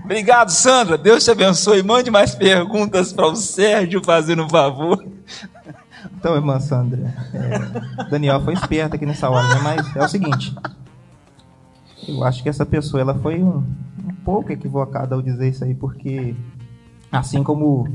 Obrigado, 0.04 0.50
Sandra. 0.50 0.98
Deus 0.98 1.24
te 1.24 1.32
abençoe. 1.32 1.84
Mande 1.84 2.10
mais 2.10 2.34
perguntas 2.34 3.14
para 3.14 3.28
o 3.28 3.36
Sérgio, 3.36 4.04
fazendo 4.04 4.44
um 4.44 4.50
favor. 4.50 5.06
Então, 6.18 6.36
irmã 6.36 6.60
Sandra, 6.60 7.14
é, 7.34 8.10
Daniel 8.10 8.42
foi 8.42 8.54
esperto 8.54 8.96
aqui 8.96 9.06
nessa 9.06 9.30
hora, 9.30 9.48
né? 9.48 9.62
mas 9.64 9.96
é 9.96 10.04
o 10.04 10.08
seguinte. 10.10 10.56
Eu 12.08 12.24
acho 12.24 12.42
que 12.42 12.50
essa 12.50 12.66
pessoa 12.66 13.02
ela 13.02 13.14
foi 13.16 13.42
um, 13.42 13.58
um 13.58 14.16
pouco 14.26 14.52
equivocada 14.52 15.16
ao 15.16 15.22
dizer 15.22 15.50
isso 15.50 15.64
aí, 15.64 15.76
porque 15.76 16.36
assim 17.12 17.44
como 17.44 17.88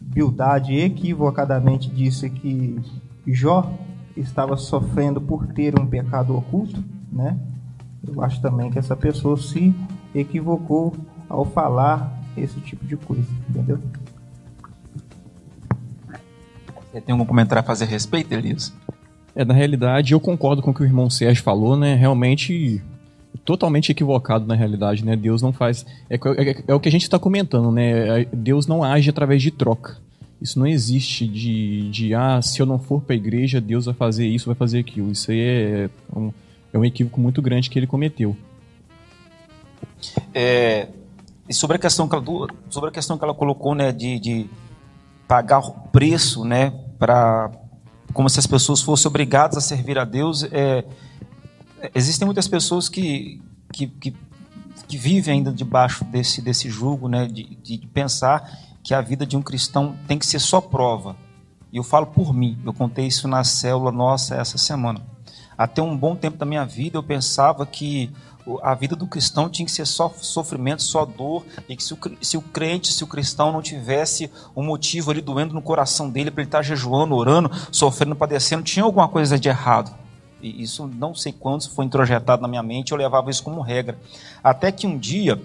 Bildade 0.00 0.74
equivocadamente 0.74 1.88
disse 1.88 2.28
que 2.28 2.80
Jó 3.26 3.72
estava 4.16 4.56
sofrendo 4.56 5.20
por 5.20 5.46
ter 5.46 5.78
um 5.78 5.86
pecado 5.86 6.36
oculto, 6.36 6.82
né? 7.12 7.38
Eu 8.06 8.22
acho 8.22 8.40
também 8.40 8.70
que 8.70 8.78
essa 8.78 8.96
pessoa 8.96 9.36
se 9.36 9.74
equivocou 10.14 10.94
ao 11.28 11.44
falar 11.44 12.16
esse 12.36 12.60
tipo 12.60 12.84
de 12.86 12.96
coisa, 12.96 13.26
entendeu? 13.48 13.78
Você 16.90 17.00
tem 17.00 17.12
algum 17.12 17.24
comentário 17.24 17.60
a 17.60 17.64
fazer 17.64 17.84
a 17.84 17.88
respeito, 17.88 18.32
Elias? 18.32 18.72
É, 19.34 19.44
na 19.44 19.54
realidade, 19.54 20.12
eu 20.12 20.20
concordo 20.20 20.62
com 20.62 20.70
o 20.70 20.74
que 20.74 20.82
o 20.82 20.84
irmão 20.84 21.10
Sérgio 21.10 21.42
falou, 21.42 21.76
né? 21.76 21.94
Realmente 21.94 22.82
totalmente 23.44 23.92
equivocado 23.92 24.46
na 24.46 24.54
realidade, 24.54 25.04
né? 25.04 25.16
Deus 25.16 25.42
não 25.42 25.52
faz. 25.52 25.84
É, 26.10 26.16
é, 26.16 26.64
é 26.66 26.74
o 26.74 26.80
que 26.80 26.88
a 26.88 26.92
gente 26.92 27.02
está 27.02 27.18
comentando, 27.18 27.70
né? 27.70 28.24
Deus 28.32 28.66
não 28.66 28.82
age 28.82 29.10
através 29.10 29.42
de 29.42 29.50
troca. 29.50 29.96
Isso 30.40 30.58
não 30.58 30.66
existe 30.66 31.26
de, 31.26 31.90
de 31.90 32.14
ah, 32.14 32.40
se 32.40 32.60
eu 32.60 32.66
não 32.66 32.78
for 32.78 33.00
para 33.00 33.14
a 33.14 33.16
igreja, 33.16 33.60
Deus 33.60 33.86
vai 33.86 33.94
fazer 33.94 34.26
isso, 34.26 34.46
vai 34.46 34.54
fazer 34.54 34.78
aquilo. 34.78 35.10
Isso 35.10 35.30
aí 35.30 35.40
é 35.40 35.90
um, 36.14 36.30
é 36.72 36.78
um 36.78 36.84
equívoco 36.84 37.20
muito 37.20 37.40
grande 37.40 37.70
que 37.70 37.78
ele 37.78 37.86
cometeu. 37.86 38.36
É, 40.34 40.88
e 41.48 41.54
sobre 41.54 41.76
a 41.76 41.78
questão 41.78 42.08
que 42.08 42.14
ela, 42.14 42.24
sobre 42.68 42.90
a 42.90 42.92
questão 42.92 43.16
que 43.16 43.24
ela 43.24 43.34
colocou, 43.34 43.74
né, 43.74 43.90
de, 43.90 44.18
de 44.18 44.50
pagar 45.26 45.60
o 45.60 45.72
preço, 45.88 46.44
né, 46.44 46.72
para 46.98 47.50
como 48.12 48.28
se 48.28 48.38
as 48.38 48.46
pessoas 48.46 48.80
fossem 48.80 49.08
obrigadas 49.08 49.58
a 49.58 49.60
servir 49.60 49.98
a 49.98 50.04
Deus, 50.04 50.42
é, 50.44 50.84
existem 51.94 52.26
muitas 52.26 52.48
pessoas 52.48 52.88
que, 52.88 53.40
que, 53.72 53.86
que, 53.86 54.16
que, 54.88 54.96
vivem 54.96 55.34
ainda 55.34 55.52
debaixo 55.52 56.04
desse, 56.04 56.40
desse 56.40 56.70
jugo, 56.70 57.08
né, 57.08 57.26
de, 57.26 57.56
de 57.56 57.78
pensar 57.88 58.50
que 58.82 58.94
a 58.94 59.00
vida 59.00 59.26
de 59.26 59.36
um 59.36 59.42
cristão 59.42 59.94
tem 60.06 60.18
que 60.18 60.26
ser 60.26 60.38
só 60.38 60.60
prova. 60.60 61.16
E 61.70 61.76
eu 61.76 61.84
falo 61.84 62.06
por 62.06 62.32
mim, 62.32 62.58
eu 62.64 62.72
contei 62.72 63.06
isso 63.06 63.28
na 63.28 63.44
célula 63.44 63.92
nossa 63.92 64.34
essa 64.34 64.56
semana. 64.56 65.02
Até 65.58 65.82
um 65.82 65.96
bom 65.96 66.14
tempo 66.14 66.38
da 66.38 66.46
minha 66.46 66.64
vida 66.64 66.96
eu 66.96 67.02
pensava 67.02 67.66
que 67.66 68.12
a 68.62 68.74
vida 68.74 68.94
do 68.96 69.06
cristão 69.06 69.50
tinha 69.50 69.66
que 69.66 69.72
ser 69.72 69.86
só 69.86 70.08
sofrimento, 70.16 70.82
só 70.82 71.04
dor, 71.04 71.44
e 71.68 71.76
que 71.76 71.82
se 71.82 71.92
o, 71.92 71.98
se 72.22 72.36
o 72.36 72.40
crente, 72.40 72.92
se 72.92 73.04
o 73.04 73.06
cristão 73.06 73.52
não 73.52 73.60
tivesse 73.60 74.30
um 74.56 74.62
motivo 74.62 75.10
ali 75.10 75.20
doendo 75.20 75.52
no 75.52 75.60
coração 75.60 76.08
dele 76.08 76.30
para 76.30 76.42
ele 76.42 76.48
estar 76.48 76.58
tá 76.58 76.62
jejuando, 76.62 77.14
orando, 77.14 77.50
sofrendo, 77.72 78.14
padecendo, 78.14 78.62
tinha 78.62 78.84
alguma 78.84 79.08
coisa 79.08 79.38
de 79.38 79.48
errado. 79.48 79.92
E 80.40 80.62
isso 80.62 80.86
não 80.86 81.14
sei 81.14 81.32
quando 81.32 81.68
foi 81.68 81.84
introjetado 81.84 82.40
na 82.40 82.48
minha 82.48 82.62
mente, 82.62 82.92
eu 82.92 82.98
levava 82.98 83.28
isso 83.28 83.42
como 83.42 83.60
regra. 83.60 83.98
Até 84.42 84.70
que 84.70 84.86
um 84.86 84.96
dia, 84.96 85.40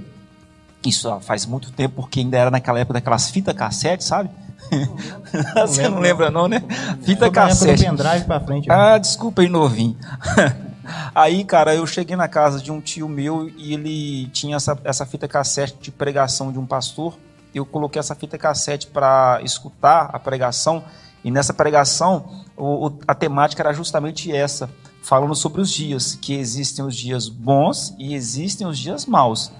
isso 0.85 1.19
faz 1.21 1.45
muito 1.45 1.71
tempo, 1.71 1.95
porque 1.95 2.19
ainda 2.19 2.37
era 2.37 2.51
naquela 2.51 2.79
época 2.79 2.93
daquelas 2.93 3.29
fitas 3.31 3.55
cassete, 3.55 4.03
sabe? 4.03 4.29
Não 4.71 5.67
Você 5.67 5.87
não 5.87 5.99
lembra 5.99 6.29
não, 6.29 6.47
né? 6.47 6.63
Fita 7.03 7.29
cassete. 7.29 7.83
pendrive 7.85 8.25
pra 8.25 8.39
frente. 8.39 8.67
Né? 8.67 8.75
Ah, 8.75 8.97
desculpa 8.97 9.41
aí, 9.41 9.49
novinho. 9.49 9.97
Aí, 11.15 11.45
cara, 11.45 11.73
eu 11.73 11.87
cheguei 11.87 12.15
na 12.15 12.27
casa 12.27 12.59
de 12.59 12.69
um 12.69 12.81
tio 12.81 13.07
meu 13.07 13.49
e 13.57 13.73
ele 13.73 14.27
tinha 14.33 14.57
essa, 14.57 14.77
essa 14.83 15.05
fita 15.05 15.29
cassete 15.29 15.77
de 15.79 15.91
pregação 15.91 16.51
de 16.51 16.59
um 16.59 16.65
pastor. 16.65 17.17
Eu 17.55 17.65
coloquei 17.65 17.99
essa 17.99 18.13
fita 18.15 18.37
cassete 18.37 18.87
para 18.87 19.39
escutar 19.43 20.09
a 20.11 20.19
pregação 20.19 20.83
e 21.23 21.31
nessa 21.31 21.53
pregação 21.53 22.43
o, 22.57 22.87
o, 22.87 22.99
a 23.07 23.15
temática 23.15 23.61
era 23.61 23.73
justamente 23.73 24.31
essa, 24.35 24.69
falando 25.01 25.35
sobre 25.35 25.61
os 25.61 25.71
dias, 25.71 26.15
que 26.15 26.33
existem 26.33 26.83
os 26.83 26.95
dias 26.95 27.29
bons 27.29 27.95
e 27.97 28.13
existem 28.13 28.67
os 28.67 28.77
dias 28.77 29.05
maus. 29.05 29.51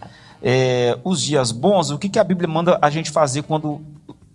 É, 0.41 0.99
os 1.06 1.22
dias 1.22 1.54
bons, 1.54 1.89
o 1.89 1.97
que, 1.97 2.10
que 2.10 2.20
a 2.20 2.24
Bíblia 2.24 2.49
manda 2.49 2.78
a 2.82 2.89
gente 2.89 3.12
fazer 3.12 3.43
quando 3.43 3.82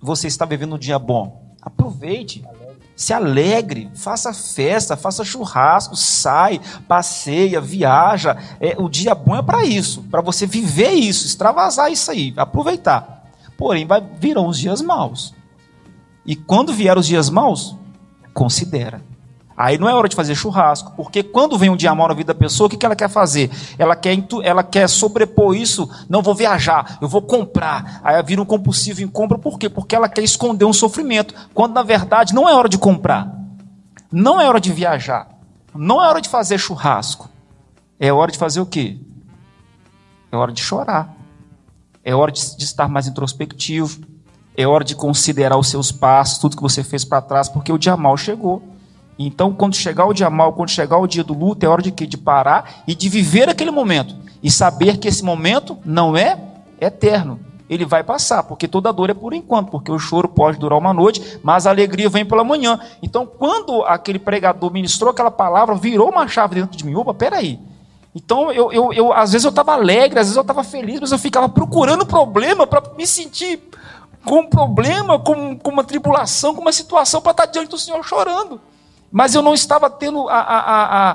você 0.01 0.26
está 0.26 0.44
vivendo 0.44 0.74
um 0.74 0.78
dia 0.78 0.99
bom? 0.99 1.55
Aproveite 1.61 2.44
se 2.99 3.12
alegre, 3.12 3.88
faça 3.94 4.34
festa, 4.34 4.96
faça 4.96 5.24
churrasco, 5.24 5.94
sai, 5.94 6.61
passeia, 6.88 7.61
viaja. 7.61 8.36
É, 8.59 8.74
o 8.76 8.88
dia 8.88 9.14
bom 9.14 9.36
é 9.36 9.42
para 9.42 9.64
isso, 9.64 10.03
para 10.11 10.20
você 10.20 10.49
viver 10.49 10.90
isso, 10.90 11.24
extravasar 11.24 11.92
isso 11.92 12.11
aí, 12.11 12.34
aproveitar. 12.36 13.30
Porém, 13.57 13.86
vai, 13.86 14.01
virão 14.01 14.49
os 14.49 14.59
dias 14.59 14.82
maus. 14.82 15.32
E 16.26 16.34
quando 16.34 16.72
vier 16.72 16.99
os 16.99 17.07
dias 17.07 17.30
maus, 17.30 17.76
considera. 18.34 19.01
Aí 19.59 19.76
não 19.76 19.88
é 19.88 19.92
hora 19.92 20.09
de 20.09 20.14
fazer 20.14 20.36
churrasco, 20.36 20.92
porque 20.96 21.20
quando 21.20 21.59
vem 21.59 21.68
um 21.68 21.74
dia 21.76 21.92
mal 21.92 22.06
na 22.06 22.14
vida 22.14 22.32
da 22.32 22.38
pessoa, 22.38 22.68
o 22.68 22.70
que, 22.70 22.76
que 22.76 22.86
ela 22.86 22.94
quer 22.94 23.11
fazer? 23.11 23.50
Ela 23.76 23.96
quer, 23.96 24.16
ela 24.44 24.62
quer 24.62 24.88
sobrepor 24.88 25.56
isso, 25.56 25.90
não 26.09 26.22
vou 26.22 26.32
viajar, 26.32 26.96
eu 27.02 27.09
vou 27.09 27.20
comprar. 27.20 28.00
Aí 28.04 28.22
vira 28.22 28.40
um 28.40 28.44
compulsivo 28.44 29.02
em 29.02 29.09
compra, 29.09 29.36
por 29.36 29.59
quê? 29.59 29.68
Porque 29.68 29.96
ela 29.96 30.09
quer 30.09 30.22
esconder 30.22 30.64
um 30.64 30.72
sofrimento, 30.72 31.34
quando 31.52 31.74
na 31.74 31.82
verdade 31.82 32.32
não 32.32 32.48
é 32.48 32.54
hora 32.54 32.68
de 32.68 32.78
comprar, 32.78 33.34
não 34.12 34.40
é 34.40 34.46
hora 34.46 34.61
de 34.61 34.72
viajar, 34.72 35.26
não 35.74 36.00
é 36.00 36.06
hora 36.06 36.20
de 36.20 36.28
fazer 36.28 36.56
churrasco, 36.56 37.28
é 37.98 38.12
hora 38.12 38.30
de 38.30 38.38
fazer 38.38 38.61
o 38.61 38.66
quê? 38.66 38.96
É 40.30 40.36
hora 40.36 40.52
de 40.52 40.62
chorar, 40.62 41.12
é 42.04 42.14
hora 42.14 42.30
de, 42.30 42.56
de 42.56 42.62
estar 42.62 42.86
mais 42.86 43.09
introspectivo, 43.09 44.02
é 44.56 44.68
hora 44.68 44.84
de 44.84 44.94
considerar 44.94 45.59
os 45.59 45.66
seus 45.66 45.90
passos, 45.90 46.38
tudo 46.38 46.54
que 46.54 46.62
você 46.62 46.84
fez 46.84 47.04
para 47.04 47.20
trás, 47.20 47.48
porque 47.48 47.72
o 47.72 47.78
dia 47.78 47.96
mal 47.96 48.16
chegou. 48.16 48.77
Então, 49.18 49.52
quando 49.52 49.74
chegar 49.74 50.06
o 50.06 50.12
dia 50.12 50.30
mal, 50.30 50.52
quando 50.52 50.70
chegar 50.70 50.96
o 50.98 51.06
dia 51.06 51.24
do 51.24 51.36
luto, 51.36 51.66
é 51.66 51.68
hora 51.68 51.82
de 51.82 51.90
quê? 51.90 52.06
De 52.06 52.16
parar 52.16 52.82
e 52.86 52.94
de 52.94 53.08
viver 53.08 53.48
aquele 53.48 53.70
momento. 53.70 54.14
E 54.40 54.50
saber 54.50 54.98
que 54.98 55.08
esse 55.08 55.24
momento 55.24 55.76
não 55.84 56.16
é 56.16 56.38
eterno. 56.80 57.40
Ele 57.68 57.84
vai 57.84 58.02
passar, 58.02 58.44
porque 58.44 58.68
toda 58.68 58.92
dor 58.92 59.10
é 59.10 59.14
por 59.14 59.34
enquanto, 59.34 59.70
porque 59.70 59.90
o 59.90 59.98
choro 59.98 60.28
pode 60.28 60.58
durar 60.58 60.78
uma 60.78 60.94
noite, 60.94 61.38
mas 61.42 61.66
a 61.66 61.70
alegria 61.70 62.08
vem 62.08 62.24
pela 62.24 62.44
manhã. 62.44 62.80
Então, 63.02 63.26
quando 63.26 63.82
aquele 63.82 64.18
pregador 64.18 64.72
ministrou 64.72 65.10
aquela 65.10 65.30
palavra, 65.30 65.74
virou 65.74 66.08
uma 66.08 66.26
chave 66.28 66.54
dentro 66.54 66.76
de 66.78 66.86
mim. 66.86 66.94
Opa, 66.94 67.12
peraí. 67.12 67.58
Então, 68.14 68.50
eu, 68.52 68.72
eu, 68.72 68.92
eu 68.92 69.12
às 69.12 69.32
vezes 69.32 69.44
eu 69.44 69.50
estava 69.50 69.74
alegre, 69.74 70.18
às 70.18 70.26
vezes 70.26 70.36
eu 70.36 70.42
estava 70.42 70.64
feliz, 70.64 71.00
mas 71.00 71.12
eu 71.12 71.18
ficava 71.18 71.48
procurando 71.48 72.06
problema 72.06 72.66
para 72.66 72.82
me 72.96 73.06
sentir 73.06 73.60
com 74.24 74.40
um 74.40 74.46
problema, 74.48 75.18
com, 75.18 75.58
com 75.58 75.70
uma 75.70 75.84
tribulação, 75.84 76.54
com 76.54 76.62
uma 76.62 76.72
situação 76.72 77.20
para 77.20 77.32
estar 77.32 77.46
diante 77.46 77.68
do 77.68 77.78
Senhor 77.78 78.02
chorando. 78.02 78.60
Mas 79.11 79.34
eu 79.34 79.42
não 79.42 79.54
estava 79.54 79.88
tendo 79.88 80.28
a, 80.28 80.38
a, 80.38 81.12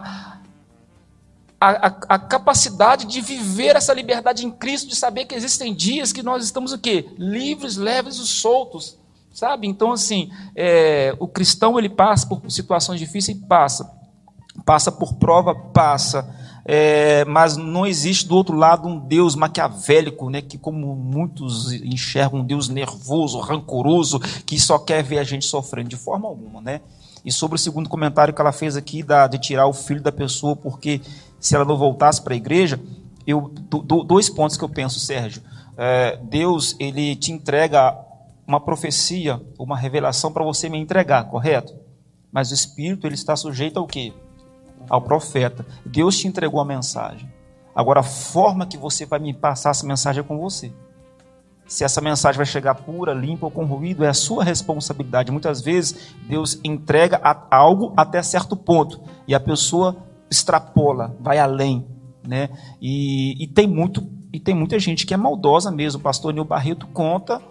a, 1.59 1.95
a, 2.09 2.19
capacidade 2.19 3.05
de 3.05 3.21
viver 3.21 3.75
essa 3.75 3.93
liberdade 3.93 4.45
em 4.45 4.51
Cristo, 4.51 4.89
de 4.89 4.95
saber 4.95 5.25
que 5.25 5.35
existem 5.35 5.73
dias 5.73 6.11
que 6.11 6.23
nós 6.23 6.43
estamos 6.43 6.73
o 6.73 6.77
quê? 6.77 7.09
Livres, 7.17 7.77
leves 7.77 8.17
e 8.17 8.27
soltos. 8.27 8.97
Sabe? 9.31 9.67
Então, 9.67 9.91
assim, 9.91 10.31
é, 10.55 11.15
o 11.19 11.27
cristão 11.27 11.79
ele 11.79 11.89
passa 11.89 12.27
por 12.27 12.51
situações 12.51 12.99
difíceis, 12.99 13.37
passa. 13.47 13.89
Passa 14.63 14.91
por 14.91 15.15
prova, 15.15 15.55
passa. 15.55 16.29
É, 16.65 17.25
mas 17.25 17.57
não 17.57 17.85
existe 17.85 18.27
do 18.27 18.35
outro 18.35 18.55
lado 18.55 18.87
um 18.87 18.99
Deus 18.99 19.35
maquiavélico, 19.35 20.29
né, 20.29 20.41
que 20.41 20.57
como 20.57 20.95
muitos 20.95 21.73
enxergam 21.73 22.39
um 22.39 22.45
Deus 22.45 22.69
nervoso, 22.69 23.39
rancoroso, 23.39 24.19
que 24.19 24.57
só 24.59 24.79
quer 24.79 25.03
ver 25.03 25.17
a 25.17 25.23
gente 25.23 25.45
sofrendo 25.45 25.89
de 25.89 25.97
forma 25.97 26.27
alguma, 26.27 26.61
né? 26.61 26.81
E 27.23 27.31
sobre 27.31 27.55
o 27.55 27.59
segundo 27.59 27.89
comentário 27.89 28.33
que 28.33 28.41
ela 28.41 28.51
fez 28.51 28.75
aqui, 28.75 29.01
da, 29.01 29.27
de 29.27 29.37
tirar 29.37 29.67
o 29.67 29.73
filho 29.73 30.01
da 30.01 30.11
pessoa, 30.11 30.55
porque 30.55 31.01
se 31.39 31.55
ela 31.55 31.65
não 31.65 31.77
voltasse 31.77 32.21
para 32.21 32.33
a 32.33 32.37
igreja, 32.37 32.79
eu, 33.25 33.49
do, 33.49 34.03
dois 34.03 34.29
pontos 34.29 34.57
que 34.57 34.63
eu 34.63 34.69
penso, 34.69 34.99
Sérgio. 34.99 35.41
É, 35.77 36.17
Deus, 36.23 36.75
ele 36.79 37.15
te 37.15 37.31
entrega 37.31 37.97
uma 38.45 38.59
profecia, 38.59 39.41
uma 39.57 39.77
revelação 39.77 40.31
para 40.31 40.43
você 40.43 40.67
me 40.67 40.77
entregar, 40.77 41.23
correto? 41.25 41.73
Mas 42.31 42.51
o 42.51 42.53
Espírito 42.53 43.07
ele 43.07 43.15
está 43.15 43.35
sujeito 43.35 43.79
ao 43.79 43.87
quê? 43.87 44.13
Ao 44.89 45.01
profeta. 45.01 45.65
Deus 45.85 46.17
te 46.17 46.27
entregou 46.27 46.59
a 46.59 46.65
mensagem. 46.65 47.31
Agora 47.73 48.01
a 48.01 48.03
forma 48.03 48.65
que 48.65 48.77
você 48.77 49.05
vai 49.05 49.19
me 49.19 49.33
passar 49.33 49.71
essa 49.71 49.85
mensagem 49.85 50.21
é 50.21 50.23
com 50.23 50.37
você. 50.37 50.71
Se 51.73 51.83
essa 51.83 51.99
mensagem 51.99 52.37
vai 52.37 52.45
chegar 52.45 52.75
pura, 52.75 53.15
limpa 53.15 53.47
ou 53.47 53.51
com 53.51 53.65
ruído, 53.65 54.03
é 54.03 54.07
a 54.07 54.13
sua 54.13 54.43
responsabilidade. 54.43 55.31
Muitas 55.31 55.59
vezes 55.59 56.13
Deus 56.29 56.59
entrega 56.63 57.19
algo 57.49 57.91
até 57.97 58.21
certo 58.21 58.55
ponto 58.55 59.01
e 59.27 59.33
a 59.33 59.39
pessoa 59.39 59.97
extrapola, 60.29 61.17
vai 61.19 61.39
além, 61.39 61.83
né? 62.23 62.49
E, 62.79 63.43
e 63.43 63.47
tem 63.47 63.65
muito 63.65 64.07
e 64.31 64.39
tem 64.39 64.53
muita 64.53 64.77
gente 64.77 65.03
que 65.03 65.15
é 65.15 65.17
maldosa 65.17 65.71
mesmo. 65.71 65.99
O 65.99 66.03
pastor 66.03 66.31
Nil 66.31 66.45
Barreto 66.45 66.85
conta 66.93 67.41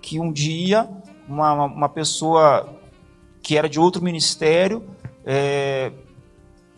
que 0.00 0.20
um 0.20 0.32
dia 0.32 0.88
uma, 1.28 1.64
uma 1.64 1.88
pessoa 1.88 2.78
que 3.42 3.58
era 3.58 3.68
de 3.68 3.80
outro 3.80 4.00
ministério, 4.00 4.84
é, 5.26 5.90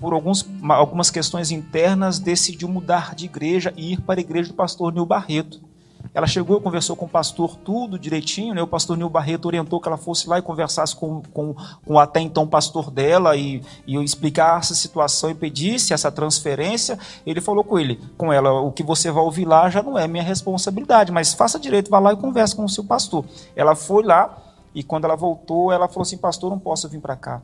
por 0.00 0.14
alguns, 0.14 0.48
algumas 0.70 1.10
questões 1.10 1.50
internas, 1.50 2.18
decidiu 2.18 2.66
mudar 2.66 3.14
de 3.14 3.26
igreja 3.26 3.74
e 3.76 3.92
ir 3.92 4.00
para 4.00 4.20
a 4.20 4.22
igreja 4.22 4.48
do 4.48 4.54
pastor 4.54 4.90
Nil 4.90 5.04
Barreto. 5.04 5.73
Ela 6.14 6.28
chegou, 6.28 6.60
conversou 6.60 6.94
com 6.94 7.06
o 7.06 7.08
pastor 7.08 7.56
tudo 7.56 7.98
direitinho, 7.98 8.54
né? 8.54 8.62
o 8.62 8.68
pastor 8.68 8.96
Nil 8.96 9.10
Barreto 9.10 9.46
orientou 9.46 9.80
que 9.80 9.88
ela 9.88 9.96
fosse 9.96 10.28
lá 10.28 10.38
e 10.38 10.42
conversasse 10.42 10.94
com, 10.94 11.20
com, 11.32 11.56
com 11.84 11.98
até 11.98 12.20
então 12.20 12.46
pastor 12.46 12.88
dela 12.88 13.36
e, 13.36 13.60
e 13.84 13.96
explicasse 13.96 14.72
a 14.72 14.76
situação 14.76 15.30
e 15.30 15.34
pedisse 15.34 15.92
essa 15.92 16.12
transferência. 16.12 16.96
Ele 17.26 17.40
falou 17.40 17.64
com 17.64 17.80
ele, 17.80 18.00
com 18.16 18.32
ela, 18.32 18.52
o 18.60 18.70
que 18.70 18.84
você 18.84 19.10
vai 19.10 19.24
ouvir 19.24 19.44
lá 19.44 19.68
já 19.68 19.82
não 19.82 19.98
é 19.98 20.06
minha 20.06 20.22
responsabilidade, 20.22 21.10
mas 21.10 21.34
faça 21.34 21.58
direito, 21.58 21.90
vá 21.90 21.98
lá 21.98 22.12
e 22.12 22.16
converse 22.16 22.54
com 22.54 22.64
o 22.64 22.68
seu 22.68 22.84
pastor. 22.84 23.24
Ela 23.56 23.74
foi 23.74 24.04
lá 24.04 24.38
e 24.72 24.84
quando 24.84 25.06
ela 25.06 25.16
voltou, 25.16 25.72
ela 25.72 25.88
falou 25.88 26.02
assim, 26.02 26.16
pastor, 26.16 26.48
não 26.48 26.60
posso 26.60 26.88
vir 26.88 27.00
para 27.00 27.16
cá. 27.16 27.42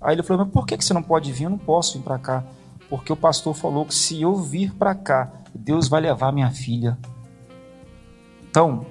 Aí 0.00 0.16
ele 0.16 0.24
falou, 0.24 0.44
mas 0.44 0.52
por 0.52 0.66
que 0.66 0.76
você 0.76 0.92
não 0.92 1.02
pode 1.02 1.30
vir? 1.32 1.44
Eu 1.44 1.50
não 1.50 1.58
posso 1.58 1.96
vir 1.96 2.02
para 2.02 2.18
cá. 2.18 2.44
Porque 2.90 3.12
o 3.12 3.16
pastor 3.16 3.54
falou 3.54 3.84
que 3.84 3.94
se 3.94 4.20
eu 4.20 4.34
vir 4.34 4.74
para 4.74 4.94
cá, 4.94 5.30
Deus 5.54 5.88
vai 5.88 6.00
levar 6.00 6.32
minha 6.32 6.50
filha. 6.50 6.98
Então, 8.50 8.86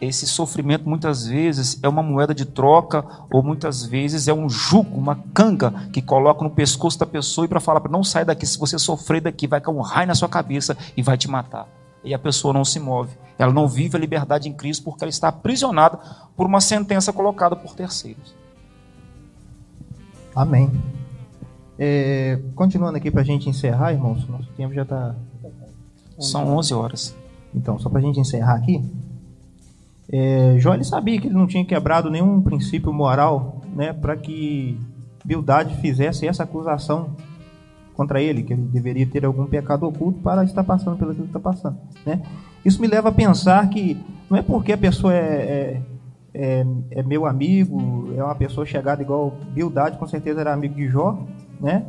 esse 0.00 0.26
sofrimento 0.26 0.88
muitas 0.88 1.26
vezes 1.26 1.78
é 1.82 1.88
uma 1.88 2.02
moeda 2.02 2.34
de 2.34 2.46
troca 2.46 3.04
ou 3.30 3.42
muitas 3.42 3.84
vezes 3.84 4.28
é 4.28 4.32
um 4.32 4.48
jugo, 4.48 4.96
uma 4.96 5.16
canga 5.34 5.88
que 5.92 6.00
coloca 6.00 6.42
no 6.42 6.50
pescoço 6.50 6.98
da 6.98 7.04
pessoa 7.04 7.44
e 7.44 7.48
para 7.48 7.60
falar 7.60 7.80
para 7.80 7.92
não 7.92 8.02
sair 8.02 8.24
daqui, 8.24 8.46
se 8.46 8.58
você 8.58 8.78
sofrer 8.78 9.20
daqui 9.20 9.46
vai 9.46 9.60
cair 9.60 9.74
um 9.74 9.80
raio 9.80 10.08
na 10.08 10.14
sua 10.14 10.28
cabeça 10.28 10.76
e 10.96 11.02
vai 11.02 11.18
te 11.18 11.28
matar. 11.28 11.68
E 12.02 12.14
a 12.14 12.18
pessoa 12.18 12.54
não 12.54 12.64
se 12.64 12.80
move. 12.80 13.14
Ela 13.38 13.52
não 13.52 13.68
vive 13.68 13.96
a 13.96 14.00
liberdade 14.00 14.48
em 14.48 14.54
Cristo 14.54 14.84
porque 14.84 15.04
ela 15.04 15.10
está 15.10 15.28
aprisionada 15.28 15.98
por 16.34 16.46
uma 16.46 16.62
sentença 16.62 17.12
colocada 17.12 17.54
por 17.54 17.74
terceiros. 17.74 18.34
Amém. 20.34 20.70
É, 21.78 22.38
continuando 22.54 22.96
aqui 22.96 23.10
para 23.10 23.20
a 23.20 23.24
gente 23.24 23.50
encerrar, 23.50 23.92
irmãos, 23.92 24.26
nosso 24.26 24.48
tempo 24.52 24.72
já 24.72 24.82
está. 24.82 25.14
São 26.18 26.56
11 26.56 26.74
horas. 26.74 27.19
Então, 27.54 27.78
só 27.78 27.88
para 27.88 27.98
a 27.98 28.02
gente 28.02 28.20
encerrar 28.20 28.54
aqui, 28.54 28.82
é, 30.12 30.56
Jó 30.58 30.74
ele 30.74 30.84
sabia 30.84 31.20
que 31.20 31.28
ele 31.28 31.34
não 31.34 31.46
tinha 31.46 31.64
quebrado 31.64 32.10
nenhum 32.10 32.40
princípio 32.42 32.92
moral 32.92 33.60
né, 33.74 33.92
para 33.92 34.16
que 34.16 34.78
Bildade 35.24 35.76
fizesse 35.76 36.26
essa 36.26 36.42
acusação 36.42 37.10
contra 37.94 38.20
ele, 38.20 38.42
que 38.42 38.52
ele 38.52 38.62
deveria 38.62 39.06
ter 39.06 39.24
algum 39.24 39.46
pecado 39.46 39.86
oculto 39.86 40.20
para 40.20 40.42
estar 40.44 40.64
passando 40.64 40.96
pelo 40.96 41.14
que 41.14 41.20
ele 41.20 41.26
está 41.26 41.38
passando. 41.38 41.76
Né? 42.04 42.22
Isso 42.64 42.80
me 42.80 42.88
leva 42.88 43.10
a 43.10 43.12
pensar 43.12 43.68
que 43.68 43.96
não 44.28 44.38
é 44.38 44.42
porque 44.42 44.72
a 44.72 44.78
pessoa 44.78 45.14
é, 45.14 45.18
é, 45.18 45.82
é, 46.32 46.66
é 46.92 47.02
meu 47.02 47.26
amigo, 47.26 48.12
é 48.16 48.24
uma 48.24 48.34
pessoa 48.34 48.64
chegada 48.64 49.02
igual 49.02 49.34
Bildade, 49.52 49.98
com 49.98 50.06
certeza 50.06 50.40
era 50.40 50.52
amigo 50.52 50.74
de 50.74 50.88
Jó, 50.88 51.18
né? 51.60 51.84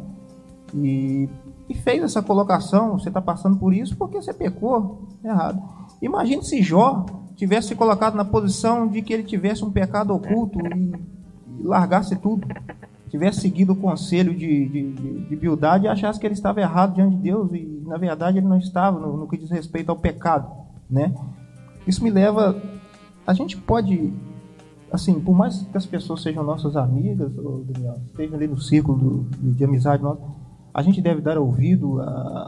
E 0.73 1.29
e 1.71 1.73
fez 1.73 2.03
essa 2.03 2.21
colocação, 2.21 2.99
você 2.99 3.07
está 3.07 3.21
passando 3.21 3.57
por 3.57 3.73
isso 3.73 3.95
porque 3.95 4.21
você 4.21 4.33
pecou 4.33 5.07
errado. 5.23 5.61
Imagine 6.01 6.43
se 6.43 6.61
Jó 6.61 7.05
tivesse 7.35 7.69
se 7.69 7.75
colocado 7.75 8.15
na 8.15 8.25
posição 8.25 8.87
de 8.87 9.01
que 9.01 9.13
ele 9.13 9.23
tivesse 9.23 9.63
um 9.63 9.71
pecado 9.71 10.13
oculto 10.13 10.59
e, 10.59 10.91
largasse 11.63 12.15
tudo, 12.17 12.45
tivesse 13.09 13.41
seguido 13.41 13.73
o 13.73 13.75
conselho 13.75 14.35
de, 14.35 14.67
de, 14.67 14.91
de, 14.91 15.29
de 15.29 15.35
Bildade 15.35 15.85
e 15.85 15.87
achasse 15.87 16.19
que 16.19 16.27
ele 16.27 16.33
estava 16.33 16.59
errado 16.59 16.95
diante 16.95 17.15
de 17.15 17.21
Deus 17.23 17.51
e 17.53 17.83
na 17.85 17.97
verdade 17.97 18.37
ele 18.37 18.47
não 18.47 18.57
estava 18.57 18.99
no, 18.99 19.15
no 19.15 19.27
que 19.27 19.37
diz 19.37 19.49
respeito 19.49 19.89
ao 19.89 19.95
pecado, 19.95 20.51
né? 20.89 21.13
Isso 21.87 22.03
me 22.03 22.09
leva, 22.09 22.61
a 23.25 23.33
gente 23.33 23.57
pode 23.57 24.13
assim, 24.91 25.19
por 25.21 25.33
mais 25.33 25.61
que 25.61 25.77
as 25.77 25.85
pessoas 25.85 26.21
sejam 26.21 26.43
nossas 26.43 26.75
amigas, 26.75 27.31
ou, 27.37 27.63
Daniel, 27.63 27.95
estejam 28.07 28.35
ali 28.35 28.47
no 28.47 28.59
círculo 28.59 28.97
do, 28.97 29.53
de 29.53 29.63
amizade 29.63 30.03
nossa, 30.03 30.21
a 30.73 30.81
gente 30.81 31.01
deve 31.01 31.21
dar 31.21 31.37
ouvido, 31.37 31.99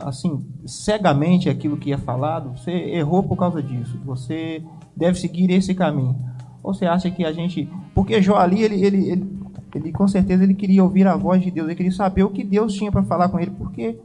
assim, 0.02 0.46
cegamente 0.66 1.50
aquilo 1.50 1.78
que 1.78 1.92
é 1.92 1.98
falado. 1.98 2.58
Você 2.58 2.72
errou 2.72 3.22
por 3.24 3.36
causa 3.36 3.62
disso. 3.62 4.00
Você 4.06 4.64
deve 4.96 5.20
seguir 5.20 5.52
esse 5.52 5.76
caminho. 5.76 6.16
Ou 6.62 6.74
você 6.74 6.86
acha 6.86 7.12
que 7.12 7.26
a 7.26 7.34
gente. 7.34 7.68
Porque 7.94 8.22
Jó 8.22 8.38
ali, 8.38 8.64
ele, 8.64 8.86
ele, 8.86 9.12
ele, 9.12 9.40
ele 9.76 9.92
com 9.92 10.08
certeza 10.08 10.44
ele 10.44 10.54
queria 10.54 10.84
ouvir 10.84 11.06
a 11.06 11.18
voz 11.18 11.42
de 11.42 11.52
Deus, 11.52 11.68
ele 11.68 11.76
queria 11.76 11.92
saber 11.92 12.24
o 12.24 12.30
que 12.30 12.44
Deus 12.44 12.74
tinha 12.74 12.92
para 12.92 13.04
falar 13.04 13.28
com 13.28 13.40
ele, 13.40 13.52
porque 13.52 13.98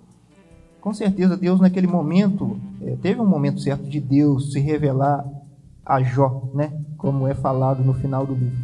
com 0.80 0.92
certeza 0.92 1.36
Deus 1.36 1.60
naquele 1.60 1.86
momento, 1.86 2.58
é, 2.82 2.96
teve 2.96 3.20
um 3.20 3.26
momento 3.26 3.60
certo 3.60 3.84
de 3.84 4.00
Deus 4.00 4.52
se 4.52 4.58
revelar 4.58 5.24
a 5.86 6.02
Jó, 6.02 6.50
né? 6.52 6.72
Como 6.96 7.28
é 7.28 7.34
falado 7.34 7.84
no 7.84 7.94
final 7.94 8.26
do 8.26 8.34
livro. 8.34 8.58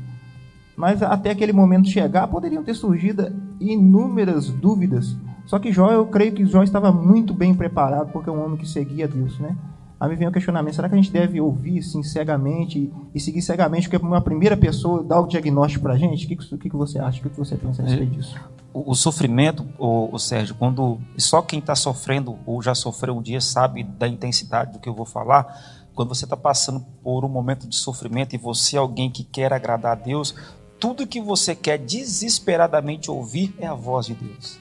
Mas 0.77 1.03
até 1.03 1.31
aquele 1.31 1.53
momento 1.53 1.89
chegar, 1.89 2.27
poderiam 2.27 2.65
ter 2.65 2.75
surgido 2.75 3.33
inúmeras 3.61 4.49
dúvidas 4.49 5.17
só 5.47 5.59
que 5.59 5.73
Jó, 5.73 5.91
eu 5.91 6.07
creio 6.07 6.33
que 6.33 6.47
Jó 6.47 6.63
estava 6.63 6.91
muito 6.91 7.35
bem 7.35 7.55
preparado, 7.55 8.11
porque 8.13 8.31
é 8.31 8.33
um 8.33 8.45
homem 8.45 8.57
que 8.57 8.69
seguia 8.69 9.07
Deus, 9.07 9.39
né? 9.39 9.57
Aí 10.01 10.09
me 10.09 10.17
vem 10.17 10.29
o 10.29 10.33
questionamento: 10.33 10.75
será 10.75 10.89
que 10.89 10.95
a 10.95 10.99
gente 10.99 11.13
deve 11.13 11.41
ouvir 11.41 11.83
sim, 11.83 12.03
cegamente 12.03 12.93
e 13.15 13.21
seguir 13.21 13.43
cegamente, 13.43 13.89
porque 13.89 14.05
uma 14.05 14.21
primeira 14.21 14.57
pessoa 14.57 15.03
dá 15.03 15.21
o 15.21 15.27
diagnóstico 15.27 15.83
para 15.83 15.95
a 15.95 15.99
gente? 15.99 16.27
O 16.27 16.29
que, 16.29 16.37
que, 16.37 16.71
que, 16.71 16.77
você 16.77 16.99
acha? 16.99 17.21
O 17.21 17.31
que, 17.31 17.39
você 17.39 17.57
pensa 17.57 17.83
a 17.83 17.87
respeito 17.87 18.13
é, 18.13 18.17
disso? 18.17 18.41
O, 18.73 18.91
o 18.91 18.95
sofrimento, 18.95 19.67
o, 19.79 20.15
o, 20.15 20.19
Sérgio, 20.19 20.55
quando 20.57 20.99
só 21.17 21.41
quem 21.41 21.59
está 21.59 21.75
sofrendo 21.75 22.37
ou 22.45 22.61
já 22.61 22.75
sofreu 22.75 23.17
um 23.17 23.23
dia 23.23 23.41
sabe 23.41 23.85
da 23.85 24.09
intensidade 24.09 24.73
do 24.73 24.79
que 24.79 24.89
eu 24.89 24.95
vou 24.95 25.07
falar. 25.07 25.83
Quando 25.95 26.09
você 26.09 26.25
está 26.25 26.37
passando 26.37 26.85
por 27.05 27.25
um 27.25 27.29
momento 27.29 27.69
de 27.69 27.77
sofrimento 27.77 28.35
e 28.35 28.39
você 28.39 28.77
é 28.77 28.81
alguém 28.81 29.09
que 29.09 29.23
quer 29.23 29.53
agradar 29.53 29.93
a 29.93 29.95
Deus, 29.95 30.35
tudo 30.81 31.07
que 31.07 31.21
você 31.21 31.55
quer 31.55 31.79
desesperadamente 31.79 33.13
ouvir 33.13 33.55
é 33.61 33.67
a 33.67 33.75
voz 33.75 34.07
de 34.07 34.15
Deus. 34.15 34.59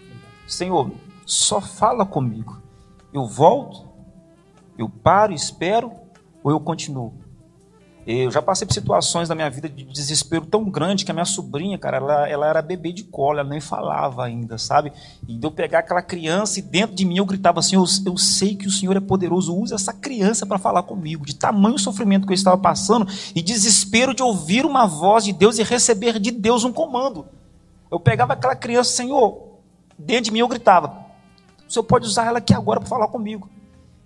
Senhor, 0.47 0.91
só 1.25 1.61
fala 1.61 2.05
comigo. 2.05 2.61
Eu 3.13 3.25
volto, 3.27 3.87
eu 4.77 4.89
paro, 4.89 5.33
espero 5.33 5.91
ou 6.43 6.51
eu 6.51 6.59
continuo? 6.59 7.13
Eu 8.05 8.29
já 8.29 8.41
passei 8.41 8.67
por 8.67 8.73
situações 8.73 9.29
na 9.29 9.35
minha 9.35 9.49
vida 9.49 9.69
de 9.69 9.85
desespero 9.85 10.45
tão 10.45 10.69
grande 10.69 11.05
que 11.05 11.11
a 11.11 11.13
minha 11.13 11.25
sobrinha, 11.25 11.77
cara, 11.77 11.97
ela, 11.97 12.27
ela 12.27 12.47
era 12.49 12.61
bebê 12.61 12.91
de 12.91 13.05
cola, 13.05 13.39
ela 13.39 13.49
nem 13.49 13.61
falava 13.61 14.25
ainda, 14.25 14.57
sabe? 14.57 14.91
E 15.25 15.39
eu 15.41 15.49
pegar 15.49 15.79
aquela 15.79 16.01
criança 16.01 16.59
e 16.59 16.61
dentro 16.61 16.93
de 16.93 17.05
mim 17.05 17.17
eu 17.17 17.25
gritava 17.25 17.61
assim: 17.61 17.77
eu, 17.77 17.85
eu 18.05 18.17
sei 18.17 18.57
que 18.57 18.67
o 18.67 18.71
Senhor 18.71 18.97
é 18.97 18.99
poderoso, 18.99 19.55
usa 19.55 19.75
essa 19.75 19.93
criança 19.93 20.45
para 20.45 20.57
falar 20.57 20.83
comigo. 20.83 21.25
De 21.25 21.33
tamanho 21.33 21.79
sofrimento 21.79 22.27
que 22.27 22.33
eu 22.33 22.35
estava 22.35 22.57
passando 22.57 23.07
e 23.33 23.41
desespero 23.41 24.13
de 24.13 24.21
ouvir 24.21 24.65
uma 24.65 24.85
voz 24.85 25.23
de 25.23 25.31
Deus 25.31 25.57
e 25.57 25.63
receber 25.63 26.19
de 26.19 26.31
Deus 26.31 26.65
um 26.65 26.73
comando. 26.73 27.25
Eu 27.89 28.01
pegava 28.01 28.33
aquela 28.33 28.55
criança, 28.55 28.91
Senhor, 28.91 29.52
dentro 29.97 30.25
de 30.25 30.31
mim 30.31 30.39
eu 30.39 30.47
gritava: 30.47 31.03
o 31.67 31.71
senhor 31.71 31.83
pode 31.83 32.05
usar 32.05 32.25
ela 32.25 32.37
aqui 32.37 32.53
agora 32.53 32.79
para 32.79 32.89
falar 32.89 33.07
comigo. 33.07 33.49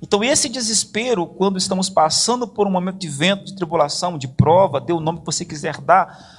Então, 0.02 0.24
esse 0.24 0.48
desespero, 0.48 1.26
quando 1.26 1.58
estamos 1.58 1.90
passando 1.90 2.48
por 2.48 2.68
um 2.68 2.72
momento 2.72 2.98
de 2.98 3.08
vento, 3.08 3.46
de 3.46 3.56
tribulação, 3.56 4.18
de 4.18 4.28
prova, 4.28 4.80
dê 4.80 4.94
o 4.94 5.00
nome 5.00 5.20
que 5.20 5.26
você 5.26 5.44
quiser 5.44 5.82
dar, 5.82 6.38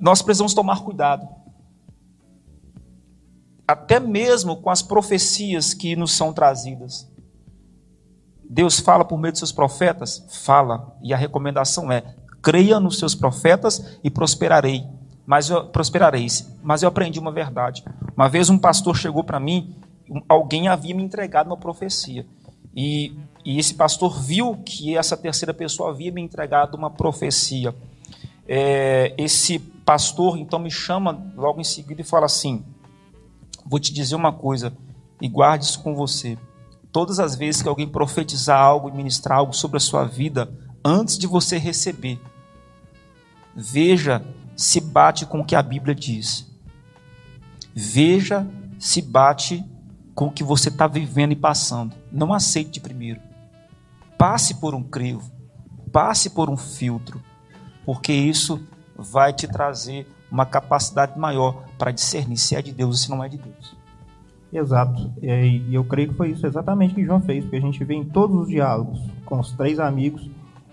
nós 0.00 0.22
precisamos 0.22 0.54
tomar 0.54 0.82
cuidado. 0.82 1.28
Até 3.66 4.00
mesmo 4.00 4.56
com 4.56 4.70
as 4.70 4.80
profecias 4.80 5.74
que 5.74 5.94
nos 5.94 6.12
são 6.12 6.32
trazidas. 6.32 7.06
Deus 8.48 8.80
fala 8.80 9.04
por 9.04 9.18
meio 9.18 9.32
de 9.32 9.38
seus 9.38 9.52
profetas? 9.52 10.24
Fala. 10.30 10.96
E 11.02 11.12
a 11.12 11.16
recomendação 11.18 11.92
é: 11.92 12.16
creia 12.40 12.80
nos 12.80 12.98
seus 12.98 13.14
profetas 13.14 13.98
e 14.02 14.10
prosperarei 14.10 14.88
mas 15.28 15.50
eu, 15.50 15.66
prosperareis. 15.66 16.50
Mas 16.62 16.82
eu 16.82 16.88
aprendi 16.88 17.18
uma 17.20 17.30
verdade. 17.30 17.84
Uma 18.16 18.30
vez 18.30 18.48
um 18.48 18.56
pastor 18.56 18.96
chegou 18.96 19.22
para 19.22 19.38
mim, 19.38 19.76
alguém 20.26 20.68
havia 20.68 20.94
me 20.94 21.02
entregado 21.02 21.48
uma 21.48 21.56
profecia. 21.58 22.26
E, 22.74 23.14
e, 23.44 23.58
esse 23.58 23.74
pastor 23.74 24.18
viu 24.18 24.56
que 24.64 24.96
essa 24.96 25.18
terceira 25.18 25.52
pessoa 25.52 25.90
havia 25.90 26.10
me 26.10 26.22
entregado 26.22 26.76
uma 26.76 26.90
profecia. 26.90 27.74
É, 28.48 29.12
esse 29.18 29.58
pastor 29.58 30.38
então 30.38 30.58
me 30.58 30.70
chama 30.70 31.30
logo 31.36 31.60
em 31.60 31.64
seguida 31.64 32.00
e 32.00 32.04
fala 32.04 32.24
assim: 32.24 32.64
Vou 33.66 33.78
te 33.78 33.92
dizer 33.92 34.14
uma 34.14 34.32
coisa 34.32 34.72
e 35.20 35.28
guarde 35.28 35.66
isso 35.66 35.82
com 35.82 35.94
você. 35.94 36.38
Todas 36.90 37.20
as 37.20 37.36
vezes 37.36 37.60
que 37.60 37.68
alguém 37.68 37.86
profetizar 37.86 38.58
algo 38.58 38.88
e 38.88 38.92
ministrar 38.92 39.40
algo 39.40 39.52
sobre 39.52 39.76
a 39.76 39.80
sua 39.80 40.04
vida, 40.04 40.50
antes 40.82 41.18
de 41.18 41.26
você 41.26 41.58
receber, 41.58 42.18
veja 43.54 44.24
se 44.58 44.80
bate 44.80 45.24
com 45.24 45.38
o 45.38 45.44
que 45.44 45.54
a 45.54 45.62
Bíblia 45.62 45.94
diz. 45.94 46.44
Veja 47.72 48.44
se 48.76 49.00
bate 49.00 49.64
com 50.16 50.26
o 50.26 50.32
que 50.32 50.42
você 50.42 50.68
está 50.68 50.88
vivendo 50.88 51.30
e 51.30 51.36
passando. 51.36 51.94
Não 52.10 52.34
aceite 52.34 52.80
primeiro. 52.80 53.20
Passe 54.18 54.54
por 54.54 54.74
um 54.74 54.82
crivo, 54.82 55.30
passe 55.92 56.30
por 56.30 56.50
um 56.50 56.56
filtro, 56.56 57.22
porque 57.86 58.12
isso 58.12 58.60
vai 58.96 59.32
te 59.32 59.46
trazer 59.46 60.08
uma 60.28 60.44
capacidade 60.44 61.16
maior 61.16 61.64
para 61.78 61.92
discernir 61.92 62.36
se 62.36 62.56
é 62.56 62.60
de 62.60 62.72
Deus 62.72 62.90
ou 62.90 62.96
se 62.96 63.10
não 63.10 63.22
é 63.22 63.28
de 63.28 63.38
Deus. 63.38 63.76
Exato. 64.52 65.12
E 65.22 65.72
eu 65.72 65.84
creio 65.84 66.08
que 66.08 66.14
foi 66.14 66.30
isso 66.32 66.44
exatamente 66.44 66.96
que 66.96 67.04
João 67.04 67.20
fez, 67.20 67.44
porque 67.44 67.58
a 67.58 67.60
gente 67.60 67.84
vê 67.84 67.94
em 67.94 68.04
todos 68.04 68.42
os 68.42 68.48
diálogos 68.48 68.98
com 69.24 69.38
os 69.38 69.52
três 69.52 69.78
amigos, 69.78 70.28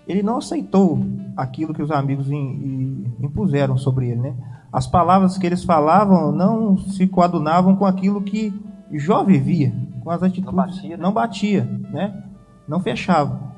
ele 0.06 0.22
não 0.22 0.38
aceitou 0.38 1.00
aquilo 1.36 1.74
que 1.74 1.82
os 1.82 1.90
amigos 1.90 2.28
impuseram 2.30 3.76
sobre 3.76 4.10
ele, 4.10 4.20
né? 4.20 4.34
As 4.72 4.86
palavras 4.86 5.38
que 5.38 5.46
eles 5.46 5.64
falavam 5.64 6.32
não 6.32 6.76
se 6.76 7.06
coadunavam 7.06 7.76
com 7.76 7.86
aquilo 7.86 8.20
que 8.20 8.52
Jó 8.92 9.24
vivia, 9.24 9.74
com 10.02 10.10
as 10.10 10.22
atitudes. 10.22 10.46
Não 10.46 10.54
batia, 10.54 10.96
né? 10.96 10.96
não, 10.96 11.12
batia, 11.12 11.64
né? 11.90 12.24
não 12.68 12.80
fechava. 12.80 13.54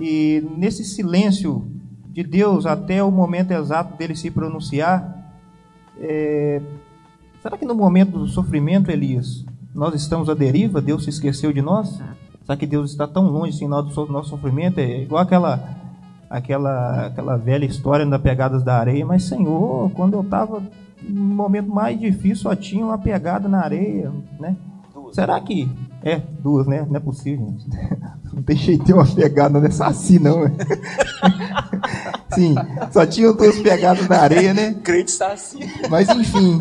E 0.00 0.42
nesse 0.56 0.84
silêncio 0.84 1.70
de 2.08 2.22
Deus 2.22 2.66
até 2.66 3.02
o 3.02 3.10
momento 3.10 3.52
exato 3.52 3.96
dele 3.96 4.16
se 4.16 4.30
pronunciar, 4.30 5.30
é... 6.00 6.60
será 7.40 7.56
que 7.56 7.64
no 7.64 7.74
momento 7.74 8.18
do 8.18 8.26
sofrimento, 8.26 8.90
Elias, 8.90 9.44
nós 9.74 9.94
estamos 9.94 10.28
à 10.28 10.34
deriva? 10.34 10.80
Deus 10.80 11.04
se 11.04 11.10
esqueceu 11.10 11.52
de 11.52 11.62
nós? 11.62 12.00
Será 12.44 12.56
que 12.56 12.66
Deus 12.66 12.90
está 12.90 13.06
tão 13.06 13.26
longe 13.26 13.56
assim, 13.56 13.68
do 13.68 14.06
nosso 14.12 14.30
sofrimento? 14.30 14.78
É 14.78 15.02
igual 15.02 15.22
aquela, 15.22 15.81
aquela, 16.32 17.06
aquela 17.06 17.36
velha 17.36 17.66
história 17.66 18.06
da 18.06 18.18
pegadas 18.18 18.62
da 18.62 18.78
areia. 18.78 19.04
Mas, 19.04 19.24
Senhor, 19.24 19.90
quando 19.90 20.14
eu 20.14 20.22
estava 20.22 20.62
no 21.02 21.20
momento 21.20 21.68
mais 21.68 22.00
difícil, 22.00 22.36
só 22.36 22.56
tinha 22.56 22.84
uma 22.84 22.98
pegada 22.98 23.48
na 23.48 23.60
areia, 23.60 24.10
né? 24.40 24.56
Será 25.12 25.38
que. 25.40 25.70
É, 26.02 26.20
duas, 26.42 26.66
né? 26.66 26.84
Não 26.88 26.96
é 26.96 27.00
possível, 27.00 27.46
gente. 27.46 27.68
Não 28.32 28.42
tem 28.42 28.56
jeito 28.56 28.82
de 28.82 28.94
uma 28.94 29.04
pegada 29.04 29.60
nessa 29.60 29.88
assim, 29.88 30.18
não. 30.18 30.44
Né? 30.44 30.52
Sim, 32.34 32.54
só 32.90 33.04
tinham 33.04 33.36
duas 33.36 33.58
pegadas 33.58 34.08
na 34.08 34.20
areia, 34.20 34.54
né? 34.54 34.72
Crente 34.82 35.10
saci. 35.10 35.58
Mas 35.90 36.08
enfim. 36.08 36.58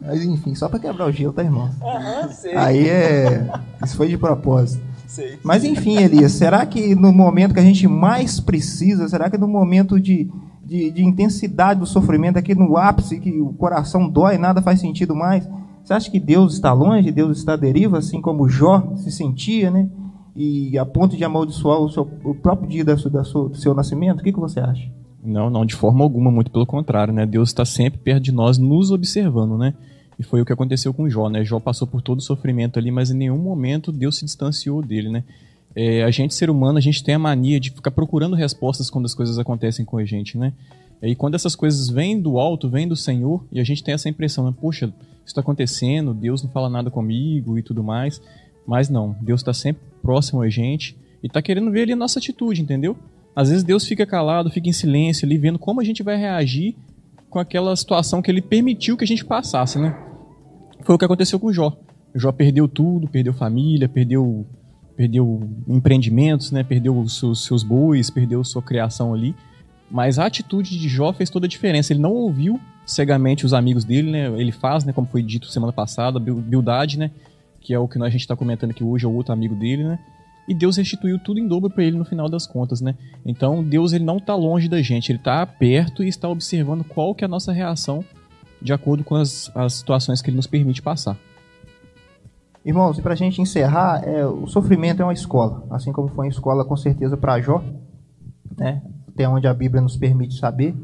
Mas 0.00 0.22
enfim, 0.22 0.54
só 0.54 0.68
para 0.68 0.78
quebrar 0.78 1.06
o 1.06 1.10
gelo, 1.10 1.32
tá, 1.32 1.42
irmão? 1.42 1.68
Aham, 1.82 2.28
sei. 2.28 2.54
Aí 2.54 2.88
é. 2.88 3.44
Isso 3.84 3.96
foi 3.96 4.06
de 4.06 4.16
propósito. 4.16 4.80
Sei. 5.10 5.40
Mas 5.42 5.64
enfim, 5.64 5.96
Elias, 5.96 6.30
será 6.30 6.64
que 6.64 6.94
no 6.94 7.12
momento 7.12 7.52
que 7.52 7.58
a 7.58 7.64
gente 7.64 7.88
mais 7.88 8.38
precisa, 8.38 9.08
será 9.08 9.28
que 9.28 9.36
no 9.36 9.48
momento 9.48 9.98
de, 9.98 10.30
de, 10.64 10.88
de 10.92 11.04
intensidade 11.04 11.80
do 11.80 11.86
sofrimento, 11.86 12.38
aqui 12.38 12.54
no 12.54 12.76
ápice, 12.76 13.18
que 13.18 13.40
o 13.40 13.52
coração 13.54 14.08
dói, 14.08 14.38
nada 14.38 14.62
faz 14.62 14.78
sentido 14.78 15.12
mais, 15.12 15.50
você 15.82 15.94
acha 15.94 16.08
que 16.08 16.20
Deus 16.20 16.54
está 16.54 16.72
longe, 16.72 17.10
Deus 17.10 17.38
está 17.38 17.54
à 17.54 17.56
deriva, 17.56 17.98
assim 17.98 18.20
como 18.20 18.48
Jó 18.48 18.94
se 18.94 19.10
sentia, 19.10 19.68
né? 19.68 19.90
E 20.36 20.78
a 20.78 20.86
ponto 20.86 21.16
de 21.16 21.24
amaldiçoar 21.24 21.80
o, 21.80 21.88
seu, 21.88 22.08
o 22.24 22.32
próprio 22.32 22.68
dia 22.68 22.84
da 22.84 22.94
da 22.94 23.24
sua, 23.24 23.48
do 23.48 23.56
seu 23.56 23.74
nascimento? 23.74 24.20
O 24.20 24.22
que, 24.22 24.32
que 24.32 24.38
você 24.38 24.60
acha? 24.60 24.88
Não, 25.24 25.50
não, 25.50 25.66
de 25.66 25.74
forma 25.74 26.04
alguma, 26.04 26.30
muito 26.30 26.52
pelo 26.52 26.64
contrário, 26.64 27.12
né? 27.12 27.26
Deus 27.26 27.48
está 27.48 27.64
sempre 27.64 27.98
perto 27.98 28.22
de 28.22 28.30
nós, 28.30 28.58
nos 28.58 28.92
observando, 28.92 29.58
né? 29.58 29.74
E 30.20 30.22
foi 30.22 30.42
o 30.42 30.44
que 30.44 30.52
aconteceu 30.52 30.92
com 30.92 31.08
Jó, 31.08 31.30
né? 31.30 31.42
Jó 31.42 31.58
passou 31.58 31.88
por 31.88 32.02
todo 32.02 32.18
o 32.18 32.20
sofrimento 32.20 32.78
ali, 32.78 32.90
mas 32.90 33.10
em 33.10 33.16
nenhum 33.16 33.38
momento 33.38 33.90
Deus 33.90 34.18
se 34.18 34.24
distanciou 34.26 34.82
dele, 34.82 35.08
né? 35.08 35.24
É, 35.74 36.02
a 36.02 36.10
gente, 36.10 36.34
ser 36.34 36.50
humano, 36.50 36.76
a 36.76 36.80
gente 36.80 37.02
tem 37.02 37.14
a 37.14 37.18
mania 37.18 37.58
de 37.58 37.70
ficar 37.70 37.90
procurando 37.90 38.36
respostas 38.36 38.90
quando 38.90 39.06
as 39.06 39.14
coisas 39.14 39.38
acontecem 39.38 39.82
com 39.82 39.96
a 39.96 40.04
gente, 40.04 40.36
né? 40.36 40.52
E 41.02 41.14
quando 41.14 41.36
essas 41.36 41.56
coisas 41.56 41.88
vêm 41.88 42.20
do 42.20 42.38
alto, 42.38 42.68
vêm 42.68 42.86
do 42.86 42.94
Senhor, 42.94 43.42
e 43.50 43.58
a 43.58 43.64
gente 43.64 43.82
tem 43.82 43.94
essa 43.94 44.10
impressão, 44.10 44.44
né? 44.44 44.54
Poxa, 44.60 44.88
isso 44.88 45.24
está 45.24 45.40
acontecendo, 45.40 46.12
Deus 46.12 46.42
não 46.42 46.50
fala 46.50 46.68
nada 46.68 46.90
comigo 46.90 47.56
e 47.56 47.62
tudo 47.62 47.82
mais. 47.82 48.20
Mas 48.66 48.90
não, 48.90 49.16
Deus 49.22 49.40
está 49.40 49.54
sempre 49.54 49.80
próximo 50.02 50.42
a 50.42 50.50
gente 50.50 50.94
e 51.22 51.28
está 51.28 51.40
querendo 51.40 51.70
ver 51.70 51.84
ali 51.84 51.92
a 51.94 51.96
nossa 51.96 52.18
atitude, 52.18 52.60
entendeu? 52.60 52.94
Às 53.34 53.48
vezes 53.48 53.64
Deus 53.64 53.86
fica 53.86 54.04
calado, 54.04 54.50
fica 54.50 54.68
em 54.68 54.72
silêncio 54.72 55.24
ali, 55.24 55.38
vendo 55.38 55.58
como 55.58 55.80
a 55.80 55.84
gente 55.84 56.02
vai 56.02 56.18
reagir 56.18 56.76
com 57.30 57.38
aquela 57.38 57.74
situação 57.74 58.20
que 58.20 58.30
ele 58.30 58.42
permitiu 58.42 58.98
que 58.98 59.04
a 59.04 59.06
gente 59.06 59.24
passasse, 59.24 59.78
né? 59.78 60.09
Foi 60.84 60.94
o 60.94 60.98
que 60.98 61.04
aconteceu 61.04 61.38
com 61.38 61.52
Jó. 61.52 61.76
Jó 62.14 62.32
perdeu 62.32 62.66
tudo, 62.66 63.08
perdeu 63.08 63.32
família, 63.32 63.88
perdeu 63.88 64.46
perdeu 64.96 65.48
empreendimentos, 65.66 66.52
né? 66.52 66.62
Perdeu 66.62 67.08
seus, 67.08 67.44
seus 67.44 67.62
bois, 67.62 68.10
perdeu 68.10 68.44
sua 68.44 68.60
criação 68.60 69.14
ali. 69.14 69.34
Mas 69.90 70.18
a 70.18 70.26
atitude 70.26 70.78
de 70.78 70.88
Jó 70.88 71.10
fez 71.12 71.30
toda 71.30 71.46
a 71.46 71.48
diferença. 71.48 71.92
Ele 71.92 72.00
não 72.00 72.12
ouviu 72.12 72.60
cegamente 72.84 73.46
os 73.46 73.54
amigos 73.54 73.82
dele, 73.82 74.10
né? 74.10 74.26
Ele 74.38 74.52
faz, 74.52 74.84
né? 74.84 74.92
Como 74.92 75.06
foi 75.06 75.22
dito 75.22 75.46
semana 75.46 75.72
passada, 75.72 76.20
Bildade, 76.20 76.98
né? 76.98 77.10
Que 77.60 77.72
é 77.72 77.78
o 77.78 77.88
que 77.88 78.00
a 78.02 78.10
gente 78.10 78.20
está 78.20 78.36
comentando 78.36 78.72
aqui 78.72 78.84
hoje, 78.84 79.06
é 79.06 79.08
o 79.08 79.14
outro 79.14 79.32
amigo 79.32 79.54
dele, 79.54 79.84
né? 79.84 79.98
E 80.46 80.54
Deus 80.54 80.76
restituiu 80.76 81.18
tudo 81.18 81.38
em 81.38 81.46
dobro 81.46 81.70
para 81.70 81.84
ele 81.84 81.96
no 81.96 82.04
final 82.04 82.28
das 82.28 82.46
contas, 82.46 82.80
né? 82.80 82.94
Então 83.24 83.62
Deus 83.62 83.92
ele 83.92 84.04
não 84.04 84.18
está 84.18 84.34
longe 84.34 84.68
da 84.68 84.82
gente, 84.82 85.10
ele 85.10 85.18
está 85.18 85.46
perto 85.46 86.02
e 86.02 86.08
está 86.08 86.28
observando 86.28 86.84
qual 86.84 87.14
que 87.14 87.24
é 87.24 87.26
a 87.26 87.28
nossa 87.28 87.52
reação 87.52 88.04
de 88.60 88.72
acordo 88.72 89.02
com 89.02 89.14
as, 89.14 89.50
as 89.54 89.74
situações 89.74 90.20
que 90.20 90.30
ele 90.30 90.36
nos 90.36 90.46
permite 90.46 90.82
passar. 90.82 91.16
Irmãos, 92.64 92.98
e 92.98 93.02
para 93.02 93.14
a 93.14 93.16
gente 93.16 93.40
encerrar, 93.40 94.06
é, 94.06 94.26
o 94.26 94.46
sofrimento 94.46 95.00
é 95.00 95.04
uma 95.04 95.14
escola, 95.14 95.64
assim 95.70 95.92
como 95.92 96.08
foi 96.08 96.26
uma 96.26 96.30
escola 96.30 96.64
com 96.64 96.76
certeza 96.76 97.16
para 97.16 97.40
Jó, 97.40 97.62
né? 98.56 98.82
até 99.08 99.26
onde 99.26 99.46
a 99.46 99.54
Bíblia 99.54 99.80
nos 99.80 99.96
permite 99.96 100.38
saber. 100.38 100.74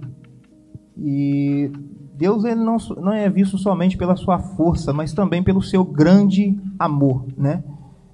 E 0.97 1.71
Deus 2.15 2.45
ele 2.45 2.61
não, 2.61 2.79
não 2.97 3.13
é 3.13 3.29
visto 3.29 3.59
somente 3.59 3.97
pela 3.97 4.17
sua 4.17 4.39
força, 4.39 4.93
mas 4.93 5.13
também 5.13 5.43
pelo 5.43 5.63
seu 5.63 5.85
grande 5.85 6.59
amor, 6.79 7.27
né? 7.37 7.63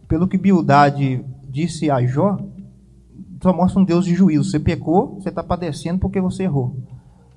Pelo 0.08 0.26
que 0.26 0.36
Bildade 0.36 1.24
disse 1.48 1.88
a 1.88 2.04
Jó, 2.04 2.38
só 3.40 3.52
mostra 3.52 3.80
um 3.80 3.84
Deus 3.84 4.04
de 4.04 4.14
juízo. 4.14 4.50
Você 4.50 4.58
pecou, 4.58 5.20
você 5.20 5.28
está 5.28 5.42
padecendo 5.42 6.00
porque 6.00 6.20
você 6.20 6.42
errou 6.42 6.76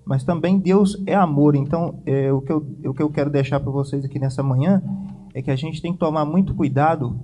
mas 0.06 0.24
também 0.24 0.60
Deus 0.60 1.01
é 1.08 1.16
amor. 1.16 1.56
Então, 1.56 1.95
é, 2.06 2.32
o, 2.32 2.39
que 2.41 2.51
eu, 2.51 2.66
o 2.86 2.93
que 2.93 3.01
eu 3.01 3.10
quero 3.10 3.30
deixar 3.30 3.60
para 3.60 3.72
vocês 3.72 4.06
aqui 4.06 4.20
nessa 4.20 4.43
manhã 4.43 4.82
é 5.34 5.41
que 5.41 5.49
a 5.49 5.56
gente 5.56 5.82
tem 5.82 5.91
que 5.91 5.99
tomar 5.99 6.24
muito 6.26 6.53
cuidado 6.53 7.20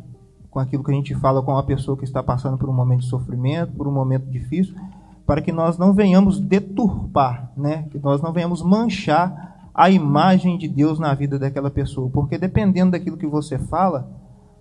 com 0.49 0.59
aquilo 0.59 0.83
que 0.83 0.91
a 0.91 0.95
gente 0.95 1.15
fala 1.15 1.41
com 1.41 1.51
uma 1.51 1.63
pessoa 1.63 1.95
que 1.95 2.03
está 2.03 2.21
passando 2.21 2.57
por 2.57 2.67
um 2.67 2.73
momento 2.73 3.01
de 3.01 3.05
sofrimento, 3.05 3.71
por 3.73 3.87
um 3.87 3.93
momento 3.93 4.25
difícil, 4.25 4.75
para 5.25 5.41
que 5.41 5.51
nós 5.51 5.77
não 5.77 5.93
venhamos 5.93 6.39
deturpar, 6.39 7.51
né? 7.55 7.87
que 7.91 7.99
nós 7.99 8.21
não 8.21 8.33
venhamos 8.33 8.61
manchar 8.61 9.69
a 9.73 9.89
imagem 9.89 10.57
de 10.57 10.67
Deus 10.67 10.99
na 10.99 11.13
vida 11.13 11.39
daquela 11.39 11.69
pessoa. 11.69 12.09
Porque 12.09 12.37
dependendo 12.37 12.91
daquilo 12.91 13.15
que 13.15 13.27
você 13.27 13.57
fala, 13.57 14.09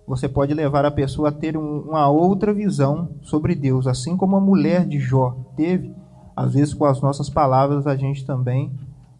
você 0.07 0.29
pode 0.29 0.53
levar 0.53 0.85
a 0.85 0.91
pessoa 0.91 1.29
a 1.29 1.31
ter 1.31 1.57
um, 1.57 1.81
uma 1.81 2.07
outra 2.07 2.53
visão 2.53 3.09
sobre 3.21 3.55
Deus, 3.55 3.87
assim 3.87 4.15
como 4.15 4.37
a 4.37 4.41
mulher 4.41 4.85
de 4.85 4.99
Jó 4.99 5.35
teve 5.57 5.93
às 6.35 6.53
vezes, 6.53 6.73
com 6.73 6.85
as 6.85 7.01
nossas 7.01 7.29
palavras, 7.29 7.87
a 7.87 7.95
gente 7.95 8.25
também 8.25 8.71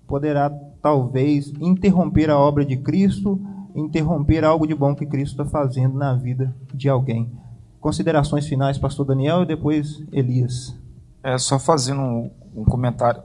poderá, 0.08 0.50
talvez, 0.82 1.54
interromper 1.60 2.30
a 2.30 2.38
obra 2.38 2.66
de 2.66 2.78
Cristo, 2.78 3.40
interromper 3.76 4.44
algo 4.44 4.68
de 4.68 4.76
bom 4.76 4.94
que 4.94 5.06
Cristo 5.06 5.42
está 5.42 5.46
fazendo 5.46 5.98
na 5.98 6.14
vida 6.14 6.54
de 6.74 6.90
alguém. 6.90 7.32
Considerações 7.80 8.46
finais, 8.46 8.78
Pastor 8.78 9.06
Daniel, 9.06 9.44
e 9.44 9.46
depois 9.46 10.04
Elias. 10.12 10.76
É 11.24 11.38
só 11.38 11.58
fazendo 11.58 12.02
um, 12.02 12.32
um 12.56 12.64
comentário, 12.64 13.22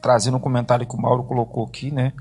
trazendo 0.00 0.36
um 0.36 0.40
comentário 0.40 0.86
que 0.86 0.94
o 0.94 1.00
Mauro 1.00 1.24
colocou 1.24 1.64
aqui, 1.64 1.90
né? 1.90 2.12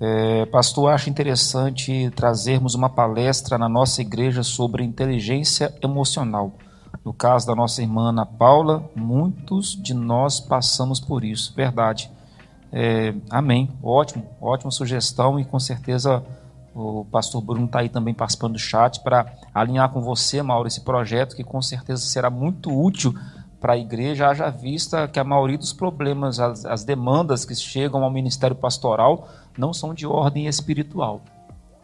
É, 0.00 0.44
pastor, 0.46 0.90
acho 0.90 1.08
interessante 1.08 2.10
trazermos 2.16 2.74
uma 2.74 2.90
palestra 2.90 3.56
na 3.56 3.68
nossa 3.68 4.02
igreja 4.02 4.42
sobre 4.42 4.82
inteligência 4.82 5.72
emocional. 5.80 6.52
No 7.04 7.12
caso 7.12 7.46
da 7.46 7.54
nossa 7.54 7.82
irmã 7.82 8.08
Ana 8.08 8.24
Paula, 8.24 8.90
muitos 8.96 9.76
de 9.80 9.92
nós 9.92 10.40
passamos 10.40 10.98
por 10.98 11.22
isso, 11.22 11.52
verdade. 11.54 12.10
É, 12.72 13.14
amém. 13.30 13.70
Ótimo, 13.82 14.26
ótima 14.40 14.70
sugestão 14.70 15.38
e 15.38 15.44
com 15.44 15.60
certeza 15.60 16.24
o 16.74 17.04
pastor 17.04 17.40
Bruno 17.40 17.66
está 17.66 17.80
aí 17.80 17.88
também 17.88 18.14
participando 18.14 18.54
do 18.54 18.58
chat 18.58 19.00
para 19.00 19.32
alinhar 19.54 19.90
com 19.90 20.00
você, 20.00 20.42
Mauro, 20.42 20.66
esse 20.66 20.80
projeto 20.80 21.36
que 21.36 21.44
com 21.44 21.62
certeza 21.62 22.02
será 22.02 22.28
muito 22.30 22.70
útil 22.76 23.14
para 23.60 23.74
a 23.74 23.78
igreja, 23.78 24.28
haja 24.28 24.50
vista 24.50 25.06
que 25.06 25.20
a 25.20 25.24
maioria 25.24 25.56
dos 25.56 25.72
problemas, 25.72 26.40
as, 26.40 26.64
as 26.64 26.84
demandas 26.84 27.44
que 27.44 27.54
chegam 27.54 28.02
ao 28.02 28.10
ministério 28.10 28.56
pastoral 28.56 29.28
não 29.56 29.72
são 29.72 29.94
de 29.94 30.06
ordem 30.06 30.46
espiritual. 30.46 31.20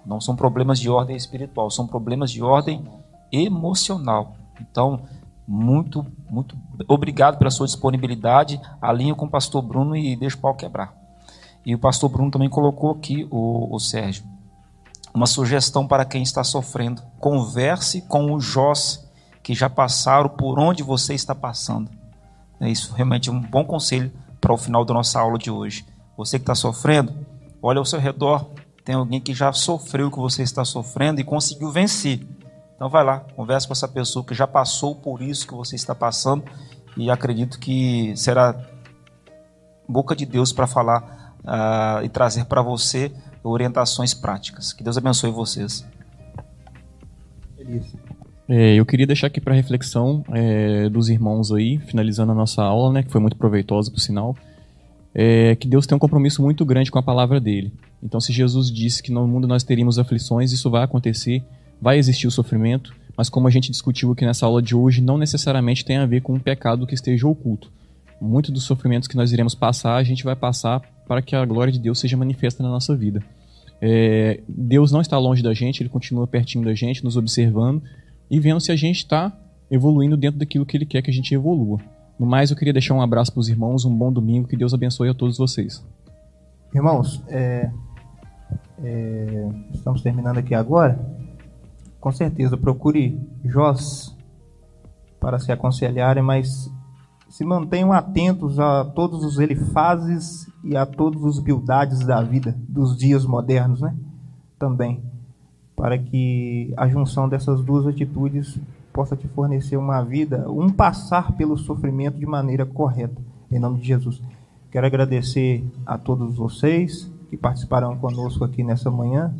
Não 0.05 0.21
são 0.21 0.35
problemas 0.35 0.81
de 0.81 0.91
ordem 0.91 1.17
espiritual, 1.17 1.71
são 1.71 1.87
problemas 1.87 2.31
de 2.31 2.43
ordem 2.43 2.85
emocional. 3.31 4.35
Então, 4.61 5.03
muito, 5.47 6.07
muito 6.29 6.57
obrigado 6.87 7.39
pela 7.39 7.51
sua 7.51 7.67
disponibilidade. 7.67 8.61
Alinho 8.81 9.17
com 9.17 9.27
o 9.27 9.31
pastor 9.31 9.63
Bruno 9.63 9.97
e 9.97 10.17
deixa 10.17 10.37
o 10.37 10.41
pau 10.41 10.55
quebrar. 10.55 10.95
E 11.65 11.75
o 11.75 11.79
pastor 11.79 12.09
Bruno 12.09 12.31
também 12.31 12.49
colocou 12.49 12.93
aqui, 12.93 13.27
o, 13.31 13.75
o 13.75 13.79
Sérgio, 13.79 14.25
uma 15.13 15.27
sugestão 15.27 15.87
para 15.87 16.05
quem 16.05 16.23
está 16.23 16.43
sofrendo. 16.45 17.03
Converse 17.19 18.03
com 18.03 18.33
os 18.33 18.45
Jós 18.45 19.09
que 19.43 19.55
já 19.55 19.69
passaram 19.69 20.29
por 20.29 20.59
onde 20.59 20.83
você 20.83 21.15
está 21.15 21.35
passando. 21.35 21.91
É 22.61 22.69
isso 22.69 22.95
realmente 22.95 23.29
é 23.29 23.33
um 23.33 23.41
bom 23.41 23.65
conselho 23.65 24.13
para 24.41 24.53
o 24.53 24.57
final 24.57 24.85
da 24.85 24.95
nossa 24.95 25.19
aula 25.19 25.39
de 25.39 25.51
hoje. 25.51 25.85
Você 26.17 26.39
que 26.39 26.43
está 26.43 26.55
sofrendo, 26.55 27.15
olha 27.63 27.79
ao 27.79 27.85
seu 27.85 27.99
redor, 27.99 28.51
tem 28.85 28.95
alguém 28.95 29.21
que 29.21 29.35
já 29.35 29.53
sofreu 29.53 30.09
o 30.09 30.11
que 30.11 30.19
você 30.19 30.43
está 30.43 30.65
sofrendo 30.65 31.21
e 31.21 31.25
conseguiu 31.25 31.71
vencer. 31.71 32.27
Então 32.81 32.89
vai 32.89 33.05
lá, 33.05 33.21
converse 33.37 33.67
com 33.67 33.75
essa 33.75 33.87
pessoa 33.87 34.25
que 34.25 34.35
já 34.35 34.47
passou 34.47 34.95
por 34.95 35.21
isso 35.21 35.47
que 35.47 35.53
você 35.53 35.77
está 35.77 35.95
passando 35.95 36.43
e 36.97 37.11
acredito 37.11 37.61
que 37.61 38.17
será 38.17 38.59
boca 39.87 40.17
de 40.17 40.25
Deus 40.25 40.51
para 40.51 40.67
falar 40.67 41.35
uh, 41.45 42.03
e 42.03 42.09
trazer 42.09 42.47
para 42.47 42.63
você 42.63 43.13
orientações 43.45 44.15
práticas. 44.15 44.73
Que 44.73 44.83
Deus 44.83 44.97
abençoe 44.97 45.31
vocês. 45.31 45.87
É, 48.49 48.77
eu 48.77 48.87
queria 48.87 49.07
deixar 49.07 49.27
aqui 49.27 49.43
para 49.43 49.53
reflexão 49.55 50.25
é, 50.33 50.89
dos 50.89 51.11
irmãos 51.11 51.53
aí, 51.53 51.77
finalizando 51.81 52.33
a 52.33 52.35
nossa 52.35 52.63
aula, 52.63 52.95
né, 52.95 53.03
que 53.03 53.13
foi 53.13 53.21
muito 53.21 53.37
proveitosa, 53.37 53.91
por 53.91 54.01
sinal, 54.01 54.35
é, 55.15 55.55
que 55.55 55.69
Deus 55.69 55.87
tem 55.87 55.95
um 55.95 55.99
compromisso 55.99 56.41
muito 56.41 56.65
grande 56.65 56.91
com 56.91 56.99
a 56.99 57.03
palavra 57.03 57.39
dele. 57.39 57.75
Então, 58.03 58.19
se 58.19 58.33
Jesus 58.33 58.73
disse 58.73 59.03
que 59.03 59.13
no 59.13 59.29
mundo 59.29 59.47
nós 59.47 59.63
teríamos 59.63 59.99
aflições, 59.99 60.51
isso 60.51 60.71
vai 60.71 60.83
acontecer, 60.83 61.45
vai 61.81 61.99
existir 61.99 62.27
o 62.27 62.31
sofrimento, 62.31 62.95
mas 63.17 63.29
como 63.29 63.49
a 63.49 63.51
gente 63.51 63.71
discutiu 63.71 64.13
aqui 64.13 64.25
nessa 64.25 64.47
aula 64.47 64.63
de 64.63 64.75
hoje, 64.75 65.01
não 65.01 65.19
necessariamente 65.19 65.85
tem 65.85 65.97
a 65.97 66.07
ver 66.07 66.23
com 66.23 66.35
um 66.35 66.39
pecado 66.39 66.87
que 66.87 66.95
esteja 66.95 67.27
oculto. 67.27 67.71
Muitos 68.21 68.51
dos 68.51 68.65
sofrimentos 68.65 69.09
que 69.09 69.17
nós 69.17 69.33
iremos 69.33 69.55
passar, 69.55 69.97
a 69.97 70.03
gente 70.03 70.25
vai 70.25 70.37
passar 70.37 70.81
para 71.07 71.23
que 71.23 71.35
a 71.35 71.45
glória 71.45 71.73
de 71.73 71.79
Deus 71.79 71.99
seja 71.99 72.17
manifesta 72.17 72.63
na 72.63 72.69
nossa 72.69 72.95
vida. 72.95 73.23
É, 73.81 74.41
Deus 74.47 74.93
não 74.93 75.01
está 75.01 75.19
longe 75.19 75.43
da 75.43 75.55
gente, 75.55 75.83
Ele 75.83 75.89
continua 75.89 76.27
pertinho 76.27 76.65
da 76.65 76.75
gente, 76.75 77.03
nos 77.03 77.17
observando 77.17 77.83
e 78.31 78.39
vendo 78.39 78.61
se 78.61 78.71
a 78.71 78.77
gente 78.77 78.99
está 78.99 79.33
evoluindo 79.71 80.17
dentro 80.17 80.39
daquilo 80.39 80.67
que 80.67 80.77
Ele 80.77 80.85
quer 80.85 81.01
que 81.01 81.11
a 81.11 81.15
gente 81.15 81.35
evolua. 81.35 81.81
No 82.19 82.27
mais, 82.27 82.51
eu 82.51 82.57
queria 82.57 82.73
deixar 82.73 82.95
um 82.95 83.01
abraço 83.01 83.33
para 83.33 83.41
os 83.41 83.49
irmãos, 83.49 83.87
um 83.87 83.97
bom 83.97 84.13
domingo, 84.13 84.47
que 84.47 84.57
Deus 84.57 84.75
abençoe 84.75 85.09
a 85.09 85.15
todos 85.15 85.39
vocês. 85.39 85.83
Irmãos, 86.75 87.23
é, 87.29 87.71
é, 88.85 89.49
estamos 89.73 90.03
terminando 90.03 90.39
aqui 90.39 90.55
agora. 90.55 90.99
Com 92.01 92.11
certeza, 92.11 92.57
procure 92.57 93.21
Jós 93.45 94.17
para 95.21 95.39
se 95.39 95.53
aconselharem, 95.53 96.23
mas 96.23 96.73
se 97.29 97.45
mantenham 97.45 97.93
atentos 97.93 98.59
a 98.59 98.85
todos 98.85 99.23
os 99.23 99.39
elifases 99.39 100.51
e 100.65 100.77
a 100.77 100.87
todos 100.87 101.23
os 101.23 101.39
bildades 101.39 102.01
da 102.01 102.23
vida, 102.23 102.57
dos 102.69 102.97
dias 102.97 103.27
modernos, 103.27 103.83
né? 103.83 103.95
Também, 104.59 105.03
para 105.77 105.99
que 105.99 106.73
a 106.77 106.89
junção 106.89 107.29
dessas 107.29 107.63
duas 107.63 107.87
atitudes 107.87 108.59
possa 108.93 109.15
te 109.15 109.29
fornecer 109.29 109.77
uma 109.77 110.03
vida, 110.03 110.51
um 110.51 110.71
passar 110.71 111.33
pelo 111.37 111.57
sofrimento 111.57 112.19
de 112.19 112.27
maneira 112.27 112.65
correta, 112.65 113.21
em 113.53 113.59
nome 113.59 113.79
de 113.79 113.87
Jesus. 113.87 114.21
Quero 114.71 114.87
agradecer 114.87 115.65
a 115.85 115.99
todos 115.99 116.37
vocês 116.37 117.11
que 117.29 117.37
participaram 117.37 117.97
conosco 117.99 118.43
aqui 118.43 118.65
nessa 118.65 118.91
manhã 118.91 119.35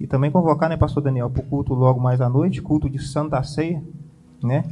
e 0.00 0.06
também 0.06 0.30
convocar, 0.30 0.68
né, 0.68 0.76
Pastor 0.76 1.02
Daniel, 1.02 1.30
para 1.30 1.42
o 1.42 1.46
culto 1.46 1.74
logo 1.74 2.00
mais 2.00 2.20
à 2.20 2.28
noite, 2.28 2.62
culto 2.62 2.88
de 2.88 2.98
Santa 2.98 3.42
Ceia, 3.42 3.82
né? 4.42 4.64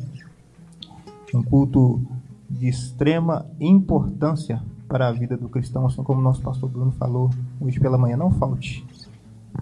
Um 1.35 1.43
culto 1.43 2.01
de 2.49 2.69
extrema 2.69 3.47
importância 3.59 4.63
para 4.89 5.09
a 5.09 5.13
vida 5.13 5.37
do 5.37 5.49
cristão, 5.49 5.85
assim 5.85 6.03
como 6.03 6.21
o 6.21 6.23
nosso 6.23 6.41
pastor 6.41 6.71
Bruno 6.71 6.93
falou 6.93 7.31
hoje 7.61 7.81
pela 7.81 7.99
manhã. 7.99 8.17
Não 8.17 8.31
falte, 8.31 8.87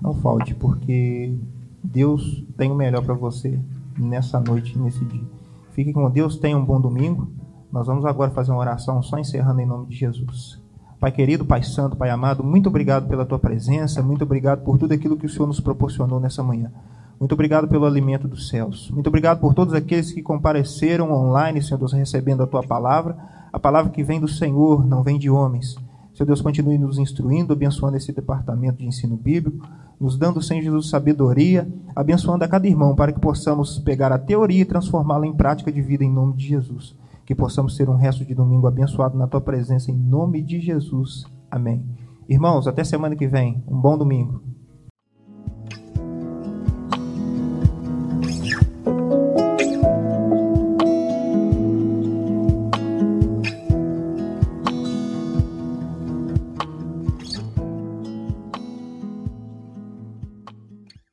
não 0.03 0.15
falte, 0.15 0.55
porque 0.55 1.35
Deus 1.83 2.45
tem 2.57 2.71
o 2.71 2.75
melhor 2.75 3.03
para 3.03 3.15
você 3.15 3.59
nessa 3.99 4.39
noite, 4.39 4.79
nesse 4.79 5.05
dia. 5.05 5.25
Fique 5.73 5.93
com 5.93 6.09
Deus, 6.11 6.37
tenha 6.37 6.57
um 6.57 6.65
bom 6.65 6.81
domingo. 6.81 7.29
Nós 7.73 7.87
vamos 7.87 8.05
agora 8.05 8.31
fazer 8.31 8.53
uma 8.53 8.61
oração 8.61 9.03
só 9.03 9.19
encerrando 9.19 9.61
em 9.61 9.67
nome 9.67 9.87
de 9.87 9.97
Jesus. 9.97 10.63
Pai 11.01 11.13
querido, 11.13 11.45
Pai 11.45 11.63
santo, 11.63 11.97
Pai 11.97 12.11
amado, 12.11 12.43
muito 12.43 12.69
obrigado 12.69 13.09
pela 13.09 13.27
tua 13.27 13.39
presença, 13.39 14.03
muito 14.03 14.23
obrigado 14.23 14.63
por 14.65 14.79
tudo 14.79 14.95
aquilo 14.95 15.17
que 15.17 15.27
o 15.27 15.29
Senhor 15.29 15.47
nos 15.47 15.61
proporcionou 15.61 16.19
nessa 16.19 16.43
manhã. 16.43 16.71
Muito 17.19 17.33
obrigado 17.33 17.69
pelo 17.69 17.87
alimento 17.87 18.27
dos 18.27 18.49
céus. 18.49 18.91
Muito 18.91 19.07
obrigado 19.07 19.41
por 19.41 19.55
todos 19.55 19.73
aqueles 19.75 20.13
que 20.13 20.23
compareceram 20.23 21.13
online, 21.13 21.63
Senhor 21.63 21.79
Deus, 21.79 21.93
recebendo 21.93 22.43
a 22.43 22.47
tua 22.47 22.63
palavra. 22.63 23.17
A 23.53 23.59
palavra 23.59 23.93
que 23.93 24.03
vem 24.03 24.21
do 24.21 24.27
Senhor, 24.29 24.85
não 24.87 25.03
vem 25.03 25.19
de 25.19 25.31
homens. 25.31 25.77
Senhor 26.15 26.27
Deus, 26.27 26.41
continue 26.41 26.79
nos 26.79 26.99
instruindo, 26.99 27.53
abençoando 27.53 27.97
esse 27.97 28.13
departamento 28.13 28.79
de 28.79 28.87
ensino 28.87 29.17
bíblico, 29.17 29.67
nos 30.01 30.17
dando, 30.17 30.43
Senhor 30.43 30.63
Jesus, 30.63 30.89
sabedoria, 30.89 31.69
abençoando 31.95 32.45
a 32.45 32.49
cada 32.49 32.67
irmão 32.67 32.95
para 32.95 33.13
que 33.13 33.21
possamos 33.21 33.79
pegar 33.79 34.13
a 34.13 34.19
teoria 34.19 34.63
e 34.63 34.65
transformá-la 34.65 35.27
em 35.27 35.33
prática 35.33 35.73
de 35.73 35.83
vida 35.83 36.05
em 36.05 36.13
nome 36.13 36.35
de 36.35 36.47
Jesus. 36.47 36.97
Que 37.25 37.35
possamos 37.35 37.77
ter 37.77 37.89
um 37.89 37.97
resto 37.97 38.25
de 38.25 38.35
domingo 38.35 38.67
abençoado 38.67 39.17
na 39.17 39.27
tua 39.27 39.41
presença 39.41 39.91
em 39.91 39.97
nome 39.97 40.43
de 40.43 40.61
Jesus. 40.61 41.25
Amém. 41.51 41.85
Irmãos, 42.29 42.67
até 42.67 42.85
semana 42.85 43.17
que 43.17 43.29
vem. 43.29 43.63
Um 43.67 43.81
bom 43.81 43.97
domingo. 43.97 44.54